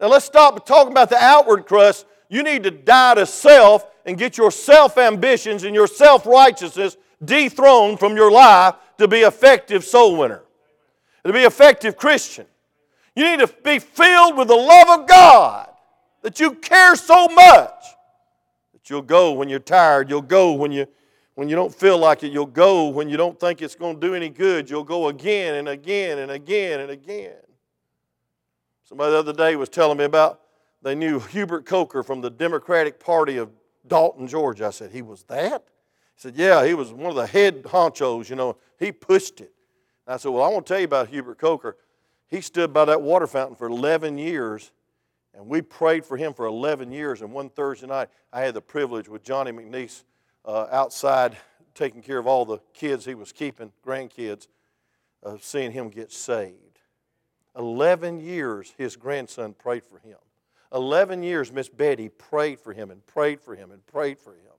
Now 0.01 0.09
let's 0.09 0.25
stop 0.25 0.65
talking 0.67 0.91
about 0.91 1.11
the 1.11 1.23
outward 1.23 1.67
crust. 1.67 2.07
You 2.29 2.43
need 2.43 2.63
to 2.65 2.71
die 2.71 3.15
to 3.17 3.27
self 3.27 3.87
and 4.07 4.17
get 4.17 4.39
your 4.39 4.51
self 4.51 4.97
ambitions 4.97 5.65
and 5.65 5.75
your 5.75 5.87
self 5.87 6.27
righteousness 6.27 6.97
dethroned 7.25 8.01
from 8.01 8.17
your 8.17 8.31
life 8.31 8.75
to 8.99 9.07
be 9.07 9.21
effective 9.21 9.85
soul 9.85 10.17
winner, 10.17 10.43
to 11.25 11.33
be 11.33 11.41
effective 11.41 11.97
Christian. 11.97 12.47
You 13.15 13.25
need 13.25 13.47
to 13.47 13.55
be 13.63 13.79
filled 13.79 14.37
with 14.37 14.49
the 14.49 14.57
love 14.57 15.01
of 15.01 15.07
God 15.07 15.69
that 16.23 16.41
you 16.41 16.53
care 16.55 16.97
so 16.97 17.29
much 17.29 17.85
that 18.73 18.89
you'll 18.89 19.03
go 19.03 19.33
when 19.33 19.49
you're 19.49 19.59
tired, 19.59 20.09
you'll 20.09 20.23
go 20.23 20.53
when 20.53 20.73
you 20.73 20.87
when 21.35 21.49
you 21.49 21.57
don't 21.57 21.75
feel 21.75 21.97
like 21.97 22.23
it, 22.23 22.31
you'll 22.31 22.45
go 22.45 22.89
when 22.89 23.09
you 23.09 23.17
don't 23.17 23.41
think 23.41 23.63
it's 23.63 23.75
going 23.75 23.99
to 23.99 24.07
do 24.07 24.15
any 24.15 24.29
good, 24.29 24.69
you'll 24.69 24.85
go 24.85 25.09
again 25.09 25.55
and 25.55 25.69
again 25.69 26.19
and 26.19 26.31
again 26.31 26.81
and 26.81 26.91
again. 26.91 27.33
Somebody 28.85 29.13
the 29.13 29.19
other 29.19 29.33
day 29.33 29.57
was 29.57 29.71
telling 29.71 29.97
me 29.97 30.05
about 30.05 30.41
they 30.83 30.95
knew 30.95 31.21
Hubert 31.21 31.65
Coker 31.65 32.03
from 32.03 32.21
the 32.21 32.29
Democratic 32.29 33.01
Party 33.01 33.39
of 33.39 33.51
Dalton, 33.87 34.27
Georgia. 34.27 34.67
I 34.67 34.71
said, 34.71 34.91
He 34.91 35.01
was 35.01 35.23
that? 35.25 35.65
He 36.17 36.21
said, 36.21 36.37
Yeah, 36.37 36.67
he 36.67 36.75
was 36.75 36.93
one 36.93 37.09
of 37.09 37.17
the 37.17 37.27
head 37.27 37.63
honchos, 37.63 38.29
you 38.29 38.37
know. 38.37 38.57
He 38.79 38.93
pushed 38.93 39.41
it. 39.41 39.52
And 40.07 40.15
I 40.15 40.17
said, 40.17 40.31
Well, 40.31 40.43
I 40.43 40.49
want 40.49 40.67
to 40.67 40.73
tell 40.73 40.81
you 40.81 40.87
about 40.87 41.09
Hubert 41.09 41.39
Coker. 41.39 41.77
He 42.29 42.41
stood 42.41 42.73
by 42.73 42.87
that 42.87 43.03
water 43.03 43.27
fountain 43.27 43.57
for 43.57 43.67
11 43.67 44.17
years, 44.17 44.73
and 45.35 45.47
we 45.47 45.61
prayed 45.61 46.07
for 46.07 46.17
him 46.17 46.33
for 46.33 46.47
11 46.47 46.91
years. 46.91 47.21
And 47.21 47.33
one 47.33 47.51
Thursday 47.51 47.87
night, 47.87 48.09
I 48.33 48.41
had 48.41 48.55
the 48.55 48.63
privilege 48.63 49.09
with 49.09 49.23
Johnny 49.23 49.53
McNeese 49.53 50.05
uh, 50.45 50.67
outside 50.71 51.37
taking 51.75 52.03
care 52.03 52.19
of 52.19 52.27
all 52.27 52.45
the 52.45 52.59
kids 52.75 53.05
he 53.05 53.15
was 53.15 53.33
keeping, 53.33 53.73
grandkids, 53.87 54.49
uh, 55.23 55.37
seeing 55.41 55.73
him 55.73 55.89
get 55.89 56.11
saved. 56.11 56.81
11 57.57 58.21
years 58.21 58.73
his 58.79 58.97
grandson 58.97 59.55
prayed 59.55 59.85
for 59.85 59.99
him. 59.99 60.17
11 60.73 61.23
years, 61.23 61.53
Miss 61.53 61.69
Betty 61.69 62.09
prayed 62.09 62.59
for 62.59 62.73
him 62.73 62.91
and 62.91 63.05
prayed 63.07 63.41
for 63.41 63.55
him 63.55 63.71
and 63.71 63.87
prayed 63.87 64.19
for 64.19 64.33
him. 64.33 64.52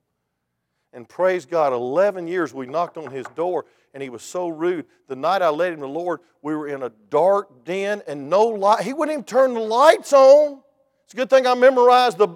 And 0.94 1.10
praise 1.10 1.46
God, 1.46 1.74
11 1.74 2.28
years 2.28 2.54
we 2.54 2.68
knocked 2.68 2.98
on 2.98 3.12
his 3.12 3.26
door 3.36 3.66
and 3.94 4.02
he 4.02 4.10
was 4.10 4.24
so 4.24 4.48
rude. 4.48 4.86
The 5.08 5.16
night 5.16 5.42
I 5.42 5.50
led 5.50 5.74
him 5.74 5.80
to 5.80 5.82
the 5.82 5.88
Lord, 5.88 6.20
we 6.42 6.56
were 6.56 6.68
in 6.68 6.84
a 6.84 6.92
dark 7.10 7.66
den 7.66 8.02
and 8.08 8.30
no 8.30 8.46
light. 8.46 8.84
He 8.84 8.94
wouldn't 8.94 9.14
even 9.14 9.24
turn 9.24 9.54
the 9.54 9.60
lights 9.60 10.14
on. 10.14 10.60
It's 11.06 11.14
a 11.14 11.18
good 11.18 11.30
thing 11.30 11.46
I 11.46 11.54
memorized 11.56 12.18
the, 12.18 12.30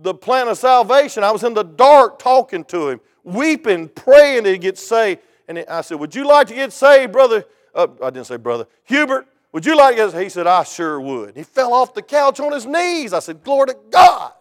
the 0.00 0.14
plan 0.14 0.48
of 0.48 0.58
salvation. 0.58 1.24
I 1.24 1.30
was 1.30 1.44
in 1.44 1.54
the 1.54 1.62
dark 1.62 2.18
talking 2.18 2.64
to 2.66 2.88
him, 2.90 3.00
weeping, 3.24 3.88
praying 3.88 4.44
he 4.44 4.58
get 4.58 4.78
saved. 4.78 5.20
And 5.48 5.58
I 5.68 5.80
said, 5.80 5.98
Would 5.98 6.14
you 6.14 6.26
like 6.26 6.48
to 6.48 6.54
get 6.54 6.72
saved, 6.72 7.12
brother? 7.12 7.44
Uh, 7.74 7.88
I 8.02 8.10
didn't 8.10 8.26
say 8.26 8.36
brother. 8.36 8.66
Hubert, 8.84 9.26
would 9.52 9.66
you 9.66 9.76
like 9.76 9.96
this? 9.96 10.14
He 10.14 10.28
said, 10.28 10.46
I 10.46 10.62
sure 10.62 11.00
would. 11.00 11.36
He 11.36 11.42
fell 11.42 11.72
off 11.72 11.94
the 11.94 12.02
couch 12.02 12.40
on 12.40 12.52
his 12.52 12.66
knees. 12.66 13.12
I 13.12 13.18
said, 13.18 13.42
Glory 13.42 13.68
to 13.68 13.76
God. 13.90 14.32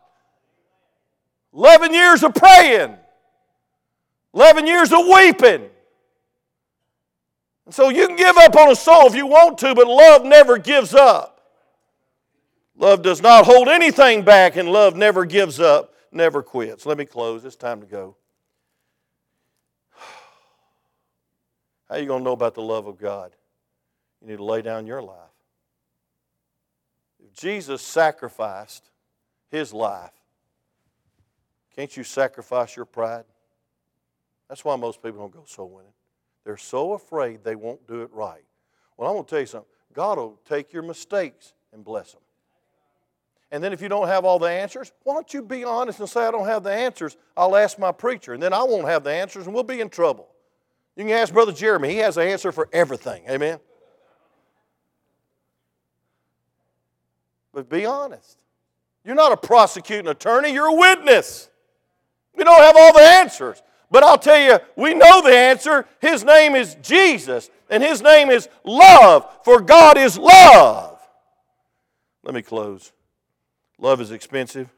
11 1.53 1.93
years 1.93 2.23
of 2.23 2.33
praying, 2.33 2.95
11 4.33 4.67
years 4.67 4.91
of 4.91 4.99
weeping. 5.07 5.69
And 7.65 7.75
so 7.75 7.89
you 7.89 8.07
can 8.07 8.15
give 8.15 8.37
up 8.37 8.55
on 8.55 8.69
a 8.69 8.75
soul 8.75 9.07
if 9.07 9.15
you 9.15 9.25
want 9.27 9.57
to, 9.59 9.75
but 9.75 9.87
love 9.87 10.23
never 10.25 10.57
gives 10.57 10.93
up. 10.93 11.41
Love 12.75 13.01
does 13.01 13.21
not 13.21 13.45
hold 13.45 13.67
anything 13.67 14.23
back, 14.23 14.55
and 14.55 14.69
love 14.69 14.95
never 14.95 15.25
gives 15.25 15.59
up, 15.59 15.93
never 16.11 16.41
quits. 16.41 16.85
Let 16.85 16.97
me 16.97 17.05
close. 17.05 17.45
It's 17.45 17.55
time 17.55 17.79
to 17.81 17.85
go. 17.85 18.15
How 21.89 21.95
are 21.95 21.99
you 21.99 22.07
going 22.07 22.21
to 22.21 22.23
know 22.23 22.31
about 22.31 22.55
the 22.55 22.61
love 22.61 22.87
of 22.87 22.97
God? 22.97 23.35
You 24.21 24.29
need 24.29 24.37
to 24.37 24.43
lay 24.43 24.61
down 24.61 24.87
your 24.87 25.01
life. 25.01 25.17
If 27.23 27.33
Jesus 27.33 27.81
sacrificed 27.81 28.89
his 29.49 29.73
life, 29.73 30.11
can't 31.75 31.95
you 31.95 32.03
sacrifice 32.03 32.75
your 32.75 32.85
pride? 32.85 33.25
That's 34.51 34.65
why 34.65 34.75
most 34.75 35.01
people 35.01 35.21
don't 35.21 35.31
go 35.31 35.45
soul 35.45 35.69
winning. 35.69 35.93
They're 36.43 36.57
so 36.57 36.91
afraid 36.91 37.41
they 37.41 37.55
won't 37.55 37.87
do 37.87 38.01
it 38.01 38.09
right. 38.11 38.43
Well, 38.97 39.09
I'm 39.09 39.15
going 39.15 39.23
to 39.23 39.29
tell 39.29 39.39
you 39.39 39.45
something. 39.45 39.69
God 39.93 40.17
will 40.17 40.41
take 40.43 40.73
your 40.73 40.83
mistakes 40.83 41.53
and 41.71 41.85
bless 41.85 42.11
them. 42.11 42.19
And 43.49 43.63
then 43.63 43.71
if 43.71 43.81
you 43.81 43.87
don't 43.87 44.09
have 44.09 44.25
all 44.25 44.39
the 44.39 44.49
answers, 44.49 44.91
why 45.03 45.13
don't 45.13 45.33
you 45.33 45.41
be 45.41 45.63
honest 45.63 46.01
and 46.01 46.09
say, 46.09 46.25
I 46.25 46.31
don't 46.31 46.47
have 46.47 46.63
the 46.63 46.73
answers? 46.73 47.15
I'll 47.37 47.55
ask 47.55 47.79
my 47.79 47.93
preacher, 47.93 48.33
and 48.33 48.43
then 48.43 48.51
I 48.51 48.61
won't 48.63 48.89
have 48.89 49.05
the 49.05 49.13
answers, 49.13 49.45
and 49.45 49.55
we'll 49.55 49.63
be 49.63 49.79
in 49.79 49.87
trouble. 49.87 50.27
You 50.97 51.05
can 51.05 51.13
ask 51.13 51.33
Brother 51.33 51.53
Jeremy. 51.53 51.87
He 51.87 51.97
has 51.99 52.17
an 52.17 52.27
answer 52.27 52.51
for 52.51 52.67
everything. 52.73 53.23
Amen? 53.29 53.57
But 57.53 57.69
be 57.69 57.85
honest. 57.85 58.37
You're 59.05 59.15
not 59.15 59.31
a 59.31 59.37
prosecuting 59.37 60.09
attorney, 60.09 60.51
you're 60.51 60.67
a 60.67 60.75
witness. 60.75 61.49
You 62.37 62.43
don't 62.43 62.59
have 62.59 62.75
all 62.75 62.91
the 62.91 62.99
answers. 62.99 63.63
But 63.91 64.03
I'll 64.03 64.17
tell 64.17 64.39
you, 64.39 64.57
we 64.77 64.93
know 64.93 65.21
the 65.21 65.35
answer. 65.35 65.85
His 65.99 66.23
name 66.23 66.55
is 66.55 66.75
Jesus, 66.81 67.49
and 67.69 67.83
His 67.83 68.01
name 68.01 68.29
is 68.29 68.47
love, 68.63 69.29
for 69.43 69.59
God 69.59 69.97
is 69.97 70.17
love. 70.17 70.97
Let 72.23 72.33
me 72.33 72.41
close. 72.41 72.93
Love 73.77 73.99
is 73.99 74.11
expensive. 74.11 74.69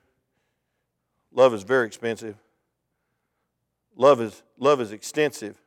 Love 1.31 1.53
is 1.53 1.61
very 1.61 1.85
expensive. 1.85 2.35
Love 3.95 4.19
is, 4.19 4.41
love 4.57 4.81
is 4.81 4.91
extensive. 4.91 5.61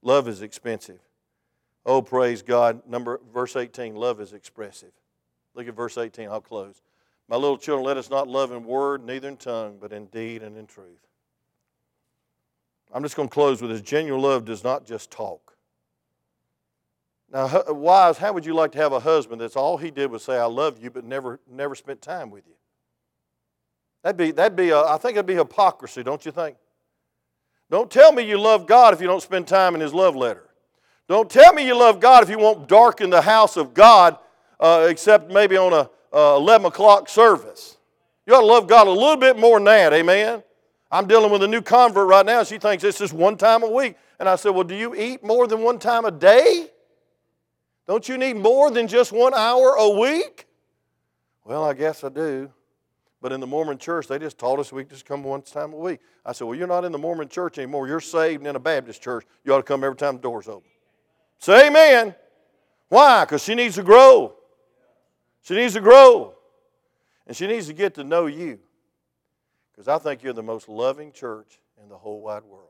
Love 0.00 0.28
is 0.28 0.42
expensive. 0.42 1.00
Oh, 1.84 2.00
praise 2.00 2.42
God. 2.42 2.82
Number 2.88 3.20
verse 3.32 3.56
18, 3.56 3.96
love 3.96 4.20
is 4.20 4.32
expressive. 4.32 4.92
Look 5.54 5.66
at 5.66 5.74
verse 5.74 5.98
18. 5.98 6.28
I'll 6.28 6.40
close. 6.40 6.80
My 7.28 7.36
little 7.36 7.58
children, 7.58 7.86
let 7.86 7.96
us 7.96 8.10
not 8.10 8.28
love 8.28 8.52
in 8.52 8.64
word, 8.64 9.04
neither 9.04 9.28
in 9.28 9.36
tongue, 9.36 9.78
but 9.80 9.92
in 9.92 10.06
deed 10.06 10.42
and 10.42 10.56
in 10.56 10.66
truth. 10.66 11.00
I'm 12.94 13.02
just 13.02 13.16
going 13.16 13.28
to 13.28 13.32
close 13.32 13.60
with 13.60 13.72
this. 13.72 13.80
Genuine 13.80 14.22
love 14.22 14.44
does 14.44 14.62
not 14.62 14.86
just 14.86 15.10
talk. 15.10 15.56
Now, 17.32 17.64
wives, 17.68 18.18
how 18.18 18.32
would 18.32 18.46
you 18.46 18.54
like 18.54 18.70
to 18.72 18.78
have 18.78 18.92
a 18.92 19.00
husband 19.00 19.40
that's 19.40 19.56
all 19.56 19.76
he 19.76 19.90
did 19.90 20.10
was 20.12 20.22
say, 20.22 20.38
I 20.38 20.44
love 20.44 20.80
you, 20.80 20.90
but 20.90 21.04
never, 21.04 21.40
never 21.50 21.74
spent 21.74 22.00
time 22.00 22.30
with 22.30 22.46
you? 22.46 22.54
That'd 24.04 24.16
be, 24.16 24.30
that'd 24.30 24.56
be 24.56 24.70
a, 24.70 24.80
I 24.80 24.96
think 24.98 25.16
it'd 25.16 25.26
be 25.26 25.34
hypocrisy, 25.34 26.04
don't 26.04 26.24
you 26.24 26.30
think? 26.30 26.56
Don't 27.70 27.90
tell 27.90 28.12
me 28.12 28.22
you 28.22 28.38
love 28.38 28.66
God 28.66 28.94
if 28.94 29.00
you 29.00 29.08
don't 29.08 29.22
spend 29.22 29.48
time 29.48 29.74
in 29.74 29.80
His 29.80 29.92
love 29.92 30.14
letter. 30.14 30.48
Don't 31.08 31.28
tell 31.28 31.52
me 31.52 31.66
you 31.66 31.76
love 31.76 31.98
God 31.98 32.22
if 32.22 32.30
you 32.30 32.38
won't 32.38 32.68
darken 32.68 33.10
the 33.10 33.22
house 33.22 33.56
of 33.56 33.74
God 33.74 34.16
uh, 34.60 34.86
except 34.88 35.32
maybe 35.32 35.56
on 35.56 35.72
a 35.72 35.90
uh, 36.16 36.36
11 36.36 36.66
o'clock 36.66 37.08
service. 37.08 37.76
You 38.26 38.34
ought 38.34 38.40
to 38.40 38.46
love 38.46 38.68
God 38.68 38.86
a 38.86 38.90
little 38.90 39.16
bit 39.16 39.36
more 39.36 39.58
than 39.58 39.64
that, 39.64 39.92
amen? 39.92 40.44
I'm 40.94 41.08
dealing 41.08 41.32
with 41.32 41.42
a 41.42 41.48
new 41.48 41.60
convert 41.60 42.06
right 42.06 42.24
now. 42.24 42.44
She 42.44 42.56
thinks 42.56 42.84
it's 42.84 43.00
just 43.00 43.12
one 43.12 43.36
time 43.36 43.64
a 43.64 43.68
week. 43.68 43.96
And 44.20 44.28
I 44.28 44.36
said, 44.36 44.50
Well, 44.50 44.62
do 44.62 44.76
you 44.76 44.94
eat 44.94 45.24
more 45.24 45.48
than 45.48 45.60
one 45.62 45.80
time 45.80 46.04
a 46.04 46.10
day? 46.12 46.68
Don't 47.88 48.08
you 48.08 48.16
need 48.16 48.36
more 48.36 48.70
than 48.70 48.86
just 48.86 49.10
one 49.10 49.34
hour 49.34 49.74
a 49.76 49.88
week? 49.90 50.46
Well, 51.44 51.64
I 51.64 51.74
guess 51.74 52.04
I 52.04 52.10
do. 52.10 52.48
But 53.20 53.32
in 53.32 53.40
the 53.40 53.46
Mormon 53.46 53.76
church, 53.76 54.06
they 54.06 54.20
just 54.20 54.38
taught 54.38 54.60
us 54.60 54.72
we 54.72 54.84
just 54.84 55.04
come 55.04 55.24
one 55.24 55.42
time 55.42 55.72
a 55.72 55.76
week. 55.76 55.98
I 56.24 56.30
said, 56.30 56.44
Well, 56.44 56.56
you're 56.56 56.68
not 56.68 56.84
in 56.84 56.92
the 56.92 56.98
Mormon 56.98 57.28
church 57.28 57.58
anymore. 57.58 57.88
You're 57.88 57.98
saved 57.98 58.46
in 58.46 58.54
a 58.54 58.60
Baptist 58.60 59.02
church. 59.02 59.26
You 59.44 59.52
ought 59.52 59.56
to 59.56 59.62
come 59.64 59.82
every 59.82 59.96
time 59.96 60.14
the 60.14 60.22
door's 60.22 60.46
open. 60.46 60.70
Say 61.40 61.66
amen. 61.66 62.14
Why? 62.88 63.24
Because 63.24 63.42
she 63.42 63.56
needs 63.56 63.74
to 63.74 63.82
grow. 63.82 64.36
She 65.42 65.56
needs 65.56 65.74
to 65.74 65.80
grow. 65.80 66.34
And 67.26 67.36
she 67.36 67.48
needs 67.48 67.66
to 67.66 67.72
get 67.72 67.94
to 67.94 68.04
know 68.04 68.26
you. 68.26 68.60
Because 69.74 69.88
I 69.88 69.98
think 69.98 70.22
you're 70.22 70.32
the 70.32 70.42
most 70.42 70.68
loving 70.68 71.12
church 71.12 71.58
in 71.82 71.88
the 71.88 71.98
whole 71.98 72.20
wide 72.20 72.44
world. 72.44 72.68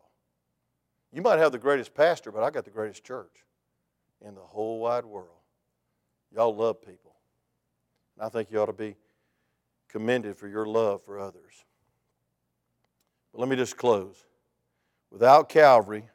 You 1.13 1.23
might 1.23 1.39
have 1.39 1.53
the 1.53 1.59
greatest 1.59 1.95
pastor, 1.95 2.33
but 2.33 2.43
I 2.43 2.51
got 2.51 2.65
the 2.65 2.71
greatest 2.71 3.05
church 3.05 3.45
in 4.21 4.35
the 4.35 4.41
whole 4.41 4.81
wide 4.81 5.05
world. 5.05 5.29
Y'all 6.35 6.55
love 6.55 6.81
people. 6.81 7.15
And 8.17 8.27
I 8.27 8.29
think 8.29 8.51
you 8.51 8.61
ought 8.61 8.67
to 8.67 8.73
be 8.73 8.97
commended 9.89 10.37
for 10.37 10.49
your 10.49 10.67
love 10.67 11.03
for 11.05 11.19
others. 11.19 11.65
But 13.33 13.41
let 13.41 13.49
me 13.49 13.57
just 13.57 13.77
close. 13.77 14.17
Without 15.11 15.49
Calvary, 15.49 16.09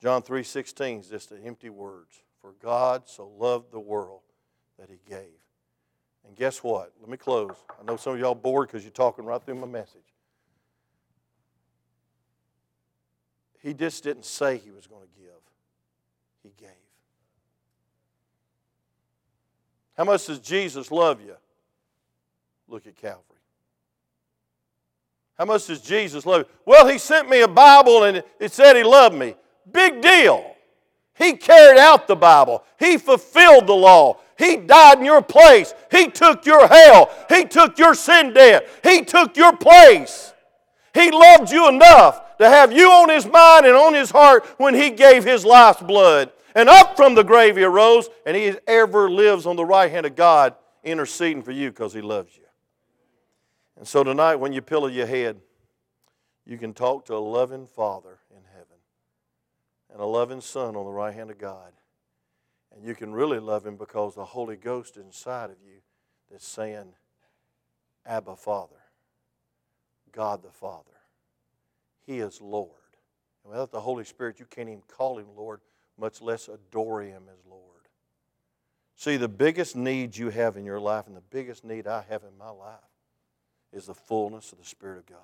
John 0.00 0.22
3:16 0.22 1.00
is 1.00 1.08
just 1.08 1.32
empty 1.32 1.70
words. 1.70 2.22
For 2.40 2.52
God 2.60 3.08
so 3.08 3.28
loved 3.28 3.70
the 3.70 3.80
world 3.80 4.22
that 4.76 4.90
he 4.90 4.98
gave. 5.08 5.41
And 6.26 6.36
guess 6.36 6.62
what? 6.62 6.92
Let 7.00 7.10
me 7.10 7.16
close. 7.16 7.56
I 7.80 7.84
know 7.84 7.96
some 7.96 8.14
of 8.14 8.20
y'all 8.20 8.34
bored 8.34 8.68
because 8.68 8.84
you're 8.84 8.92
talking 8.92 9.24
right 9.24 9.42
through 9.42 9.56
my 9.56 9.66
message. 9.66 10.00
He 13.60 13.74
just 13.74 14.02
didn't 14.02 14.24
say 14.24 14.58
he 14.58 14.70
was 14.70 14.86
going 14.86 15.02
to 15.02 15.20
give, 15.20 15.40
he 16.42 16.52
gave. 16.58 16.70
How 19.96 20.04
much 20.04 20.26
does 20.26 20.40
Jesus 20.40 20.90
love 20.90 21.20
you? 21.20 21.36
Look 22.66 22.86
at 22.86 22.96
Calvary. 22.96 23.22
How 25.38 25.44
much 25.44 25.66
does 25.66 25.80
Jesus 25.80 26.24
love 26.26 26.40
you? 26.40 26.46
Well, 26.64 26.86
He 26.86 26.98
sent 26.98 27.28
me 27.28 27.42
a 27.42 27.48
Bible 27.48 28.04
and 28.04 28.22
it 28.40 28.52
said 28.52 28.76
He 28.76 28.82
loved 28.82 29.14
me. 29.14 29.34
Big 29.70 30.00
deal. 30.00 30.56
He 31.14 31.34
carried 31.34 31.78
out 31.78 32.08
the 32.08 32.16
Bible, 32.16 32.64
He 32.78 32.98
fulfilled 32.98 33.66
the 33.66 33.74
law. 33.74 34.18
He 34.42 34.56
died 34.56 34.98
in 34.98 35.04
your 35.04 35.22
place. 35.22 35.72
He 35.88 36.08
took 36.08 36.44
your 36.46 36.66
hell. 36.66 37.10
He 37.28 37.44
took 37.44 37.78
your 37.78 37.94
sin 37.94 38.32
debt. 38.32 38.68
He 38.82 39.04
took 39.04 39.36
your 39.36 39.56
place. 39.56 40.32
He 40.92 41.12
loved 41.12 41.52
you 41.52 41.68
enough 41.68 42.38
to 42.38 42.48
have 42.48 42.72
you 42.72 42.90
on 42.90 43.08
His 43.08 43.24
mind 43.24 43.66
and 43.66 43.76
on 43.76 43.94
His 43.94 44.10
heart 44.10 44.44
when 44.56 44.74
He 44.74 44.90
gave 44.90 45.22
His 45.22 45.44
life's 45.44 45.80
blood. 45.80 46.32
And 46.56 46.68
up 46.68 46.96
from 46.96 47.14
the 47.14 47.22
grave 47.22 47.56
He 47.56 47.62
arose, 47.62 48.08
and 48.26 48.36
He 48.36 48.56
ever 48.66 49.08
lives 49.08 49.46
on 49.46 49.54
the 49.54 49.64
right 49.64 49.90
hand 49.90 50.06
of 50.06 50.16
God 50.16 50.56
interceding 50.82 51.44
for 51.44 51.52
you 51.52 51.70
because 51.70 51.94
He 51.94 52.00
loves 52.00 52.36
you. 52.36 52.42
And 53.78 53.86
so 53.86 54.02
tonight, 54.02 54.36
when 54.36 54.52
you 54.52 54.60
pillow 54.60 54.88
your 54.88 55.06
head, 55.06 55.40
you 56.44 56.58
can 56.58 56.74
talk 56.74 57.04
to 57.06 57.14
a 57.14 57.18
loving 57.18 57.68
Father 57.68 58.18
in 58.32 58.42
heaven 58.52 58.76
and 59.92 60.00
a 60.00 60.04
loving 60.04 60.40
Son 60.40 60.74
on 60.74 60.84
the 60.84 60.90
right 60.90 61.14
hand 61.14 61.30
of 61.30 61.38
God. 61.38 61.72
And 62.74 62.84
you 62.84 62.94
can 62.94 63.12
really 63.12 63.38
love 63.38 63.66
Him 63.66 63.76
because 63.76 64.14
the 64.14 64.24
Holy 64.24 64.56
Ghost 64.56 64.96
inside 64.96 65.50
of 65.50 65.56
you 65.64 65.80
that's 66.30 66.46
saying, 66.46 66.94
Abba, 68.06 68.36
Father, 68.36 68.76
God 70.12 70.42
the 70.42 70.50
Father. 70.50 70.90
He 72.06 72.18
is 72.18 72.40
Lord. 72.40 72.70
And 73.44 73.52
without 73.52 73.70
the 73.70 73.80
Holy 73.80 74.04
Spirit, 74.04 74.40
you 74.40 74.46
can't 74.46 74.68
even 74.68 74.82
call 74.88 75.18
Him 75.18 75.26
Lord, 75.36 75.60
much 75.98 76.20
less 76.20 76.48
adore 76.48 77.02
Him 77.02 77.24
as 77.30 77.44
Lord. 77.48 77.62
See, 78.96 79.16
the 79.16 79.28
biggest 79.28 79.74
need 79.74 80.16
you 80.16 80.30
have 80.30 80.56
in 80.56 80.64
your 80.64 80.80
life 80.80 81.06
and 81.06 81.16
the 81.16 81.22
biggest 81.30 81.64
need 81.64 81.86
I 81.86 82.04
have 82.08 82.22
in 82.22 82.36
my 82.38 82.50
life 82.50 82.78
is 83.72 83.86
the 83.86 83.94
fullness 83.94 84.52
of 84.52 84.58
the 84.58 84.64
Spirit 84.64 84.98
of 84.98 85.06
God. 85.06 85.18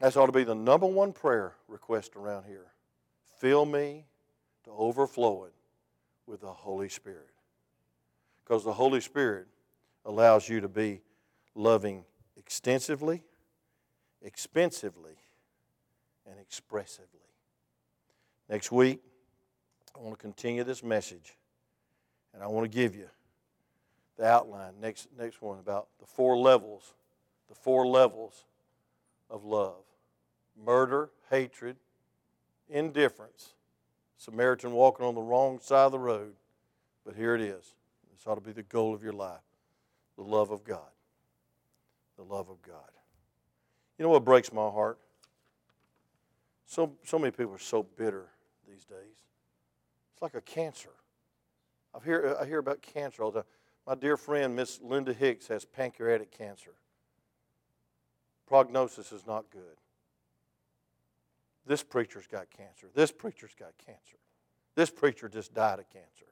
That 0.00 0.16
ought 0.16 0.26
to 0.26 0.32
be 0.32 0.44
the 0.44 0.54
number 0.54 0.86
one 0.86 1.12
prayer 1.12 1.54
request 1.66 2.16
around 2.16 2.44
here. 2.44 2.72
Fill 3.38 3.66
me 3.66 4.06
to 4.68 4.74
overflowing 4.76 5.50
with 6.26 6.42
the 6.42 6.52
Holy 6.52 6.88
Spirit. 6.88 7.30
Because 8.44 8.64
the 8.64 8.72
Holy 8.72 9.00
Spirit 9.00 9.46
allows 10.04 10.48
you 10.48 10.60
to 10.60 10.68
be 10.68 11.00
loving 11.54 12.04
extensively, 12.36 13.22
expensively, 14.22 15.16
and 16.26 16.38
expressively. 16.38 17.06
Next 18.48 18.70
week, 18.70 19.00
I 19.96 20.00
want 20.00 20.18
to 20.18 20.22
continue 20.22 20.64
this 20.64 20.82
message, 20.82 21.36
and 22.34 22.42
I 22.42 22.46
want 22.46 22.70
to 22.70 22.76
give 22.76 22.94
you 22.94 23.08
the 24.18 24.26
outline, 24.26 24.74
next, 24.80 25.08
next 25.18 25.40
one, 25.40 25.58
about 25.58 25.88
the 25.98 26.06
four 26.06 26.36
levels, 26.36 26.92
the 27.48 27.54
four 27.54 27.86
levels 27.86 28.44
of 29.30 29.44
love 29.44 29.82
murder, 30.62 31.10
hatred, 31.30 31.76
indifference. 32.68 33.54
Samaritan 34.18 34.72
walking 34.72 35.06
on 35.06 35.14
the 35.14 35.22
wrong 35.22 35.60
side 35.60 35.86
of 35.86 35.92
the 35.92 35.98
road, 35.98 36.34
but 37.06 37.14
here 37.14 37.34
it 37.34 37.40
is. 37.40 37.74
This 38.12 38.26
ought 38.26 38.34
to 38.34 38.40
be 38.40 38.52
the 38.52 38.64
goal 38.64 38.92
of 38.94 39.02
your 39.02 39.12
life 39.12 39.40
the 40.16 40.24
love 40.24 40.50
of 40.50 40.64
God. 40.64 40.90
The 42.16 42.24
love 42.24 42.50
of 42.50 42.60
God. 42.60 42.90
You 43.96 44.02
know 44.02 44.08
what 44.10 44.24
breaks 44.24 44.52
my 44.52 44.68
heart? 44.68 44.98
So, 46.66 46.92
so 47.04 47.20
many 47.20 47.30
people 47.30 47.54
are 47.54 47.58
so 47.58 47.84
bitter 47.84 48.26
these 48.68 48.84
days. 48.84 49.22
It's 50.12 50.20
like 50.20 50.34
a 50.34 50.40
cancer. 50.40 50.90
I 51.94 52.04
hear, 52.04 52.36
I 52.40 52.44
hear 52.44 52.58
about 52.58 52.82
cancer 52.82 53.22
all 53.22 53.30
the 53.30 53.42
time. 53.42 53.48
My 53.86 53.94
dear 53.94 54.16
friend, 54.16 54.56
Miss 54.56 54.80
Linda 54.82 55.12
Hicks, 55.12 55.46
has 55.46 55.64
pancreatic 55.64 56.30
cancer. 56.30 56.72
Prognosis 58.46 59.12
is 59.12 59.26
not 59.26 59.48
good. 59.50 59.78
This 61.68 61.82
preacher's 61.82 62.26
got 62.26 62.50
cancer. 62.50 62.88
This 62.94 63.12
preacher's 63.12 63.54
got 63.54 63.72
cancer. 63.76 64.16
This 64.74 64.88
preacher 64.90 65.28
just 65.28 65.52
died 65.52 65.78
of 65.78 65.88
cancer. 65.90 66.24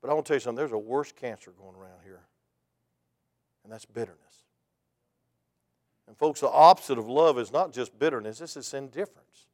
But 0.00 0.10
I 0.10 0.14
want 0.14 0.24
to 0.24 0.30
tell 0.30 0.36
you 0.36 0.40
something 0.40 0.56
there's 0.56 0.72
a 0.72 0.78
worse 0.78 1.12
cancer 1.12 1.52
going 1.52 1.76
around 1.76 2.00
here, 2.02 2.22
and 3.62 3.72
that's 3.72 3.84
bitterness. 3.84 4.18
And, 6.06 6.16
folks, 6.16 6.40
the 6.40 6.48
opposite 6.48 6.98
of 6.98 7.08
love 7.08 7.38
is 7.38 7.52
not 7.52 7.72
just 7.72 7.98
bitterness, 7.98 8.38
this 8.38 8.56
is 8.56 8.72
indifference. 8.72 9.46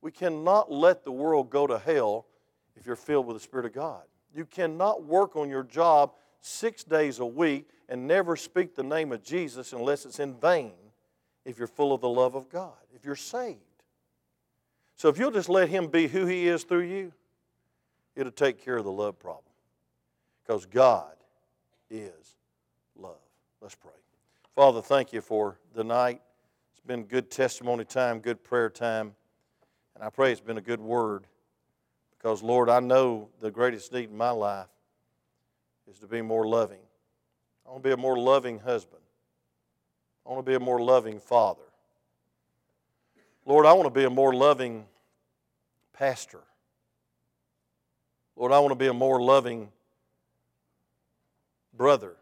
We 0.00 0.10
cannot 0.10 0.72
let 0.72 1.04
the 1.04 1.12
world 1.12 1.50
go 1.50 1.66
to 1.66 1.78
hell 1.78 2.26
if 2.76 2.86
you're 2.86 2.96
filled 2.96 3.26
with 3.26 3.36
the 3.36 3.42
Spirit 3.42 3.66
of 3.66 3.74
God. 3.74 4.04
You 4.34 4.46
cannot 4.46 5.04
work 5.04 5.36
on 5.36 5.50
your 5.50 5.64
job 5.64 6.12
six 6.40 6.82
days 6.84 7.18
a 7.18 7.26
week 7.26 7.68
and 7.88 8.06
never 8.06 8.36
speak 8.36 8.74
the 8.74 8.82
name 8.82 9.12
of 9.12 9.22
Jesus 9.22 9.72
unless 9.72 10.06
it's 10.06 10.20
in 10.20 10.34
vain 10.34 10.72
if 11.46 11.58
you're 11.58 11.68
full 11.68 11.94
of 11.94 12.00
the 12.00 12.08
love 12.08 12.34
of 12.34 12.50
God, 12.50 12.74
if 12.94 13.04
you're 13.04 13.14
saved. 13.14 13.60
So 14.96 15.08
if 15.08 15.18
you'll 15.18 15.30
just 15.30 15.48
let 15.48 15.68
Him 15.68 15.86
be 15.86 16.08
who 16.08 16.26
He 16.26 16.48
is 16.48 16.64
through 16.64 16.82
you, 16.82 17.12
it'll 18.16 18.32
take 18.32 18.62
care 18.62 18.76
of 18.76 18.84
the 18.84 18.92
love 18.92 19.18
problem. 19.18 19.44
Because 20.42 20.66
God 20.66 21.14
is 21.88 22.34
love. 22.96 23.16
Let's 23.60 23.76
pray. 23.76 23.92
Father, 24.54 24.82
thank 24.82 25.12
you 25.12 25.20
for 25.20 25.58
the 25.74 25.84
night. 25.84 26.20
It's 26.72 26.80
been 26.80 27.04
good 27.04 27.30
testimony 27.30 27.84
time, 27.84 28.18
good 28.18 28.42
prayer 28.42 28.68
time. 28.68 29.14
And 29.94 30.02
I 30.02 30.10
pray 30.10 30.32
it's 30.32 30.40
been 30.40 30.58
a 30.58 30.62
good 30.62 30.80
word 30.80 31.26
because, 32.16 32.42
Lord, 32.42 32.68
I 32.68 32.80
know 32.80 33.28
the 33.40 33.50
greatest 33.50 33.92
need 33.92 34.10
in 34.10 34.16
my 34.16 34.30
life 34.30 34.66
is 35.88 35.98
to 36.00 36.06
be 36.06 36.22
more 36.22 36.46
loving. 36.46 36.80
I 37.64 37.70
want 37.70 37.82
to 37.84 37.88
be 37.88 37.92
a 37.92 37.96
more 37.96 38.18
loving 38.18 38.58
husband. 38.58 39.02
I 40.26 40.32
want 40.32 40.44
to 40.44 40.50
be 40.50 40.56
a 40.56 40.60
more 40.60 40.80
loving 40.80 41.20
father. 41.20 41.62
Lord, 43.44 43.64
I 43.64 43.72
want 43.74 43.86
to 43.86 43.90
be 43.90 44.04
a 44.04 44.10
more 44.10 44.34
loving 44.34 44.86
pastor. 45.92 46.40
Lord, 48.34 48.50
I 48.50 48.58
want 48.58 48.72
to 48.72 48.76
be 48.76 48.88
a 48.88 48.92
more 48.92 49.22
loving 49.22 49.68
brother 51.72 52.16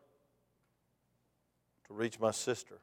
to 1.89 1.95
reach 1.95 2.21
my 2.21 2.31
sister. 2.31 2.79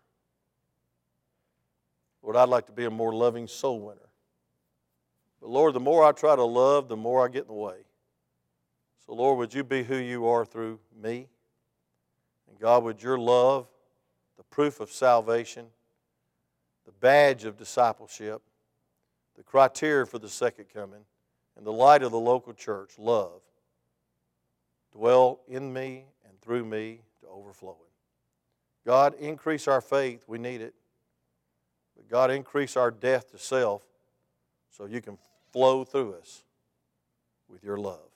Lord, 2.23 2.35
I'd 2.35 2.49
like 2.49 2.65
to 2.65 2.71
be 2.71 2.85
a 2.85 2.89
more 2.89 3.13
loving 3.13 3.47
soul 3.47 3.79
winner. 3.79 4.09
But 5.39 5.49
Lord, 5.49 5.73
the 5.73 5.79
more 5.79 6.03
I 6.03 6.11
try 6.11 6.35
to 6.35 6.43
love, 6.43 6.87
the 6.87 6.97
more 6.97 7.23
I 7.23 7.27
get 7.27 7.43
in 7.43 7.47
the 7.47 7.53
way. 7.53 7.77
So, 9.05 9.13
Lord, 9.13 9.37
would 9.37 9.53
you 9.53 9.63
be 9.63 9.83
who 9.83 9.95
you 9.95 10.27
are 10.27 10.45
through 10.45 10.79
me? 10.95 11.27
And 12.47 12.59
God, 12.59 12.83
would 12.83 13.01
your 13.01 13.17
love, 13.17 13.67
the 14.41 14.55
proof 14.55 14.79
of 14.79 14.91
salvation, 14.91 15.67
the 16.87 16.91
badge 16.93 17.45
of 17.45 17.57
discipleship, 17.57 18.41
the 19.37 19.43
criteria 19.43 20.03
for 20.03 20.17
the 20.17 20.27
second 20.27 20.65
coming, 20.73 21.05
and 21.55 21.63
the 21.63 21.71
light 21.71 22.01
of 22.01 22.11
the 22.11 22.19
local 22.19 22.51
church, 22.51 22.97
love, 22.97 23.41
dwell 24.91 25.41
in 25.47 25.71
me 25.71 26.05
and 26.27 26.41
through 26.41 26.65
me 26.65 27.01
to 27.19 27.27
overflowing. 27.27 27.77
God, 28.83 29.13
increase 29.19 29.67
our 29.67 29.79
faith. 29.79 30.23
We 30.25 30.39
need 30.39 30.61
it. 30.61 30.73
But 31.95 32.09
God, 32.09 32.31
increase 32.31 32.75
our 32.75 32.89
death 32.89 33.29
to 33.33 33.37
self 33.37 33.83
so 34.75 34.85
you 34.85 35.01
can 35.01 35.19
flow 35.53 35.83
through 35.83 36.15
us 36.15 36.41
with 37.47 37.63
your 37.63 37.77
love. 37.77 38.10